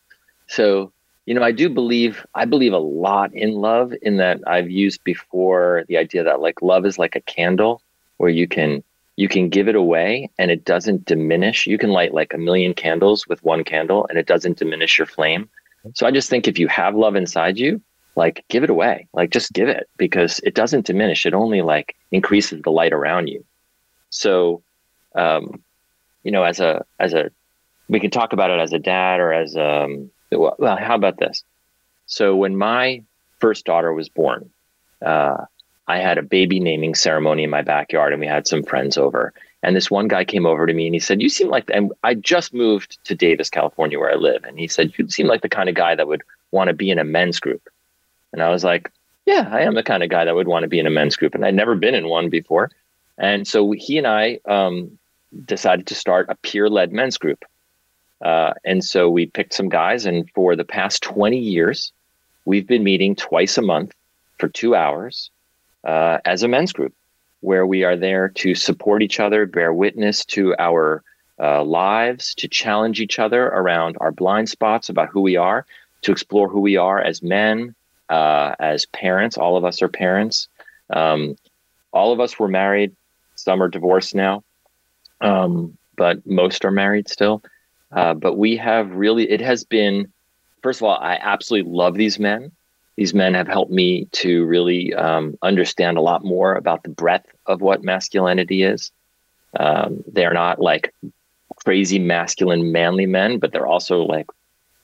so 0.47 0.91
you 1.25 1.33
know, 1.33 1.43
I 1.43 1.51
do 1.51 1.69
believe 1.69 2.25
I 2.35 2.45
believe 2.45 2.73
a 2.73 2.77
lot 2.77 3.33
in 3.33 3.53
love. 3.53 3.93
In 4.01 4.17
that 4.17 4.39
I've 4.45 4.69
used 4.69 5.03
before 5.03 5.85
the 5.87 5.97
idea 5.97 6.23
that 6.23 6.41
like 6.41 6.61
love 6.61 6.85
is 6.85 6.97
like 6.97 7.15
a 7.15 7.21
candle 7.21 7.81
where 8.17 8.29
you 8.29 8.47
can 8.47 8.83
you 9.15 9.27
can 9.27 9.49
give 9.49 9.67
it 9.67 9.75
away 9.75 10.29
and 10.39 10.49
it 10.49 10.65
doesn't 10.65 11.05
diminish. 11.05 11.67
You 11.67 11.77
can 11.77 11.91
light 11.91 12.13
like 12.13 12.33
a 12.33 12.37
million 12.37 12.73
candles 12.73 13.27
with 13.27 13.43
one 13.43 13.63
candle 13.63 14.05
and 14.09 14.17
it 14.17 14.25
doesn't 14.25 14.57
diminish 14.57 14.97
your 14.97 15.07
flame. 15.07 15.49
So 15.93 16.07
I 16.07 16.11
just 16.11 16.29
think 16.29 16.47
if 16.47 16.57
you 16.57 16.67
have 16.67 16.95
love 16.95 17.15
inside 17.15 17.57
you, 17.57 17.81
like 18.15 18.43
give 18.49 18.63
it 18.63 18.69
away. 18.69 19.07
Like 19.13 19.29
just 19.31 19.53
give 19.53 19.67
it 19.67 19.87
because 19.97 20.39
it 20.43 20.55
doesn't 20.55 20.85
diminish. 20.85 21.25
It 21.25 21.33
only 21.33 21.61
like 21.61 21.95
increases 22.11 22.61
the 22.63 22.71
light 22.71 22.93
around 22.93 23.27
you. 23.27 23.45
So 24.09 24.63
um, 25.15 25.63
you 26.23 26.31
know, 26.31 26.43
as 26.43 26.59
a 26.59 26.83
as 26.99 27.13
a 27.13 27.29
we 27.87 27.99
can 27.99 28.11
talk 28.11 28.33
about 28.33 28.49
it 28.49 28.59
as 28.59 28.73
a 28.73 28.79
dad 28.79 29.19
or 29.19 29.33
as 29.33 29.55
um 29.55 30.09
well 30.31 30.77
how 30.77 30.95
about 30.95 31.19
this 31.19 31.43
so 32.05 32.35
when 32.35 32.55
my 32.55 33.03
first 33.39 33.65
daughter 33.65 33.93
was 33.93 34.09
born 34.09 34.49
uh, 35.05 35.37
i 35.87 35.97
had 35.97 36.17
a 36.17 36.23
baby 36.23 36.59
naming 36.59 36.95
ceremony 36.95 37.43
in 37.43 37.49
my 37.49 37.61
backyard 37.61 38.13
and 38.13 38.19
we 38.19 38.27
had 38.27 38.47
some 38.47 38.63
friends 38.63 38.97
over. 38.97 39.33
And 39.65 39.77
this 39.77 39.89
one 39.89 40.09
guy 40.09 40.25
came 40.25 40.45
over 40.45 40.67
to 40.67 40.73
me 40.73 40.87
and 40.87 40.93
he 40.93 40.99
said 40.99 41.21
you 41.21 41.29
seem 41.29 41.49
like 41.49 41.69
and 41.73 41.91
i 42.03 42.13
just 42.13 42.53
moved 42.53 43.03
to 43.05 43.15
davis 43.15 43.49
california 43.49 43.99
where 43.99 44.11
i 44.11 44.15
live. 44.15 44.43
And 44.43 44.59
he 44.59 44.67
said 44.67 44.93
you 44.97 45.07
seem 45.09 45.27
like 45.27 45.41
the 45.41 45.49
kind 45.49 45.69
of 45.69 45.75
guy 45.75 45.95
that 45.95 46.07
would 46.07 46.23
want 46.51 46.67
to 46.67 46.73
be 46.73 46.89
in 46.89 46.99
a 46.99 47.03
men's 47.03 47.39
group. 47.39 47.67
And 48.31 48.41
i 48.41 48.49
was 48.49 48.63
like 48.63 48.91
yeah 49.25 49.49
i 49.51 49.61
am 49.61 49.75
the 49.75 49.83
kind 49.83 50.03
of 50.03 50.09
guy 50.09 50.25
that 50.25 50.35
would 50.35 50.47
want 50.47 50.63
to 50.63 50.69
be 50.69 50.79
in 50.79 50.87
a 50.87 50.91
men's 50.91 51.15
group. 51.15 51.35
And 51.35 51.45
i'd 51.45 51.55
never 51.55 51.75
been 51.75 51.95
in 51.95 52.07
one 52.07 52.29
before. 52.29 52.69
And 53.17 53.47
so 53.47 53.71
he 53.71 53.97
and 53.97 54.07
i 54.07 54.39
um, 54.45 54.97
decided 55.45 55.87
to 55.87 55.95
start 55.95 56.27
a 56.29 56.35
peer-led 56.35 56.91
men's 56.91 57.17
group. 57.17 57.43
Uh, 58.21 58.53
and 58.63 58.83
so 58.83 59.09
we 59.09 59.25
picked 59.25 59.53
some 59.53 59.67
guys, 59.67 60.05
and 60.05 60.29
for 60.31 60.55
the 60.55 60.63
past 60.63 61.03
20 61.03 61.37
years, 61.37 61.91
we've 62.45 62.67
been 62.67 62.83
meeting 62.83 63.15
twice 63.15 63.57
a 63.57 63.61
month 63.61 63.93
for 64.39 64.47
two 64.47 64.75
hours 64.75 65.29
uh, 65.83 66.19
as 66.25 66.43
a 66.43 66.47
men's 66.47 66.73
group, 66.73 66.93
where 67.41 67.65
we 67.65 67.83
are 67.83 67.97
there 67.97 68.29
to 68.29 68.55
support 68.55 69.01
each 69.01 69.19
other, 69.19 69.45
bear 69.45 69.73
witness 69.73 70.23
to 70.25 70.55
our 70.57 71.03
uh, 71.39 71.63
lives, 71.63 72.33
to 72.35 72.47
challenge 72.47 73.01
each 73.01 73.19
other 73.19 73.45
around 73.47 73.97
our 73.99 74.11
blind 74.11 74.47
spots 74.49 74.89
about 74.89 75.09
who 75.09 75.21
we 75.21 75.35
are, 75.35 75.65
to 76.01 76.11
explore 76.11 76.47
who 76.47 76.61
we 76.61 76.77
are 76.77 77.01
as 77.01 77.21
men, 77.21 77.75
uh, 78.09 78.55
as 78.59 78.85
parents. 78.87 79.37
All 79.37 79.57
of 79.57 79.65
us 79.65 79.81
are 79.81 79.89
parents. 79.89 80.47
Um, 80.89 81.35
all 81.91 82.13
of 82.13 82.19
us 82.19 82.37
were 82.39 82.47
married. 82.47 82.95
Some 83.35 83.61
are 83.61 83.67
divorced 83.67 84.15
now, 84.15 84.43
um, 85.21 85.77
but 85.97 86.25
most 86.25 86.65
are 86.65 86.71
married 86.71 87.09
still. 87.09 87.43
Uh, 87.91 88.13
but 88.13 88.37
we 88.37 88.57
have 88.57 88.91
really, 88.91 89.29
it 89.29 89.41
has 89.41 89.63
been, 89.63 90.11
first 90.61 90.79
of 90.79 90.85
all, 90.85 90.97
I 90.97 91.17
absolutely 91.21 91.71
love 91.71 91.95
these 91.95 92.19
men. 92.19 92.51
These 92.95 93.13
men 93.13 93.33
have 93.33 93.47
helped 93.47 93.71
me 93.71 94.05
to 94.11 94.45
really 94.45 94.93
um, 94.93 95.37
understand 95.41 95.97
a 95.97 96.01
lot 96.01 96.23
more 96.23 96.53
about 96.53 96.83
the 96.83 96.89
breadth 96.89 97.27
of 97.45 97.61
what 97.61 97.83
masculinity 97.83 98.63
is. 98.63 98.91
Um, 99.59 100.03
they're 100.07 100.33
not 100.33 100.59
like 100.59 100.93
crazy 101.63 101.99
masculine, 101.99 102.71
manly 102.71 103.05
men, 103.05 103.39
but 103.39 103.51
they're 103.51 103.67
also 103.67 104.01
like, 104.03 104.27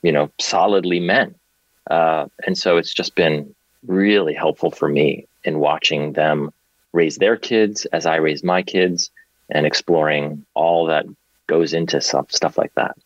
you 0.02 0.12
know, 0.12 0.30
solidly 0.40 1.00
men. 1.00 1.34
Uh, 1.90 2.26
and 2.46 2.56
so 2.56 2.76
it's 2.76 2.92
just 2.92 3.14
been 3.14 3.54
really 3.86 4.34
helpful 4.34 4.70
for 4.70 4.88
me 4.88 5.26
in 5.44 5.58
watching 5.58 6.12
them 6.12 6.50
raise 6.92 7.16
their 7.16 7.36
kids 7.36 7.84
as 7.86 8.06
I 8.06 8.16
raise 8.16 8.42
my 8.42 8.62
kids 8.62 9.10
and 9.48 9.66
exploring 9.66 10.44
all 10.54 10.86
that 10.86 11.06
goes 11.46 11.72
into 11.74 12.00
stuff 12.00 12.30
stuff 12.30 12.58
like 12.58 12.74
that. 12.74 12.96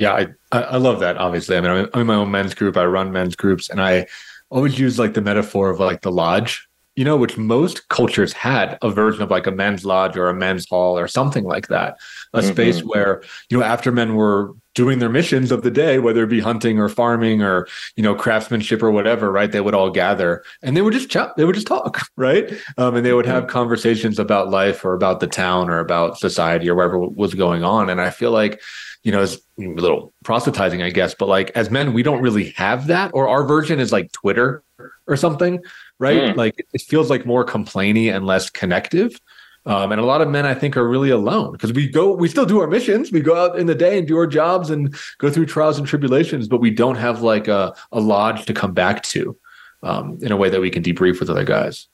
Yeah, 0.00 0.14
I 0.14 0.28
I 0.50 0.78
love 0.78 1.00
that. 1.00 1.18
Obviously, 1.18 1.58
I 1.58 1.60
mean, 1.60 1.70
I'm 1.92 2.00
in 2.00 2.06
my 2.06 2.14
own 2.14 2.30
men's 2.30 2.54
group. 2.54 2.78
I 2.78 2.86
run 2.86 3.12
men's 3.12 3.36
groups, 3.36 3.68
and 3.68 3.82
I 3.82 4.06
always 4.48 4.78
use 4.78 4.98
like 4.98 5.12
the 5.12 5.20
metaphor 5.20 5.68
of 5.68 5.78
like 5.78 6.00
the 6.00 6.10
lodge, 6.10 6.66
you 6.96 7.04
know, 7.04 7.18
which 7.18 7.36
most 7.36 7.86
cultures 7.90 8.32
had 8.32 8.78
a 8.80 8.90
version 8.90 9.22
of 9.22 9.30
like 9.30 9.46
a 9.46 9.50
men's 9.50 9.84
lodge 9.84 10.16
or 10.16 10.30
a 10.30 10.34
men's 10.34 10.66
hall 10.66 10.98
or 10.98 11.06
something 11.06 11.44
like 11.44 11.68
that. 11.68 11.98
A 12.32 12.38
mm-hmm. 12.38 12.48
space 12.48 12.80
where 12.80 13.22
you 13.50 13.58
know 13.58 13.62
after 13.62 13.92
men 13.92 14.14
were 14.14 14.54
doing 14.74 15.00
their 15.00 15.10
missions 15.10 15.52
of 15.52 15.62
the 15.62 15.70
day, 15.70 15.98
whether 15.98 16.22
it 16.22 16.28
be 16.28 16.40
hunting 16.40 16.78
or 16.78 16.88
farming 16.88 17.42
or 17.42 17.68
you 17.94 18.02
know 18.02 18.14
craftsmanship 18.14 18.82
or 18.82 18.90
whatever, 18.90 19.30
right? 19.30 19.52
They 19.52 19.60
would 19.60 19.74
all 19.74 19.90
gather 19.90 20.42
and 20.62 20.74
they 20.74 20.80
would 20.80 20.94
just 20.94 21.10
chat. 21.10 21.36
They 21.36 21.44
would 21.44 21.56
just 21.56 21.66
talk, 21.66 22.00
right? 22.16 22.50
Um, 22.78 22.96
and 22.96 23.04
they 23.04 23.12
would 23.12 23.26
have 23.26 23.42
mm-hmm. 23.42 23.52
conversations 23.52 24.18
about 24.18 24.48
life 24.48 24.82
or 24.82 24.94
about 24.94 25.20
the 25.20 25.26
town 25.26 25.68
or 25.68 25.78
about 25.78 26.18
society 26.18 26.70
or 26.70 26.74
whatever 26.74 26.98
was 26.98 27.34
going 27.34 27.64
on. 27.64 27.90
And 27.90 28.00
I 28.00 28.08
feel 28.08 28.30
like 28.30 28.62
you 29.02 29.12
know, 29.12 29.22
it's 29.22 29.36
a 29.58 29.62
little 29.62 30.12
proselytizing, 30.24 30.82
I 30.82 30.90
guess, 30.90 31.14
but 31.14 31.26
like 31.26 31.50
as 31.50 31.70
men, 31.70 31.92
we 31.92 32.02
don't 32.02 32.20
really 32.20 32.50
have 32.50 32.86
that, 32.88 33.10
or 33.14 33.28
our 33.28 33.44
version 33.44 33.80
is 33.80 33.92
like 33.92 34.12
Twitter 34.12 34.62
or 35.06 35.16
something, 35.16 35.62
right? 35.98 36.34
Mm. 36.34 36.36
Like 36.36 36.66
it 36.72 36.82
feels 36.82 37.08
like 37.08 37.24
more 37.24 37.44
complainy 37.44 38.14
and 38.14 38.26
less 38.26 38.50
connective. 38.50 39.18
Um, 39.66 39.92
and 39.92 40.00
a 40.00 40.04
lot 40.04 40.22
of 40.22 40.28
men, 40.28 40.46
I 40.46 40.54
think, 40.54 40.76
are 40.76 40.88
really 40.88 41.10
alone 41.10 41.52
because 41.52 41.72
we 41.72 41.88
go, 41.88 42.12
we 42.12 42.28
still 42.28 42.46
do 42.46 42.60
our 42.60 42.66
missions. 42.66 43.12
We 43.12 43.20
go 43.20 43.36
out 43.36 43.58
in 43.58 43.66
the 43.66 43.74
day 43.74 43.98
and 43.98 44.08
do 44.08 44.16
our 44.16 44.26
jobs 44.26 44.70
and 44.70 44.94
go 45.18 45.30
through 45.30 45.46
trials 45.46 45.78
and 45.78 45.86
tribulations, 45.86 46.48
but 46.48 46.60
we 46.60 46.70
don't 46.70 46.96
have 46.96 47.22
like 47.22 47.46
a, 47.46 47.74
a 47.92 48.00
lodge 48.00 48.46
to 48.46 48.54
come 48.54 48.72
back 48.72 49.02
to 49.04 49.36
um, 49.82 50.18
in 50.22 50.32
a 50.32 50.36
way 50.36 50.48
that 50.48 50.60
we 50.60 50.70
can 50.70 50.82
debrief 50.82 51.20
with 51.20 51.28
other 51.28 51.44
guys. 51.44 51.88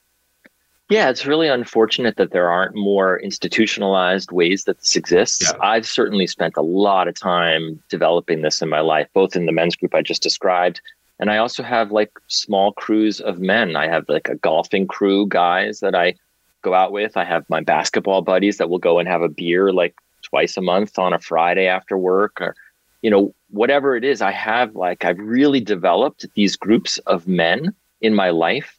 Yeah, 0.89 1.09
it's 1.09 1.25
really 1.25 1.49
unfortunate 1.49 2.15
that 2.15 2.31
there 2.31 2.49
aren't 2.49 2.75
more 2.75 3.19
institutionalized 3.19 4.31
ways 4.31 4.63
that 4.63 4.79
this 4.79 4.95
exists. 4.95 5.51
Yeah. 5.51 5.57
I've 5.61 5.85
certainly 5.85 6.27
spent 6.27 6.55
a 6.55 6.61
lot 6.61 7.09
of 7.09 7.15
time 7.15 7.81
developing 7.89 8.41
this 8.41 8.61
in 8.61 8.69
my 8.69 8.79
life, 8.79 9.07
both 9.13 9.35
in 9.35 9.47
the 9.47 9.51
men's 9.51 9.75
group 9.75 9.93
I 9.93 10.01
just 10.01 10.23
described. 10.23 10.79
And 11.19 11.29
I 11.29 11.37
also 11.37 11.61
have 11.61 11.91
like 11.91 12.11
small 12.27 12.71
crews 12.71 13.19
of 13.19 13.39
men. 13.39 13.75
I 13.75 13.87
have 13.87 14.07
like 14.07 14.29
a 14.29 14.35
golfing 14.35 14.87
crew 14.87 15.27
guys 15.27 15.81
that 15.81 15.93
I 15.93 16.15
go 16.61 16.73
out 16.73 16.93
with. 16.93 17.17
I 17.17 17.25
have 17.25 17.49
my 17.49 17.59
basketball 17.59 18.21
buddies 18.21 18.57
that 18.57 18.69
will 18.69 18.79
go 18.79 18.97
and 18.97 19.09
have 19.09 19.21
a 19.21 19.29
beer 19.29 19.73
like 19.73 19.95
twice 20.21 20.55
a 20.55 20.61
month 20.61 20.97
on 20.97 21.11
a 21.11 21.19
Friday 21.19 21.67
after 21.67 21.97
work 21.97 22.39
or, 22.39 22.55
you 23.01 23.09
know, 23.09 23.33
whatever 23.49 23.97
it 23.97 24.05
is. 24.05 24.21
I 24.21 24.31
have 24.31 24.75
like, 24.75 25.03
I've 25.03 25.19
really 25.19 25.59
developed 25.59 26.25
these 26.35 26.55
groups 26.55 26.97
of 26.99 27.27
men 27.27 27.73
in 27.99 28.15
my 28.15 28.29
life 28.29 28.76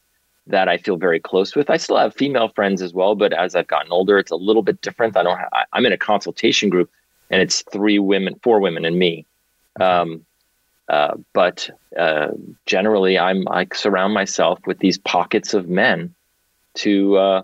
that 0.49 0.67
I 0.67 0.77
feel 0.77 0.97
very 0.97 1.19
close 1.19 1.55
with. 1.55 1.69
I 1.69 1.77
still 1.77 1.97
have 1.97 2.13
female 2.13 2.49
friends 2.49 2.81
as 2.81 2.93
well, 2.93 3.15
but 3.15 3.33
as 3.33 3.55
I've 3.55 3.67
gotten 3.67 3.91
older, 3.91 4.17
it's 4.17 4.31
a 4.31 4.35
little 4.35 4.63
bit 4.63 4.81
different. 4.81 5.15
I 5.15 5.23
don't. 5.23 5.37
Have, 5.37 5.49
I, 5.53 5.77
am 5.77 5.85
in 5.85 5.93
a 5.93 5.97
consultation 5.97 6.69
group, 6.69 6.89
and 7.29 7.41
it's 7.41 7.61
three 7.71 7.99
women, 7.99 8.35
four 8.43 8.59
women, 8.59 8.85
and 8.85 8.99
me. 8.99 9.25
Um, 9.79 10.25
uh, 10.89 11.15
but 11.33 11.69
uh, 11.97 12.29
generally, 12.65 13.17
I'm 13.17 13.47
I 13.47 13.67
surround 13.73 14.13
myself 14.13 14.59
with 14.65 14.79
these 14.79 14.97
pockets 14.97 15.53
of 15.53 15.69
men 15.69 16.13
to 16.75 17.17
uh, 17.17 17.43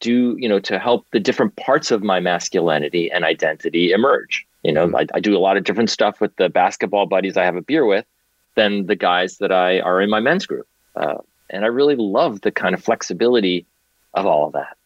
do 0.00 0.36
you 0.38 0.48
know 0.48 0.60
to 0.60 0.78
help 0.78 1.06
the 1.10 1.20
different 1.20 1.56
parts 1.56 1.90
of 1.90 2.02
my 2.02 2.20
masculinity 2.20 3.10
and 3.10 3.24
identity 3.24 3.90
emerge. 3.90 4.46
You 4.62 4.72
know, 4.72 4.86
mm-hmm. 4.86 4.96
I, 4.96 5.06
I 5.14 5.20
do 5.20 5.36
a 5.36 5.40
lot 5.40 5.56
of 5.56 5.64
different 5.64 5.90
stuff 5.90 6.20
with 6.20 6.34
the 6.36 6.48
basketball 6.48 7.06
buddies 7.06 7.36
I 7.36 7.44
have 7.44 7.56
a 7.56 7.62
beer 7.62 7.84
with 7.84 8.06
than 8.54 8.86
the 8.86 8.96
guys 8.96 9.38
that 9.38 9.50
I 9.50 9.80
are 9.80 10.00
in 10.00 10.08
my 10.08 10.20
men's 10.20 10.46
group. 10.46 10.68
Uh, 10.94 11.16
and 11.54 11.64
I 11.64 11.68
really 11.68 11.96
love 11.96 12.40
the 12.40 12.50
kind 12.50 12.74
of 12.74 12.82
flexibility 12.82 13.66
of 14.12 14.26
all 14.26 14.46
of 14.46 14.52
that. 14.52 14.76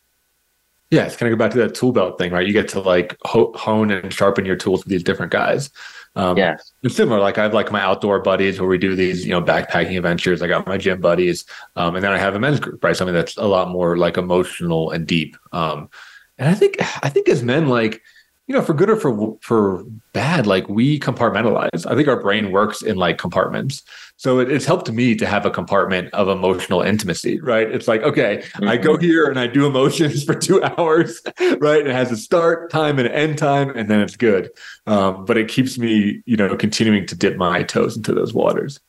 Yeah, 0.91 1.05
it's 1.05 1.17
kind 1.17 1.31
of 1.33 1.39
go 1.39 1.45
back 1.45 1.53
to 1.53 1.59
that 1.59 1.75
tool 1.75 1.93
belt 1.93 2.19
thing, 2.19 2.33
right? 2.33 2.47
You 2.47 2.53
get 2.53 2.69
to 2.69 2.81
like 2.81 3.17
hone 3.25 3.91
and 3.91 4.13
sharpen 4.13 4.47
your 4.47 4.57
tools 4.57 4.85
with 4.85 4.91
these 4.91 5.03
different 5.03 5.33
guys. 5.33 5.71
Um, 6.17 6.39
yeah, 6.39 6.57
it's 6.83 6.95
similar. 6.95 7.21
Like 7.21 7.37
I 7.37 7.43
have 7.43 7.53
like 7.53 7.71
my 7.71 7.81
outdoor 7.81 8.21
buddies 8.21 8.59
where 8.59 8.69
we 8.69 8.79
do 8.79 8.95
these, 8.95 9.27
you 9.27 9.33
know, 9.33 9.43
backpacking 9.43 9.97
adventures. 9.97 10.41
I 10.41 10.47
got 10.47 10.67
my 10.67 10.79
gym 10.79 11.01
buddies, 11.01 11.45
um, 11.77 11.95
and 11.95 12.03
then 12.03 12.13
I 12.13 12.19
have 12.19 12.35
a 12.35 12.41
men's 12.41 12.61
group, 12.61 12.83
right? 12.83 12.97
Something 12.97 13.15
that's 13.15 13.37
a 13.37 13.47
lot 13.47 13.69
more 13.69 13.99
like 13.99 14.17
emotional 14.17 14.91
and 14.91 15.07
deep. 15.07 15.37
Um, 15.53 15.91
and 16.39 16.49
I 16.49 16.55
think, 16.55 16.77
I 17.05 17.09
think 17.11 17.29
as 17.29 17.43
men, 17.43 17.69
like 17.69 18.03
you 18.49 18.55
know, 18.55 18.63
for 18.63 18.73
good 18.73 18.89
or 18.89 18.97
for 18.97 19.37
for 19.43 19.85
bad, 20.15 20.47
like 20.47 20.69
we 20.71 20.99
compartmentalize. 20.99 21.87
I 21.87 21.95
think 21.95 22.09
our 22.09 22.21
brain 22.21 22.51
works 22.51 22.81
in 22.81 22.97
like 22.97 23.19
compartments. 23.19 23.83
So 24.19 24.41
it, 24.41 24.51
it's 24.51 24.65
helped 24.65 24.91
me 24.91 25.15
to 25.15 25.27
have 25.27 25.47
a 25.47 25.51
compartment 25.51 26.13
of 26.13 26.29
emotional 26.29 26.83
intimacy, 26.83 27.41
right? 27.41 27.71
It's 27.71 27.87
like, 27.87 28.03
okay, 28.03 28.39
mm-hmm. 28.39 28.69
I 28.69 28.77
go 28.77 28.95
mm-hmm. 28.95 29.05
here 29.05 29.27
and 29.27 29.39
I 29.39 29.47
do 29.47 29.65
emotions 29.65 30.25
for 30.27 30.35
two 30.35 30.63
hours, 30.63 31.23
right? 31.61 31.87
It 31.87 31.93
has 31.93 32.11
a 32.11 32.17
start 32.17 32.69
time 32.69 32.99
and 32.99 33.07
an 33.07 33.15
end 33.15 33.39
time, 33.39 33.71
and 33.71 33.89
then 33.89 34.01
it's 34.01 34.17
good. 34.17 34.51
Um, 34.89 35.25
but 35.25 35.37
it 35.37 35.49
keeps 35.49 35.79
me, 35.79 36.21
you 36.27 36.37
know, 36.37 36.57
continuing 36.57 37.07
to 37.07 37.15
dip 37.15 37.37
my 37.37 37.63
toes 37.63 37.97
into 37.97 38.13
those 38.13 38.35
waters. 38.35 38.81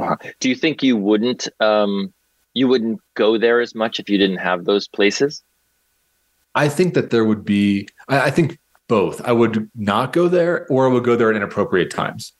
Uh, 0.00 0.16
do 0.40 0.48
you 0.48 0.56
think 0.56 0.82
you 0.82 0.96
wouldn't 0.96 1.46
um, 1.60 2.12
you 2.52 2.66
wouldn't 2.66 3.00
go 3.14 3.38
there 3.38 3.60
as 3.60 3.76
much 3.76 4.00
if 4.00 4.10
you 4.10 4.18
didn't 4.18 4.38
have 4.38 4.64
those 4.64 4.88
places? 4.88 5.44
I 6.56 6.68
think 6.68 6.94
that 6.94 7.10
there 7.10 7.24
would 7.24 7.44
be. 7.44 7.88
I, 8.08 8.22
I 8.22 8.30
think 8.32 8.58
both. 8.88 9.20
I 9.24 9.30
would 9.30 9.70
not 9.76 10.12
go 10.12 10.26
there 10.26 10.66
or 10.68 10.88
I 10.88 10.92
would 10.92 11.04
go 11.04 11.14
there 11.14 11.30
at 11.30 11.36
inappropriate 11.36 11.90
times. 11.90 12.32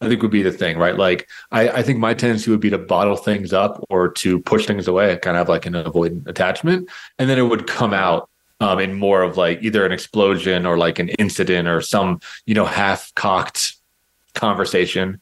I 0.00 0.08
think 0.08 0.22
would 0.22 0.30
be 0.30 0.42
the 0.42 0.52
thing, 0.52 0.78
right? 0.78 0.96
Like 0.96 1.28
I, 1.50 1.68
I 1.68 1.82
think 1.82 1.98
my 1.98 2.14
tendency 2.14 2.50
would 2.50 2.60
be 2.60 2.70
to 2.70 2.78
bottle 2.78 3.16
things 3.16 3.52
up 3.52 3.84
or 3.90 4.08
to 4.12 4.40
push 4.40 4.66
things 4.66 4.86
away, 4.86 5.16
kind 5.18 5.36
of 5.36 5.48
like 5.48 5.66
an 5.66 5.72
avoidant 5.72 6.28
attachment. 6.28 6.88
And 7.18 7.28
then 7.28 7.38
it 7.38 7.42
would 7.42 7.66
come 7.66 7.92
out 7.92 8.30
um, 8.60 8.78
in 8.78 8.94
more 8.94 9.22
of 9.22 9.36
like 9.36 9.60
either 9.62 9.84
an 9.84 9.92
explosion 9.92 10.66
or 10.66 10.78
like 10.78 10.98
an 10.98 11.08
incident 11.10 11.66
or 11.66 11.80
some, 11.80 12.20
you 12.46 12.54
know, 12.54 12.64
half 12.64 13.12
cocked 13.14 13.74
conversation. 14.34 15.20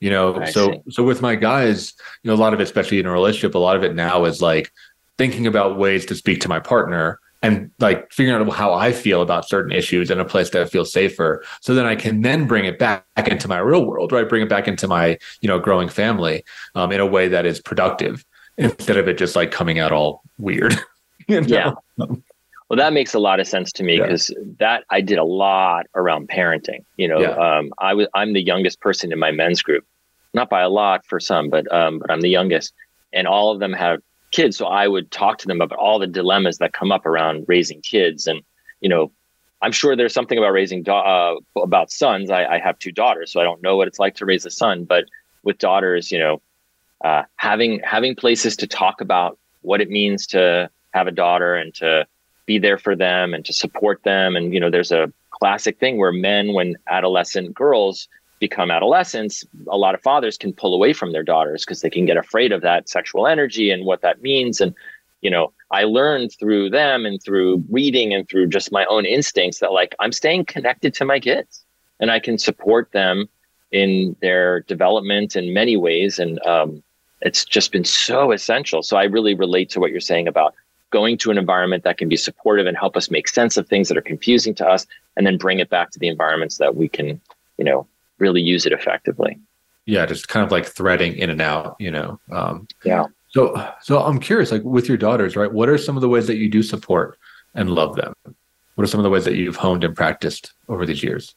You 0.00 0.10
know, 0.10 0.40
I 0.40 0.50
so 0.50 0.72
see. 0.72 0.90
so 0.90 1.02
with 1.02 1.20
my 1.22 1.34
guys, 1.34 1.94
you 2.22 2.28
know, 2.28 2.34
a 2.34 2.40
lot 2.40 2.54
of 2.54 2.60
it, 2.60 2.64
especially 2.64 3.00
in 3.00 3.06
a 3.06 3.12
relationship, 3.12 3.54
a 3.54 3.58
lot 3.58 3.76
of 3.76 3.84
it 3.84 3.94
now 3.94 4.24
is 4.24 4.40
like 4.40 4.72
thinking 5.18 5.46
about 5.46 5.78
ways 5.78 6.06
to 6.06 6.14
speak 6.14 6.40
to 6.40 6.48
my 6.48 6.60
partner 6.60 7.20
and 7.44 7.70
like 7.78 8.10
figuring 8.10 8.40
out 8.40 8.50
how 8.54 8.72
I 8.72 8.90
feel 8.90 9.20
about 9.20 9.46
certain 9.46 9.70
issues 9.70 10.10
in 10.10 10.18
a 10.18 10.24
place 10.24 10.48
that 10.50 10.70
feels 10.70 10.90
safer. 10.90 11.44
So 11.60 11.74
then 11.74 11.84
I 11.84 11.94
can 11.94 12.22
then 12.22 12.46
bring 12.46 12.64
it 12.64 12.78
back 12.78 13.04
into 13.28 13.48
my 13.48 13.58
real 13.58 13.84
world, 13.84 14.12
right? 14.12 14.26
Bring 14.26 14.42
it 14.42 14.48
back 14.48 14.66
into 14.66 14.88
my, 14.88 15.18
you 15.42 15.48
know, 15.48 15.58
growing 15.58 15.90
family 15.90 16.42
um, 16.74 16.90
in 16.90 17.00
a 17.00 17.06
way 17.06 17.28
that 17.28 17.44
is 17.44 17.60
productive 17.60 18.24
instead 18.56 18.96
of 18.96 19.08
it 19.08 19.18
just 19.18 19.36
like 19.36 19.50
coming 19.50 19.78
out 19.78 19.92
all 19.92 20.22
weird. 20.38 20.74
you 21.28 21.42
know? 21.42 21.46
Yeah. 21.46 21.72
Well, 21.98 22.78
that 22.78 22.94
makes 22.94 23.12
a 23.12 23.18
lot 23.18 23.40
of 23.40 23.46
sense 23.46 23.72
to 23.72 23.82
me 23.82 23.98
Yeah. 23.98 24.04
because 24.04 24.34
that 24.58 24.84
I 24.88 25.02
did 25.02 25.18
a 25.18 25.24
lot 25.24 25.86
around 25.94 26.30
parenting. 26.30 26.82
You 26.96 27.08
know, 27.08 27.20
Yeah. 27.20 27.36
um, 27.36 27.74
I 27.78 27.92
was 27.92 28.08
I'm 28.14 28.32
the 28.32 28.42
youngest 28.42 28.80
person 28.80 29.12
in 29.12 29.18
my 29.18 29.32
men's 29.32 29.60
group, 29.60 29.84
not 30.32 30.48
by 30.48 30.62
a 30.62 30.70
lot 30.70 31.04
for 31.04 31.20
some, 31.20 31.50
but 31.50 31.70
um, 31.70 31.98
but 31.98 32.10
I'm 32.10 32.22
the 32.22 32.30
youngest, 32.30 32.72
and 33.12 33.26
all 33.26 33.52
of 33.52 33.60
them 33.60 33.74
have 33.74 34.00
kids. 34.34 34.56
So 34.56 34.66
I 34.66 34.88
would 34.88 35.10
talk 35.10 35.38
to 35.38 35.46
them 35.46 35.60
about 35.60 35.78
all 35.78 35.98
the 35.98 36.06
dilemmas 36.06 36.58
that 36.58 36.72
come 36.72 36.92
up 36.92 37.06
around 37.06 37.44
raising 37.48 37.80
kids, 37.80 38.26
and 38.26 38.42
you 38.80 38.88
know, 38.88 39.12
I'm 39.62 39.72
sure 39.72 39.96
there's 39.96 40.12
something 40.12 40.36
about 40.36 40.52
raising 40.52 40.82
da- 40.82 41.36
uh, 41.36 41.60
about 41.60 41.90
sons. 41.90 42.30
I, 42.30 42.44
I 42.44 42.58
have 42.58 42.78
two 42.78 42.92
daughters, 42.92 43.32
so 43.32 43.40
I 43.40 43.44
don't 43.44 43.62
know 43.62 43.76
what 43.76 43.88
it's 43.88 43.98
like 43.98 44.16
to 44.16 44.26
raise 44.26 44.44
a 44.44 44.50
son, 44.50 44.84
but 44.84 45.04
with 45.42 45.58
daughters, 45.58 46.10
you 46.10 46.18
know, 46.18 46.42
uh, 47.04 47.22
having 47.36 47.80
having 47.84 48.14
places 48.14 48.56
to 48.56 48.66
talk 48.66 49.00
about 49.00 49.38
what 49.62 49.80
it 49.80 49.88
means 49.88 50.26
to 50.28 50.68
have 50.92 51.06
a 51.06 51.12
daughter 51.12 51.54
and 51.54 51.74
to 51.74 52.06
be 52.46 52.58
there 52.58 52.78
for 52.78 52.94
them 52.94 53.34
and 53.34 53.44
to 53.44 53.52
support 53.52 54.02
them. 54.04 54.36
And, 54.36 54.52
you 54.52 54.60
know, 54.60 54.70
there's 54.70 54.92
a 54.92 55.12
classic 55.30 55.78
thing 55.78 55.98
where 55.98 56.12
men, 56.12 56.52
when 56.52 56.76
adolescent 56.88 57.54
girls 57.54 58.08
become 58.38 58.70
adolescents, 58.70 59.44
a 59.68 59.76
lot 59.76 59.94
of 59.94 60.02
fathers 60.02 60.36
can 60.36 60.52
pull 60.52 60.74
away 60.74 60.92
from 60.92 61.12
their 61.12 61.22
daughters 61.22 61.64
because 61.64 61.80
they 61.80 61.90
can 61.90 62.06
get 62.06 62.16
afraid 62.16 62.52
of 62.52 62.62
that 62.62 62.88
sexual 62.88 63.26
energy 63.26 63.70
and 63.70 63.84
what 63.84 64.02
that 64.02 64.22
means. 64.22 64.60
And, 64.60 64.74
you 65.20 65.30
know, 65.30 65.52
I 65.70 65.84
learned 65.84 66.32
through 66.38 66.70
them 66.70 67.06
and 67.06 67.22
through 67.22 67.64
reading 67.70 68.12
and 68.12 68.28
through 68.28 68.48
just 68.48 68.72
my 68.72 68.84
own 68.86 69.06
instincts 69.06 69.60
that 69.60 69.72
like 69.72 69.94
I'm 70.00 70.12
staying 70.12 70.46
connected 70.46 70.94
to 70.94 71.04
my 71.04 71.20
kids 71.20 71.64
and 72.00 72.10
I 72.10 72.20
can 72.20 72.38
support 72.38 72.92
them 72.92 73.28
in 73.70 74.14
their 74.20 74.60
development 74.60 75.36
in 75.36 75.54
many 75.54 75.76
ways. 75.76 76.18
And 76.18 76.44
um, 76.46 76.82
it's 77.22 77.44
just 77.44 77.72
been 77.72 77.84
so 77.84 78.30
essential. 78.32 78.82
So 78.82 78.96
I 78.96 79.04
really 79.04 79.34
relate 79.34 79.70
to 79.70 79.80
what 79.80 79.90
you're 79.90 80.00
saying 80.00 80.28
about 80.28 80.54
going 80.90 81.18
to 81.18 81.30
an 81.30 81.38
environment 81.38 81.82
that 81.82 81.98
can 81.98 82.08
be 82.08 82.16
supportive 82.16 82.66
and 82.66 82.76
help 82.76 82.96
us 82.96 83.10
make 83.10 83.26
sense 83.26 83.56
of 83.56 83.66
things 83.66 83.88
that 83.88 83.96
are 83.96 84.02
confusing 84.02 84.54
to 84.54 84.66
us 84.66 84.86
and 85.16 85.26
then 85.26 85.36
bring 85.36 85.58
it 85.58 85.68
back 85.68 85.90
to 85.90 85.98
the 85.98 86.06
environments 86.06 86.58
that 86.58 86.76
we 86.76 86.88
can, 86.88 87.20
you 87.58 87.64
know, 87.64 87.86
really 88.18 88.40
use 88.40 88.66
it 88.66 88.72
effectively. 88.72 89.38
Yeah, 89.86 90.06
just 90.06 90.28
kind 90.28 90.44
of 90.44 90.50
like 90.50 90.66
threading 90.66 91.14
in 91.16 91.30
and 91.30 91.42
out, 91.42 91.76
you 91.78 91.90
know. 91.90 92.18
Um, 92.32 92.66
Yeah. 92.84 93.06
So, 93.28 93.68
so 93.82 94.00
I'm 94.00 94.20
curious, 94.20 94.52
like 94.52 94.62
with 94.62 94.88
your 94.88 94.96
daughters, 94.96 95.34
right? 95.34 95.52
What 95.52 95.68
are 95.68 95.76
some 95.76 95.96
of 95.96 96.02
the 96.02 96.08
ways 96.08 96.28
that 96.28 96.36
you 96.36 96.48
do 96.48 96.62
support 96.62 97.18
and 97.54 97.70
love 97.70 97.96
them? 97.96 98.14
What 98.76 98.84
are 98.84 98.86
some 98.86 99.00
of 99.00 99.04
the 99.04 99.10
ways 99.10 99.24
that 99.24 99.34
you've 99.34 99.56
honed 99.56 99.82
and 99.84 99.94
practiced 99.94 100.52
over 100.68 100.86
these 100.86 101.02
years? 101.02 101.34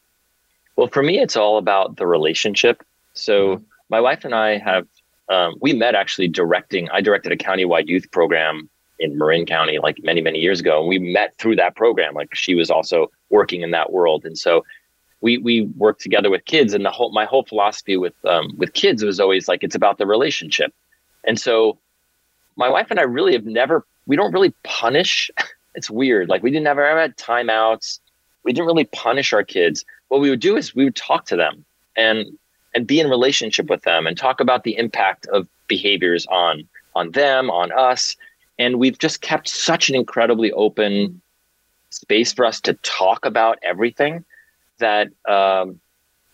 Well, 0.76 0.88
for 0.88 1.02
me, 1.02 1.20
it's 1.20 1.36
all 1.36 1.58
about 1.58 1.98
the 1.98 2.06
relationship. 2.06 2.84
So 3.14 3.64
my 3.90 4.00
wife 4.00 4.26
and 4.26 4.36
I 4.36 4.60
have, 4.60 4.88
um, 5.30 5.56
we 5.60 5.74
met 5.74 5.96
actually 5.96 6.28
directing, 6.28 6.88
I 6.92 7.02
directed 7.02 7.32
a 7.32 7.38
countywide 7.38 7.88
youth 7.88 8.10
program 8.12 8.70
in 9.00 9.18
Marin 9.18 9.46
County 9.46 9.80
like 9.80 9.98
many, 10.04 10.22
many 10.22 10.40
years 10.40 10.60
ago. 10.60 10.80
And 10.80 10.88
we 10.88 11.00
met 11.00 11.36
through 11.38 11.56
that 11.58 11.76
program. 11.76 12.14
Like 12.14 12.34
she 12.34 12.56
was 12.56 12.70
also 12.70 13.12
working 13.30 13.62
in 13.62 13.72
that 13.72 13.92
world. 13.92 14.26
And 14.26 14.38
so 14.38 14.64
we, 15.22 15.38
we 15.38 15.62
worked 15.78 16.02
together 16.02 16.30
with 16.30 16.46
kids 16.46 16.74
and 16.74 16.86
the 16.86 16.92
whole, 16.92 17.12
my 17.12 17.26
whole 17.26 17.44
philosophy 17.44 17.98
with, 17.98 18.14
um, 18.26 18.54
with 18.58 18.74
kids 18.74 19.04
was 19.04 19.20
always 19.20 19.48
like, 19.48 19.64
it's 19.64 19.76
about 19.76 19.98
the 19.98 20.06
relationship. 20.06 20.74
And 21.26 21.40
so 21.40 21.80
my 22.56 22.70
wife 22.70 22.88
and 22.90 23.00
I 23.00 23.04
really 23.04 23.34
have 23.34 23.46
never, 23.46 23.86
we 24.06 24.16
don't 24.16 24.32
really 24.32 24.54
punish. 24.64 25.32
it's 25.76 25.90
weird. 25.90 26.30
Like 26.30 26.44
we 26.44 26.52
didn't 26.52 26.68
ever, 26.68 26.88
have 27.00 27.16
timeouts. 27.16 28.00
We 28.44 28.54
didn't 28.54 28.68
really 28.68 28.86
punish 28.86 29.34
our 29.34 29.44
kids. 29.44 29.86
What 30.10 30.22
we 30.22 30.30
would 30.30 30.40
do 30.40 30.56
is 30.56 30.76
we 30.76 30.86
would 30.86 30.96
talk 30.96 31.26
to 31.26 31.36
them 31.36 31.66
and, 31.96 32.26
and 32.76 32.86
be 32.86 33.00
in 33.00 33.10
relationship 33.10 33.70
with 33.70 33.82
them 33.84 34.06
and 34.06 34.18
talk 34.18 34.40
about 34.40 34.64
the 34.64 34.78
impact 34.78 35.26
of 35.28 35.48
behaviors 35.68 36.26
on, 36.28 36.68
on 36.96 37.12
them, 37.12 37.50
on 37.50 37.72
us. 37.72 38.16
And 38.60 38.80
we've 38.80 38.98
just 38.98 39.22
kept 39.22 39.48
such 39.48 39.90
an 39.90 39.96
incredibly 39.96 40.52
open 40.52 41.22
space 41.90 42.34
for 42.34 42.46
us 42.46 42.62
to 42.62 42.74
talk 42.76 43.26
about 43.26 43.58
everything 43.64 44.24
that 44.78 45.08
um, 45.28 45.80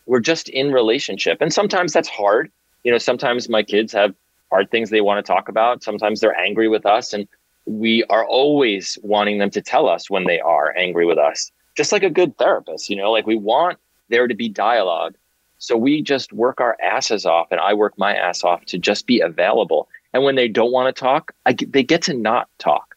we're 0.06 0.20
just 0.20 0.50
in 0.50 0.72
relationship. 0.72 1.40
And 1.42 1.54
sometimes 1.54 1.94
that's 1.94 2.10
hard. 2.10 2.52
You 2.84 2.92
know, 2.92 2.98
sometimes 2.98 3.50
my 3.50 3.64
kids 3.64 3.94
have 3.94 4.14
hard 4.52 4.70
things 4.70 4.90
they 4.90 5.02
want 5.02 5.26
to 5.26 5.32
talk 5.32 5.50
about. 5.50 5.84
Sometimes 5.84 6.20
they're 6.20 6.38
angry 6.38 6.68
with 6.68 6.86
us. 6.86 7.14
And 7.14 7.28
we 7.66 8.04
are 8.06 8.26
always 8.26 8.98
wanting 9.04 9.38
them 9.38 9.50
to 9.52 9.62
tell 9.62 9.88
us 9.88 10.10
when 10.10 10.26
they 10.26 10.40
are 10.40 10.76
angry 10.78 11.06
with 11.06 11.18
us, 11.18 11.52
just 11.76 11.92
like 11.92 12.04
a 12.04 12.10
good 12.10 12.38
therapist, 12.38 12.90
you 12.90 12.96
know, 12.96 13.12
like 13.12 13.26
we 13.26 13.38
want 13.38 13.80
there 14.10 14.28
to 14.28 14.36
be 14.36 14.50
dialogue. 14.50 15.16
So 15.60 15.78
we 15.78 16.02
just 16.02 16.34
work 16.34 16.60
our 16.60 16.76
asses 16.84 17.26
off, 17.26 17.48
and 17.50 17.62
I 17.62 17.74
work 17.74 17.98
my 17.98 18.14
ass 18.14 18.44
off 18.44 18.66
to 18.66 18.78
just 18.78 19.08
be 19.08 19.22
available. 19.22 19.88
And 20.14 20.24
when 20.24 20.36
they 20.36 20.50
don't 20.50 20.74
want 20.74 20.94
to 20.94 21.00
talk, 21.00 21.34
I, 21.46 21.54
they 21.54 21.84
get 21.84 22.02
to 22.04 22.14
not 22.14 22.50
talk. 22.58 22.96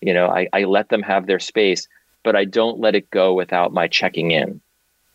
You 0.00 0.14
know, 0.14 0.28
I, 0.28 0.48
I 0.52 0.62
let 0.62 0.90
them 0.90 1.02
have 1.02 1.26
their 1.26 1.40
space, 1.40 1.88
but 2.22 2.36
I 2.36 2.44
don't 2.44 2.78
let 2.78 2.94
it 2.94 3.10
go 3.10 3.34
without 3.34 3.72
my 3.72 3.88
checking 3.88 4.30
in. 4.30 4.60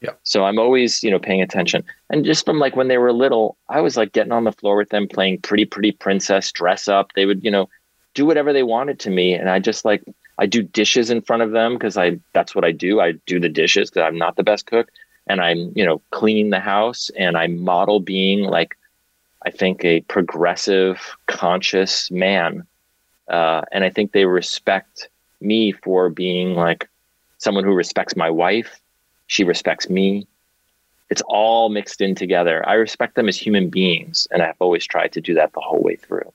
Yeah. 0.01 0.11
So 0.23 0.45
I'm 0.45 0.59
always, 0.59 1.03
you 1.03 1.11
know, 1.11 1.19
paying 1.19 1.41
attention. 1.41 1.83
And 2.09 2.23
just 2.23 2.45
from 2.45 2.57
like 2.57 2.75
when 2.75 2.87
they 2.87 2.97
were 2.97 3.11
little, 3.11 3.57
I 3.67 3.81
was 3.81 3.97
like 3.97 4.13
getting 4.13 4.31
on 4.31 4.45
the 4.45 4.51
floor 4.51 4.77
with 4.77 4.89
them, 4.89 5.07
playing 5.07 5.41
pretty, 5.41 5.65
pretty 5.65 5.91
princess, 5.91 6.51
dress 6.51 6.87
up. 6.87 7.11
They 7.15 7.25
would, 7.25 7.43
you 7.43 7.51
know, 7.51 7.69
do 8.13 8.25
whatever 8.25 8.53
they 8.53 8.63
wanted 8.63 8.99
to 9.01 9.09
me. 9.09 9.33
And 9.33 9.49
I 9.49 9.59
just 9.59 9.83
like, 9.83 10.03
I 10.37 10.45
do 10.45 10.63
dishes 10.63 11.09
in 11.09 11.21
front 11.21 11.43
of 11.43 11.51
them 11.51 11.73
because 11.73 11.97
I, 11.97 12.19
that's 12.33 12.55
what 12.55 12.63
I 12.63 12.71
do. 12.71 13.01
I 13.01 13.13
do 13.25 13.39
the 13.41 13.49
dishes 13.49 13.89
because 13.89 14.07
I'm 14.07 14.17
not 14.17 14.37
the 14.37 14.43
best 14.43 14.67
cook. 14.67 14.89
And 15.27 15.41
I'm, 15.41 15.73
you 15.75 15.85
know, 15.85 16.01
cleaning 16.11 16.49
the 16.49 16.61
house 16.61 17.11
and 17.17 17.37
I 17.37 17.47
model 17.47 17.99
being 17.99 18.43
like, 18.43 18.77
I 19.45 19.51
think 19.51 19.83
a 19.83 20.01
progressive, 20.01 21.15
conscious 21.27 22.09
man. 22.09 22.65
Uh, 23.27 23.61
and 23.71 23.83
I 23.83 23.89
think 23.89 24.11
they 24.11 24.25
respect 24.25 25.09
me 25.41 25.71
for 25.71 26.09
being 26.09 26.55
like 26.55 26.89
someone 27.37 27.63
who 27.63 27.73
respects 27.73 28.15
my 28.15 28.29
wife. 28.29 28.79
She 29.29 29.43
respects 29.43 29.89
me. 29.89 30.27
It's 31.11 31.21
all 31.27 31.69
mixed 31.69 32.01
in 32.01 32.15
together. 32.15 32.67
I 32.67 32.73
respect 32.73 33.15
them 33.15 33.29
as 33.29 33.37
human 33.37 33.69
beings, 33.69 34.27
and 34.31 34.41
I've 34.41 34.55
always 34.59 34.85
tried 34.85 35.11
to 35.13 35.21
do 35.21 35.35
that 35.35 35.53
the 35.53 35.59
whole 35.59 35.81
way 35.81 35.95
through. 35.95 36.33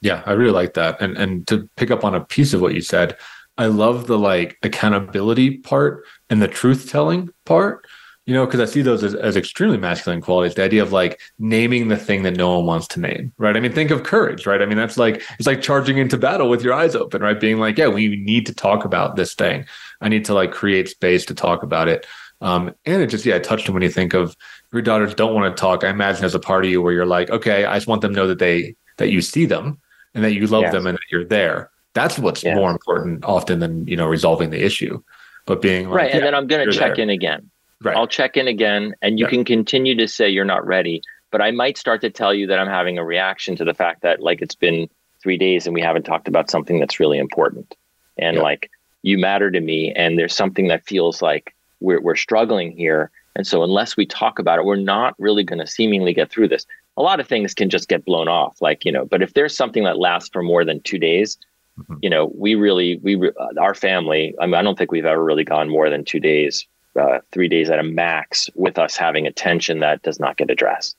Yeah, 0.00 0.22
I 0.24 0.32
really 0.32 0.52
like 0.52 0.74
that. 0.74 1.00
And 1.00 1.16
and 1.18 1.46
to 1.48 1.68
pick 1.76 1.90
up 1.90 2.04
on 2.04 2.14
a 2.14 2.24
piece 2.24 2.54
of 2.54 2.62
what 2.62 2.74
you 2.74 2.80
said, 2.80 3.18
I 3.58 3.66
love 3.66 4.06
the 4.06 4.18
like 4.18 4.56
accountability 4.62 5.58
part 5.58 6.04
and 6.30 6.40
the 6.40 6.48
truth 6.48 6.90
telling 6.90 7.28
part. 7.44 7.86
You 8.28 8.34
know, 8.34 8.44
because 8.44 8.60
I 8.60 8.66
see 8.66 8.82
those 8.82 9.02
as, 9.02 9.14
as 9.14 9.38
extremely 9.38 9.78
masculine 9.78 10.20
qualities. 10.20 10.54
The 10.54 10.62
idea 10.62 10.82
of 10.82 10.92
like 10.92 11.18
naming 11.38 11.88
the 11.88 11.96
thing 11.96 12.24
that 12.24 12.36
no 12.36 12.56
one 12.58 12.66
wants 12.66 12.86
to 12.88 13.00
name, 13.00 13.32
right? 13.38 13.56
I 13.56 13.60
mean, 13.60 13.72
think 13.72 13.90
of 13.90 14.02
courage, 14.02 14.44
right? 14.44 14.60
I 14.60 14.66
mean, 14.66 14.76
that's 14.76 14.98
like 14.98 15.22
it's 15.38 15.46
like 15.46 15.62
charging 15.62 15.96
into 15.96 16.18
battle 16.18 16.50
with 16.50 16.62
your 16.62 16.74
eyes 16.74 16.94
open, 16.94 17.22
right? 17.22 17.40
Being 17.40 17.56
like, 17.58 17.78
yeah, 17.78 17.88
we 17.88 18.16
need 18.16 18.44
to 18.44 18.54
talk 18.54 18.84
about 18.84 19.16
this 19.16 19.34
thing. 19.34 19.64
I 20.02 20.10
need 20.10 20.26
to 20.26 20.34
like 20.34 20.52
create 20.52 20.90
space 20.90 21.24
to 21.24 21.34
talk 21.34 21.62
about 21.62 21.88
it. 21.88 22.06
Um, 22.42 22.74
and 22.84 23.00
it 23.00 23.06
just 23.06 23.24
yeah, 23.24 23.36
it 23.36 23.44
touched 23.44 23.66
on 23.66 23.72
when 23.72 23.82
you 23.82 23.88
think 23.88 24.12
of 24.12 24.36
your 24.74 24.82
daughters 24.82 25.14
don't 25.14 25.32
want 25.34 25.56
to 25.56 25.58
talk. 25.58 25.82
I 25.82 25.88
imagine 25.88 26.26
as 26.26 26.34
a 26.34 26.38
part 26.38 26.66
of 26.66 26.70
you 26.70 26.82
where 26.82 26.92
you're 26.92 27.06
like, 27.06 27.30
okay, 27.30 27.64
I 27.64 27.76
just 27.76 27.86
want 27.86 28.02
them 28.02 28.12
to 28.12 28.16
know 28.20 28.26
that 28.26 28.40
they 28.40 28.76
that 28.98 29.10
you 29.10 29.22
see 29.22 29.46
them 29.46 29.78
and 30.14 30.22
that 30.22 30.34
you 30.34 30.46
love 30.48 30.64
Yes. 30.64 30.72
them 30.72 30.86
and 30.86 30.98
that 30.98 31.10
you're 31.10 31.24
there. 31.24 31.70
That's 31.94 32.18
what's 32.18 32.44
Yes. 32.44 32.54
more 32.54 32.70
important 32.70 33.24
often 33.24 33.60
than 33.60 33.86
you 33.86 33.96
know 33.96 34.06
resolving 34.06 34.50
the 34.50 34.62
issue. 34.62 35.02
But 35.46 35.62
being 35.62 35.88
like, 35.88 35.96
right. 35.96 36.10
And 36.10 36.22
then 36.22 36.34
I'm 36.34 36.46
going 36.46 36.66
to 36.66 36.72
check 36.74 36.96
there. 36.96 37.04
in 37.04 37.08
again. 37.08 37.48
Right, 37.82 37.96
I'll 37.96 38.06
check 38.06 38.36
in 38.36 38.48
again, 38.48 38.94
and 39.02 39.18
you 39.18 39.26
Yeah. 39.26 39.30
can 39.30 39.44
continue 39.44 39.94
to 39.96 40.08
say 40.08 40.28
you're 40.28 40.44
not 40.44 40.66
ready. 40.66 41.02
But 41.30 41.42
I 41.42 41.50
might 41.50 41.76
start 41.76 42.00
to 42.02 42.10
tell 42.10 42.32
you 42.32 42.46
that 42.46 42.58
I'm 42.58 42.68
having 42.68 42.96
a 42.98 43.04
reaction 43.04 43.54
to 43.56 43.64
the 43.64 43.74
fact 43.74 44.00
that 44.02 44.20
like 44.22 44.40
it's 44.40 44.54
been 44.54 44.88
three 45.22 45.36
days 45.36 45.66
and 45.66 45.74
we 45.74 45.82
haven't 45.82 46.04
talked 46.04 46.26
about 46.28 46.50
something 46.50 46.78
that's 46.80 46.98
really 47.00 47.18
important. 47.18 47.74
And 48.16 48.36
Yeah. 48.36 48.42
like 48.42 48.70
you 49.02 49.18
matter 49.18 49.50
to 49.50 49.60
me, 49.60 49.92
and 49.92 50.18
there's 50.18 50.34
something 50.34 50.68
that 50.68 50.84
feels 50.86 51.20
like 51.22 51.54
we're 51.80 52.00
we're 52.00 52.16
struggling 52.16 52.72
here. 52.72 53.10
And 53.36 53.46
so 53.46 53.62
unless 53.62 53.96
we 53.96 54.04
talk 54.06 54.38
about 54.40 54.58
it, 54.58 54.64
we're 54.64 54.76
not 54.76 55.14
really 55.18 55.44
going 55.44 55.60
to 55.60 55.66
seemingly 55.66 56.12
get 56.12 56.30
through 56.30 56.48
this. 56.48 56.66
A 56.96 57.02
lot 57.02 57.20
of 57.20 57.28
things 57.28 57.54
can 57.54 57.70
just 57.70 57.88
get 57.88 58.04
blown 58.04 58.26
off, 58.26 58.60
like 58.60 58.84
you 58.84 58.90
know. 58.90 59.04
But 59.04 59.22
if 59.22 59.34
there's 59.34 59.54
something 59.56 59.84
that 59.84 59.98
lasts 59.98 60.30
for 60.32 60.42
more 60.42 60.64
than 60.64 60.80
two 60.80 60.98
days, 60.98 61.38
Mhm. 61.78 61.98
you 62.02 62.10
know, 62.10 62.32
we 62.34 62.54
really 62.56 62.96
we 63.02 63.30
our 63.60 63.74
family. 63.74 64.34
I 64.40 64.46
mean, 64.46 64.54
I 64.56 64.62
don't 64.62 64.76
think 64.78 64.90
we've 64.90 65.04
ever 65.06 65.22
really 65.22 65.44
gone 65.44 65.68
more 65.68 65.90
than 65.90 66.04
two 66.04 66.18
days 66.20 66.66
uh, 66.98 67.20
three 67.32 67.48
days 67.48 67.70
at 67.70 67.78
a 67.78 67.82
max 67.82 68.50
with 68.54 68.78
us 68.78 68.96
having 68.96 69.26
attention 69.26 69.80
that 69.80 70.02
does 70.02 70.18
not 70.20 70.36
get 70.36 70.50
addressed. 70.50 70.96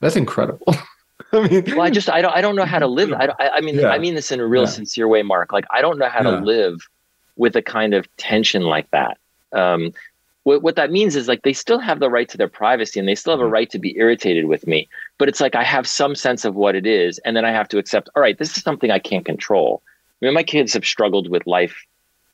that's 0.00 0.16
incredible. 0.16 0.66
I 1.32 1.48
mean, 1.48 1.64
Well, 1.68 1.80
I 1.82 1.90
just 1.90 2.08
I 2.10 2.20
don't 2.22 2.34
I 2.34 2.40
don't 2.40 2.56
know 2.56 2.64
how 2.66 2.78
to 2.78 2.86
live. 2.86 3.12
I 3.12 3.26
don't, 3.26 3.40
I, 3.40 3.48
I 3.48 3.60
mean 3.60 3.76
Yeah. 3.76 3.88
I 3.88 3.98
mean 3.98 4.14
this 4.14 4.30
in 4.32 4.40
a 4.40 4.46
real 4.46 4.62
Yeah. 4.64 4.68
sincere 4.78 5.08
way, 5.08 5.22
Mark. 5.22 5.52
Like 5.52 5.64
I 5.70 5.80
don't 5.80 5.98
know 5.98 6.08
how 6.08 6.22
Yeah. 6.22 6.38
to 6.38 6.44
live 6.44 6.86
with 7.36 7.56
a 7.56 7.62
kind 7.62 7.94
of 7.94 8.06
tension 8.16 8.62
like 8.62 8.90
that. 8.90 9.18
Um, 9.52 9.92
what 10.44 10.62
what 10.62 10.76
that 10.76 10.90
means 10.92 11.16
is 11.16 11.26
like 11.26 11.42
they 11.42 11.52
still 11.52 11.78
have 11.80 11.98
the 12.00 12.10
right 12.10 12.28
to 12.28 12.36
their 12.38 12.48
privacy 12.48 13.00
and 13.00 13.08
they 13.08 13.14
still 13.16 13.32
have 13.32 13.40
a 13.40 13.48
Mhm. 13.48 13.52
right 13.58 13.70
to 13.70 13.78
be 13.78 13.96
irritated 13.96 14.44
with 14.46 14.66
me. 14.66 14.88
But 15.18 15.28
it's 15.28 15.40
like 15.40 15.54
I 15.56 15.64
have 15.64 15.86
some 15.88 16.14
sense 16.14 16.44
of 16.44 16.54
what 16.54 16.74
it 16.76 16.86
is, 16.86 17.18
and 17.24 17.36
then 17.36 17.44
I 17.44 17.50
have 17.50 17.68
to 17.70 17.78
accept. 17.78 18.08
All 18.14 18.22
right, 18.22 18.38
this 18.38 18.56
is 18.56 18.62
something 18.62 18.90
I 18.90 18.98
can't 19.00 19.24
control. 19.24 19.82
I 20.22 20.26
mean, 20.26 20.34
my 20.34 20.44
kids 20.44 20.72
have 20.74 20.84
struggled 20.86 21.28
with 21.28 21.46
life 21.46 21.76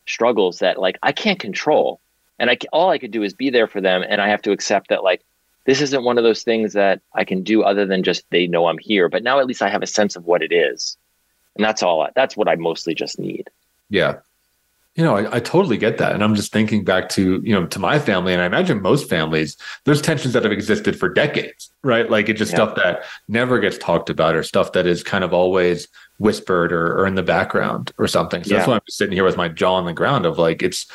struggles 0.06 0.58
that 0.58 0.78
like 0.78 0.98
I 1.02 1.12
can't 1.12 1.38
control, 1.38 2.00
and 2.42 2.50
I 2.50 2.58
all 2.72 2.90
I 2.90 2.98
could 2.98 3.12
do 3.12 3.22
is 3.22 3.32
be 3.32 3.48
there 3.48 3.68
for 3.68 3.80
them, 3.80 4.04
and 4.06 4.20
I 4.20 4.28
have 4.28 4.42
to 4.42 4.50
accept 4.50 4.88
that 4.88 5.04
like 5.04 5.22
this 5.64 5.80
isn't 5.80 6.02
one 6.02 6.18
of 6.18 6.24
those 6.24 6.42
things 6.42 6.72
that 6.72 7.00
I 7.14 7.24
can 7.24 7.44
do 7.44 7.62
other 7.62 7.86
than 7.86 8.02
just 8.02 8.24
they 8.30 8.48
know 8.48 8.66
I'm 8.66 8.78
here. 8.78 9.08
But 9.08 9.22
now 9.22 9.38
at 9.38 9.46
least 9.46 9.62
I 9.62 9.70
have 9.70 9.82
a 9.82 9.86
sense 9.86 10.16
of 10.16 10.24
what 10.24 10.42
it 10.42 10.52
is, 10.52 10.98
and 11.54 11.64
that's 11.64 11.84
all. 11.84 12.02
I, 12.02 12.10
that's 12.16 12.36
what 12.36 12.48
I 12.48 12.56
mostly 12.56 12.96
just 12.96 13.18
need. 13.18 13.48
Yeah. 13.88 14.16
You 14.96 15.04
know, 15.04 15.16
I, 15.16 15.36
I, 15.36 15.40
totally 15.40 15.78
get 15.78 15.96
that. 15.98 16.12
And 16.12 16.22
I'm 16.22 16.34
just 16.34 16.52
thinking 16.52 16.84
back 16.84 17.08
to, 17.10 17.40
you 17.42 17.54
know, 17.54 17.66
to 17.66 17.78
my 17.78 17.98
family, 17.98 18.34
and 18.34 18.42
I 18.42 18.44
imagine 18.44 18.82
most 18.82 19.08
families, 19.08 19.56
there's 19.84 20.02
tensions 20.02 20.34
that 20.34 20.42
have 20.42 20.52
existed 20.52 20.98
for 20.98 21.08
decades, 21.08 21.72
right? 21.82 22.10
Like 22.10 22.28
it's 22.28 22.38
just 22.38 22.50
yeah. 22.50 22.56
stuff 22.56 22.74
that 22.74 23.04
never 23.26 23.58
gets 23.58 23.78
talked 23.78 24.10
about 24.10 24.34
or 24.34 24.42
stuff 24.42 24.72
that 24.72 24.86
is 24.86 25.02
kind 25.02 25.24
of 25.24 25.32
always 25.32 25.88
whispered 26.18 26.74
or, 26.74 26.98
or 26.98 27.06
in 27.06 27.14
the 27.14 27.22
background 27.22 27.92
or 27.96 28.06
something. 28.06 28.44
So 28.44 28.50
yeah. 28.50 28.56
that's 28.58 28.68
why 28.68 28.74
I'm 28.74 28.80
sitting 28.86 29.14
here 29.14 29.24
with 29.24 29.38
my 29.38 29.48
jaw 29.48 29.76
on 29.76 29.86
the 29.86 29.94
ground 29.94 30.26
of 30.26 30.36
like, 30.36 30.62
it's, 30.62 30.86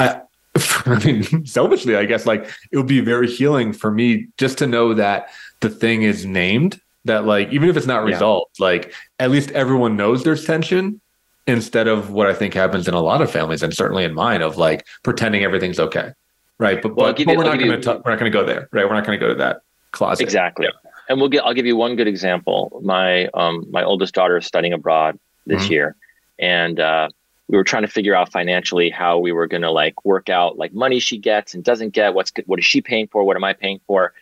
I, 0.00 0.22
I 0.86 1.04
mean, 1.04 1.46
selfishly, 1.46 1.96
I 1.96 2.04
guess 2.04 2.26
like 2.26 2.50
it 2.70 2.76
would 2.76 2.86
be 2.86 3.00
very 3.00 3.28
healing 3.28 3.72
for 3.72 3.90
me 3.90 4.28
just 4.38 4.58
to 4.58 4.66
know 4.66 4.94
that 4.94 5.30
the 5.60 5.70
thing 5.70 6.02
is 6.02 6.24
named 6.24 6.80
that 7.04 7.24
like, 7.24 7.52
even 7.52 7.68
if 7.68 7.76
it's 7.76 7.86
not 7.86 8.04
resolved, 8.04 8.56
yeah. 8.58 8.64
like 8.64 8.94
at 9.18 9.30
least 9.30 9.50
everyone 9.52 9.96
knows 9.96 10.24
there's 10.24 10.44
tension 10.44 11.00
instead 11.46 11.88
of 11.88 12.10
what 12.10 12.26
I 12.26 12.34
think 12.34 12.54
happens 12.54 12.88
in 12.88 12.94
a 12.94 13.00
lot 13.00 13.22
of 13.22 13.30
families 13.30 13.62
and 13.62 13.74
certainly 13.74 14.04
in 14.04 14.14
mine 14.14 14.42
of 14.42 14.56
like 14.56 14.86
pretending 15.02 15.42
everything's 15.42 15.80
okay. 15.80 16.12
Right. 16.58 16.82
But, 16.82 16.96
well, 16.96 17.12
but, 17.12 17.24
but 17.24 17.36
we're, 17.36 17.44
not 17.44 17.58
gonna 17.58 17.80
t- 17.80 17.88
we're 17.88 18.10
not 18.10 18.18
going 18.18 18.30
to 18.30 18.30
go 18.30 18.44
there. 18.44 18.68
Right. 18.72 18.86
We're 18.86 18.94
not 18.94 19.06
going 19.06 19.18
to 19.18 19.24
go 19.24 19.28
to 19.28 19.38
that 19.38 19.62
closet. 19.92 20.22
Exactly. 20.22 20.66
Yeah. 20.66 20.90
And 21.08 21.20
we'll 21.20 21.30
get, 21.30 21.44
I'll 21.44 21.54
give 21.54 21.66
you 21.66 21.76
one 21.76 21.96
good 21.96 22.08
example. 22.08 22.80
My, 22.84 23.28
um, 23.28 23.64
my 23.70 23.84
oldest 23.84 24.14
daughter 24.14 24.36
is 24.36 24.46
studying 24.46 24.72
abroad 24.72 25.18
this 25.46 25.62
mm-hmm. 25.62 25.72
year 25.72 25.96
and, 26.38 26.80
uh, 26.80 27.08
we 27.48 27.56
were 27.56 27.64
trying 27.64 27.82
to 27.82 27.88
figure 27.88 28.14
out 28.14 28.30
financially 28.30 28.90
how 28.90 29.18
we 29.18 29.32
were 29.32 29.46
going 29.46 29.62
to 29.62 29.70
like 29.70 30.04
work 30.04 30.28
out 30.28 30.58
like 30.58 30.72
money 30.72 31.00
she 31.00 31.18
gets 31.18 31.54
and 31.54 31.64
doesn't 31.64 31.90
get 31.90 32.14
what's 32.14 32.32
what 32.46 32.58
is 32.58 32.64
she 32.64 32.80
paying 32.80 33.06
for 33.08 33.24
what 33.24 33.36
am 33.36 33.44
i 33.44 33.52
paying 33.52 33.80
for 33.86 34.12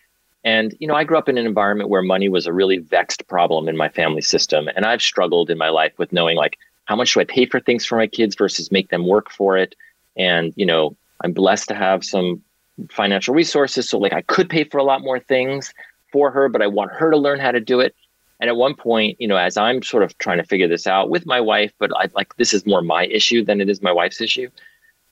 and 0.45 0.74
you 0.81 0.87
know 0.87 0.95
i 0.95 1.05
grew 1.05 1.18
up 1.18 1.29
in 1.29 1.39
an 1.39 1.47
environment 1.47 1.91
where 1.91 2.03
money 2.03 2.29
was 2.29 2.47
a 2.47 2.53
really 2.53 2.79
vexed 2.79 3.27
problem 3.29 3.68
in 3.68 3.77
my 3.77 3.89
family 3.89 4.22
system 4.22 4.68
and 4.74 4.85
i've 4.85 5.03
struggled 5.03 5.51
in 5.51 5.59
my 5.59 5.68
life 5.68 5.93
with 5.99 6.12
knowing 6.12 6.37
like 6.37 6.57
how 6.87 6.97
much 6.97 7.12
do 7.12 7.20
I 7.20 7.24
pay 7.24 7.47
for 7.47 7.61
things 7.61 7.85
for 7.85 7.97
my 7.97 8.07
kids 8.07 8.35
versus 8.35 8.72
make 8.72 8.89
them 8.89 9.07
work 9.07 9.31
for 9.31 9.57
it? 9.57 9.74
And, 10.16 10.53
you 10.57 10.64
know, 10.64 10.97
I'm 11.22 11.33
blessed 11.33 11.68
to 11.68 11.74
have 11.74 12.05
some 12.05 12.43
financial 12.91 13.35
resources. 13.35 13.89
So 13.89 13.99
like 13.99 14.12
I 14.12 14.22
could 14.22 14.49
pay 14.49 14.64
for 14.64 14.79
a 14.79 14.85
lot 14.85 15.03
more 15.03 15.20
things 15.20 15.74
for 16.12 16.31
her, 16.31 16.49
but 16.49 16.62
I 16.62 16.66
want 16.68 16.93
her 16.93 17.11
to 17.11 17.16
learn 17.16 17.41
how 17.41 17.51
to 17.51 17.61
do 17.61 17.81
it. 17.81 17.95
And 18.39 18.51
at 18.51 18.57
one 18.57 18.74
point, 18.74 19.20
you 19.20 19.26
know, 19.26 19.37
as 19.37 19.57
I'm 19.57 19.82
sort 19.82 20.03
of 20.03 20.16
trying 20.18 20.39
to 20.39 20.45
figure 20.45 20.68
this 20.68 20.87
out 20.87 21.09
with 21.09 21.24
my 21.26 21.41
wife, 21.41 21.72
but 21.78 21.91
I 21.97 22.09
like 22.14 22.37
this 22.37 22.53
is 22.53 22.66
more 22.66 22.82
my 22.82 23.07
issue 23.07 23.45
than 23.45 23.61
it 23.61 23.68
is 23.68 23.82
my 23.82 23.93
wife's 23.93 24.20
issue. 24.20 24.51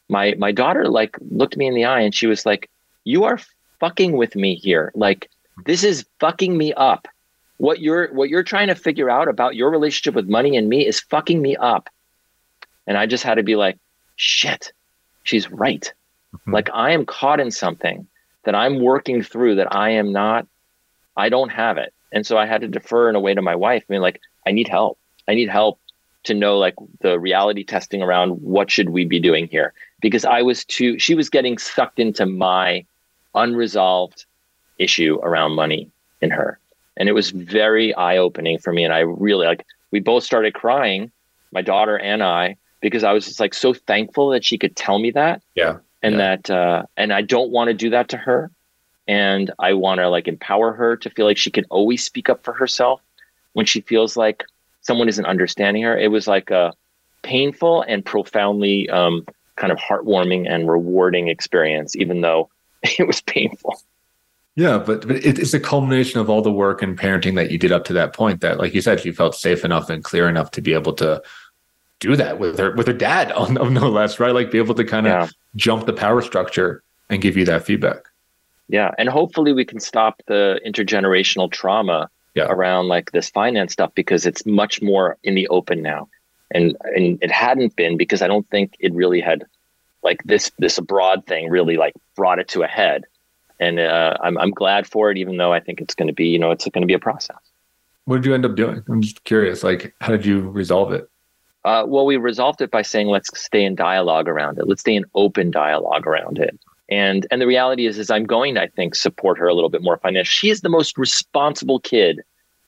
My 0.09 0.35
my 0.39 0.53
daughter 0.53 0.89
like 0.89 1.17
looked 1.31 1.57
me 1.57 1.67
in 1.67 1.75
the 1.75 1.85
eye 1.85 2.01
and 2.01 2.15
she 2.15 2.27
was 2.27 2.45
like, 2.45 2.69
"You 3.05 3.25
are 3.25 3.39
fucking 3.81 4.13
with 4.17 4.37
me 4.37 4.57
here. 4.57 4.93
Like 4.95 5.31
this 5.65 5.85
is 5.85 6.05
fucking 6.21 6.57
me 6.57 6.75
up 6.75 7.09
what 7.59 7.81
you're 7.81 8.13
what 8.13 8.29
you're 8.29 8.43
trying 8.43 8.69
to 8.69 8.75
figure 8.75 9.09
out 9.09 9.29
about 9.29 9.55
your 9.55 9.71
relationship 9.71 10.15
with 10.15 10.29
money 10.29 10.57
and 10.57 10.69
me 10.69 10.87
is 10.87 11.01
fucking 11.01 11.41
me 11.41 11.57
up 11.57 11.89
and 12.87 12.99
i 12.99 13.07
just 13.07 13.25
had 13.25 13.37
to 13.37 13.43
be 13.43 13.57
like 13.57 13.79
shit 14.17 14.73
she's 15.23 15.51
right 15.51 15.93
mm-hmm. 16.35 16.53
like 16.53 16.69
i 16.75 16.91
am 16.91 17.07
caught 17.07 17.41
in 17.41 17.51
something 17.51 18.07
that 18.45 18.55
i'm 18.55 18.81
working 18.81 19.23
through 19.23 19.55
that 19.55 19.75
i 19.75 19.91
am 19.91 20.13
not 20.13 20.47
i 21.17 21.29
don't 21.29 21.51
have 21.51 21.79
it 21.79 21.94
and 22.15 22.27
so 22.27 22.39
i 22.39 22.47
had 22.47 22.63
to 22.63 22.69
defer 22.69 23.11
in 23.11 23.17
a 23.17 23.21
way 23.21 23.35
to 23.35 23.43
my 23.43 23.55
wife 23.55 23.85
i 23.89 23.93
mean 23.93 24.03
like 24.03 24.21
i 24.47 24.51
need 24.51 24.69
help 24.69 24.99
i 25.29 25.35
need 25.35 25.51
help 25.51 25.79
to 26.23 26.33
know 26.33 26.57
like 26.57 26.75
the 27.01 27.19
reality 27.21 27.63
testing 27.63 28.03
around 28.03 28.31
what 28.41 28.71
should 28.71 28.89
we 28.89 29.05
be 29.05 29.21
doing 29.21 29.47
here 29.49 29.75
because 30.01 30.25
i 30.25 30.41
was 30.41 30.65
too 30.65 30.99
she 30.99 31.15
was 31.15 31.29
getting 31.29 31.59
sucked 31.59 31.99
into 31.99 32.25
my 32.25 32.83
unresolved 33.35 34.25
issue 34.79 35.19
around 35.23 35.53
money 35.53 35.91
in 36.23 36.31
her 36.31 36.59
and 36.97 37.09
it 37.09 37.13
was 37.13 37.31
very 37.31 37.95
eye 37.95 38.19
opening 38.19 38.59
for 38.59 38.73
me. 38.73 38.85
And 38.85 38.93
I 38.93 39.01
really 39.01 39.47
like, 39.47 39.67
we 39.91 40.01
both 40.01 40.25
started 40.25 40.55
crying, 40.55 41.11
my 41.53 41.63
daughter 41.63 41.99
and 41.99 42.23
I, 42.23 42.57
because 42.81 43.05
I 43.05 43.13
was 43.13 43.25
just 43.25 43.41
like 43.41 43.55
so 43.55 43.75
thankful 43.75 44.31
that 44.31 44.45
she 44.45 44.59
could 44.59 44.77
tell 44.77 44.99
me 44.99 45.11
that. 45.13 45.43
Yeah. 45.55 45.79
And 46.03 46.17
yeah. 46.17 46.37
that, 46.37 46.51
uh, 46.51 46.83
and 46.97 47.13
I 47.13 47.23
don't 47.23 47.51
want 47.51 47.69
to 47.69 47.75
do 47.75 47.91
that 47.91 48.11
to 48.11 48.17
her. 48.17 48.51
And 49.07 49.51
I 49.59 49.75
want 49.75 49.99
to 49.99 50.09
like 50.09 50.29
empower 50.29 50.73
her 50.73 50.97
to 50.97 51.11
feel 51.11 51.27
like 51.27 51.37
she 51.37 51.51
can 51.51 51.65
always 51.71 52.03
speak 52.03 52.29
up 52.29 52.43
for 52.43 52.53
herself 52.53 53.01
when 53.53 53.67
she 53.67 53.81
feels 53.83 54.17
like 54.17 54.45
someone 54.81 55.09
isn't 55.09 55.27
understanding 55.27 55.83
her. 55.83 55.97
It 55.99 56.11
was 56.11 56.27
like 56.27 56.51
a 56.51 56.73
painful 57.23 57.83
and 57.83 58.05
profoundly 58.05 58.89
um, 58.91 59.27
kind 59.57 59.73
of 59.73 59.79
heartwarming 59.79 60.49
and 60.49 60.71
rewarding 60.71 61.29
experience, 61.29 61.97
even 61.97 62.21
though 62.21 62.49
it 62.83 63.07
was 63.07 63.21
painful. 63.23 63.81
Yeah, 64.57 64.79
but, 64.79 65.07
but 65.09 65.17
it's 65.17 65.53
a 65.53 65.59
culmination 65.59 66.21
of 66.21 66.31
all 66.31 66.41
the 66.41 66.53
work 66.53 66.81
and 66.81 66.97
parenting 66.97 67.35
that 67.35 67.51
you 67.51 67.59
did 67.59 67.73
up 67.73 67.85
to 67.87 67.93
that 67.95 68.13
point. 68.13 68.41
That, 68.41 68.59
like 68.59 68.73
you 68.73 68.81
said, 68.81 69.05
you 69.05 69.13
felt 69.13 69.35
safe 69.35 69.65
enough 69.65 69.91
and 69.91 70.05
clear 70.05 70.29
enough 70.29 70.53
to 70.53 70.63
be 70.63 70.75
able 70.75 70.93
to 70.95 71.21
do 71.99 72.15
that 72.15 72.39
with 72.39 72.59
her 72.59 72.73
with 72.73 72.87
her 72.87 72.93
dad, 72.93 73.33
no 73.51 73.91
less, 73.91 74.21
right? 74.21 74.33
Like 74.33 74.53
be 74.53 74.59
able 74.59 74.77
to 74.77 74.85
kind 74.85 75.09
of 75.09 75.13
yeah. 75.13 75.29
jump 75.57 75.87
the 75.87 75.93
power 75.93 76.23
structure 76.23 76.85
and 77.11 77.21
give 77.21 77.37
you 77.37 77.45
that 77.47 77.65
feedback. 77.65 78.05
Yeah, 78.69 78.93
and 78.99 79.09
hopefully 79.09 79.53
we 79.53 79.65
can 79.65 79.81
stop 79.81 80.23
the 80.27 80.61
intergenerational 80.67 81.51
trauma 81.51 82.09
yeah. 82.35 82.47
around 82.49 82.89
like 82.89 83.13
this 83.13 83.29
finance 83.31 83.73
stuff 83.73 83.95
because 83.95 84.27
it's 84.27 84.47
much 84.47 84.81
more 84.81 85.19
in 85.23 85.35
the 85.35 85.47
open 85.49 85.83
now, 85.83 86.09
and 86.51 86.77
and 86.97 87.19
it 87.23 87.31
hadn't 87.31 87.77
been 87.77 87.97
because 87.97 88.23
I 88.23 88.27
don't 88.27 88.49
think 88.49 88.75
it 88.81 88.95
really 88.95 89.21
had 89.21 89.45
like 90.03 90.23
this 90.25 90.51
this 90.59 90.79
abroad 90.79 91.27
thing 91.27 91.51
really 91.51 91.77
like 91.77 91.95
brought 92.15 92.39
it 92.39 92.49
to 92.49 92.63
a 92.63 92.67
head 92.67 93.05
and 93.61 93.79
uh, 93.79 94.17
I'm 94.21 94.37
I'm 94.39 94.51
glad 94.51 94.87
for 94.87 95.11
it, 95.11 95.19
even 95.19 95.37
though 95.37 95.53
I 95.53 95.61
think 95.61 95.81
it's 95.81 95.95
going 95.95 96.09
to 96.09 96.15
be 96.15 96.27
you 96.27 96.39
know 96.39 96.51
it's 96.51 96.65
going 96.69 96.83
to 96.83 96.87
be 96.87 96.95
a 96.95 96.99
process. 96.99 97.37
What 98.05 98.17
did 98.17 98.27
you 98.27 98.35
end 98.35 98.45
up 98.45 98.55
doing? 98.55 98.83
I'm 98.89 99.01
just 99.01 99.25
curious. 99.25 99.63
Like, 99.63 99.95
how 100.01 100.09
did 100.09 100.27
you 100.27 100.41
resolve 100.51 100.93
it? 100.93 101.09
Uh, 101.65 101.85
well, 101.87 102.05
we 102.05 102.19
resolved 102.19 102.61
it 102.61 102.71
by 102.71 102.83
saying 102.83 103.07
let's 103.07 103.31
stay 103.41 103.65
in 103.65 103.75
dialogue 103.75 104.29
around 104.29 104.59
it. 104.59 104.69
Let's 104.69 104.83
stay 104.83 104.95
in 104.95 105.05
open 105.15 105.51
dialogue 105.51 106.07
around 106.07 106.39
it. 106.39 106.59
And 106.91 107.27
and 107.31 107.41
the 107.41 107.47
reality 107.47 107.87
is, 107.87 107.99
is 107.99 108.11
I'm 108.11 108.25
going 108.25 108.55
to 108.55 108.63
I 108.63 108.69
think 108.69 108.95
support 108.95 109.39
her 109.39 109.47
a 109.47 109.55
little 109.55 109.71
bit 109.71 109.83
more 109.83 109.97
financially. 109.99 110.33
She 110.33 110.51
is 110.51 110.61
the 110.61 110.69
most 110.69 110.99
responsible 110.99 111.81
kid, 111.81 112.21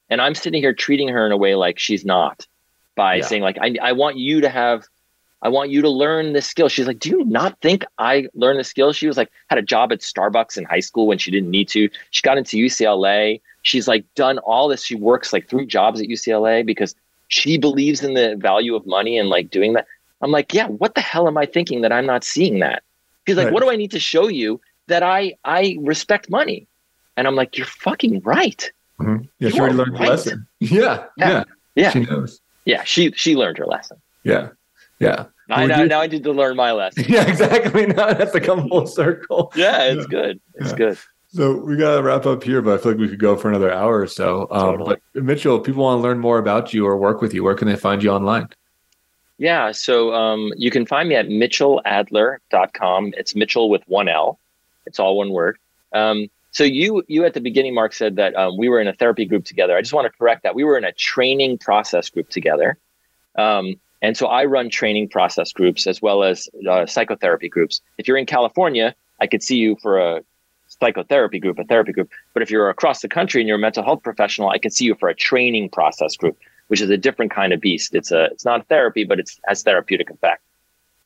and 0.09 0.21
I'm 0.21 0.35
sitting 0.35 0.63
here 0.63 0.73
treating 0.73 1.09
her 1.09 1.27
in 1.27 1.33
a 1.33 1.37
way 1.37 1.55
like 1.55 1.79
she's 1.79 2.05
not 2.05 2.47
by 2.95 3.17
yeah. 3.17 3.27
saying 3.27 3.43
like 3.43 3.59
I 3.61 3.77
I 3.83 3.93
want 3.93 4.17
you 4.17 4.41
to 4.41 4.49
have 4.49 4.87
I 5.43 5.49
want 5.49 5.71
you 5.71 5.83
to 5.83 5.91
learn 5.91 6.33
this 6.33 6.47
skill. 6.47 6.69
She's 6.69 6.87
like, 6.87 6.99
Do 6.99 7.11
you 7.11 7.25
not 7.25 7.61
think 7.61 7.85
I 7.99 8.29
learned 8.35 8.59
the 8.59 8.65
skill? 8.65 8.93
She 8.93 9.07
was 9.07 9.17
like, 9.17 9.31
had 9.49 9.59
a 9.59 9.63
job 9.63 9.93
at 9.93 10.01
Starbucks 10.01 10.57
in 10.57 10.65
high 10.65 10.81
school 10.81 11.07
when 11.07 11.19
she 11.19 11.31
didn't 11.31 11.51
need 11.51 11.69
to. 11.69 11.91
She 12.11 12.23
got 12.23 12.39
into 12.39 12.57
UCLA. 12.57 13.41
She's 13.63 13.87
like 13.87 14.05
done 14.15 14.39
all 14.39 14.69
this. 14.69 14.83
She 14.83 14.95
works 14.95 15.33
like 15.33 15.49
three 15.49 15.67
jobs 15.67 16.01
at 16.01 16.09
UCLA 16.09 16.65
because 16.65 16.95
she 17.29 17.59
believes 17.59 18.03
in 18.03 18.15
the 18.15 18.37
value 18.37 18.75
of 18.75 18.87
money 18.87 19.19
and 19.19 19.29
like 19.29 19.51
doing 19.51 19.75
that. 19.75 19.87
I'm 20.23 20.31
like, 20.31 20.55
yeah, 20.55 20.69
what 20.69 20.95
the 20.95 21.01
hell 21.01 21.29
am 21.29 21.37
I 21.37 21.45
thinking 21.45 21.83
that 21.83 21.93
I'm 21.93 22.07
not 22.07 22.25
seeing 22.25 22.61
that? 22.61 22.83
She's 23.27 23.37
like, 23.37 23.47
right. 23.47 23.53
what 23.53 23.63
do 23.63 23.71
I 23.71 23.77
need 23.77 23.91
to 23.93 24.01
show 24.01 24.29
you 24.29 24.61
that 24.87 25.03
I 25.03 25.35
I 25.45 25.77
respect 25.81 26.31
money? 26.31 26.67
And 27.17 27.27
I'm 27.27 27.35
like, 27.35 27.57
you're 27.57 27.67
fucking 27.67 28.21
right. 28.21 28.71
Mm-hmm. 29.01 29.25
Yeah, 29.39 29.49
you 29.49 29.51
she 29.51 29.61
already 29.61 29.75
learned 29.75 29.93
right. 29.93 30.03
the 30.03 30.11
lesson. 30.11 30.47
Yeah, 30.61 31.07
yeah, 31.17 31.29
yeah, 31.29 31.45
yeah. 31.75 31.91
She 31.91 32.01
knows. 32.01 32.41
Yeah, 32.65 32.85
she 32.85 33.13
she 33.13 33.37
learned 33.37 33.59
her 33.59 33.67
lesson. 33.67 33.99
Yeah. 34.23 34.51
Yeah. 34.99 35.27
I 35.49 35.67
know. 35.67 35.85
Now 35.85 36.01
I 36.01 36.07
need 36.07 36.25
to 36.25 36.33
learn 36.33 36.57
my 36.57 36.73
lesson. 36.73 37.05
yeah, 37.09 37.27
exactly. 37.27 37.87
Now 37.97 38.09
it 38.09 38.19
has 38.19 38.33
to 38.33 38.41
come 38.41 38.69
full 38.69 38.87
circle. 38.87 39.53
yeah, 39.55 39.85
it's 39.85 40.03
yeah. 40.03 40.09
good. 40.09 40.41
It's 40.55 40.71
yeah. 40.71 40.77
good. 40.77 40.99
So 41.29 41.57
we 41.57 41.77
got 41.77 41.97
to 41.97 42.03
wrap 42.03 42.25
up 42.25 42.43
here, 42.43 42.63
but 42.63 42.79
I 42.79 42.83
feel 42.83 42.93
like 42.93 43.01
we 43.01 43.09
could 43.09 43.21
go 43.21 43.37
for 43.37 43.49
another 43.49 43.71
hour 43.71 44.01
or 44.01 44.07
so. 44.07 44.49
Um, 44.51 44.79
totally. 44.79 44.97
But 45.13 45.23
Mitchel, 45.23 45.59
if 45.59 45.67
people 45.67 45.83
want 45.83 45.99
to 45.99 46.03
learn 46.03 46.19
more 46.19 46.39
about 46.39 46.73
you 46.73 46.87
or 46.87 46.97
work 46.97 47.21
with 47.21 47.35
you, 47.35 47.45
where 47.45 47.55
can 47.55 47.69
they 47.69 47.77
find 47.77 48.03
you 48.03 48.11
online? 48.11 48.49
Yeah, 49.39 49.73
so 49.73 50.15
um, 50.15 50.53
you 50.57 50.71
can 50.71 50.87
find 50.87 51.09
me 51.09 51.15
at 51.15 51.27
mitcheladler.com. 51.27 53.15
It's 53.17 53.35
Mitchel 53.35 53.69
with 53.69 53.83
one 53.87 54.09
L. 54.09 54.39
It's 54.87 54.99
all 54.99 55.19
one 55.19 55.31
word. 55.31 55.59
Um, 55.93 56.29
so 56.53 56.65
you 56.65 57.03
you 57.07 57.25
at 57.25 57.35
the 57.35 57.41
beginning, 57.41 57.75
Mark 57.75 57.93
said 57.93 58.17
that 58.17 58.35
um, 58.35 58.57
we 58.57 58.71
were 58.71 58.81
in 58.81 58.89
a 58.89 58.95
therapy 58.95 59.27
group 59.27 59.45
together. 59.45 59.77
I 59.77 59.83
just 59.83 59.93
want 59.93 60.11
to 60.11 60.17
correct 60.17 60.43
that. 60.45 60.55
We 60.55 60.65
were 60.65 60.79
in 60.79 60.85
a 60.85 60.93
training 60.93 61.59
process 61.59 62.09
group 62.09 62.31
together. 62.31 62.79
Um, 63.37 63.75
and 64.01 64.17
so 64.17 64.27
I 64.27 64.45
run 64.47 64.71
training 64.71 65.09
process 65.09 65.53
groups 65.53 65.87
as 65.87 66.01
well 66.01 66.23
as 66.23 66.49
uh, 66.69 66.87
psychotherapy 66.87 67.49
groups. 67.49 67.81
If 67.99 68.09
you're 68.09 68.17
in 68.17 68.27
California, 68.27 68.95
I 69.21 69.27
could 69.27 69.43
see 69.43 69.57
you 69.57 69.77
for 69.83 69.99
a 69.99 70.23
psychotherapy 70.69 71.41
group, 71.41 71.59
a 71.59 71.65
therapy 71.65 71.93
group. 71.93 72.11
But 72.33 72.43
if 72.43 72.51
you're 72.51 72.71
across 72.71 73.01
the 73.01 73.09
country 73.09 73.41
and 73.41 73.49
you're 73.49 73.57
a 73.57 73.61
mental 73.61 73.83
health 73.83 74.03
professional, 74.03 74.49
I 74.49 74.59
could 74.59 74.73
see 74.73 74.85
you 74.85 74.95
for 74.95 75.09
a 75.09 75.15
training 75.15 75.71
process 75.71 76.17
group, 76.17 76.39
which 76.69 76.81
is 76.81 76.91
a 76.91 76.97
different 76.97 77.31
kind 77.31 77.53
of 77.53 77.61
beast. 77.61 77.95
It's 77.95 78.11
a 78.11 78.25
it's 78.27 78.45
not 78.45 78.61
a 78.61 78.65
therapy, 78.65 79.05
but 79.05 79.19
it 79.19 79.31
has 79.47 79.63
therapeutic 79.63 80.11
effect. 80.11 80.43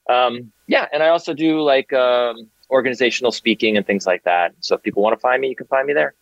Um, 0.08 0.52
yeah, 0.66 0.86
and 0.92 1.02
I 1.02 1.08
also 1.08 1.34
do 1.34 1.60
like 1.60 1.92
um, 1.92 2.48
organizational 2.70 3.32
speaking 3.32 3.76
and 3.76 3.86
things 3.86 4.06
like 4.06 4.24
that. 4.24 4.52
So 4.60 4.74
if 4.76 4.82
people 4.82 5.02
want 5.02 5.16
to 5.16 5.20
find 5.20 5.40
me, 5.40 5.48
you 5.48 5.56
can 5.56 5.66
find 5.66 5.86
me 5.86 5.92
there. 5.92 6.14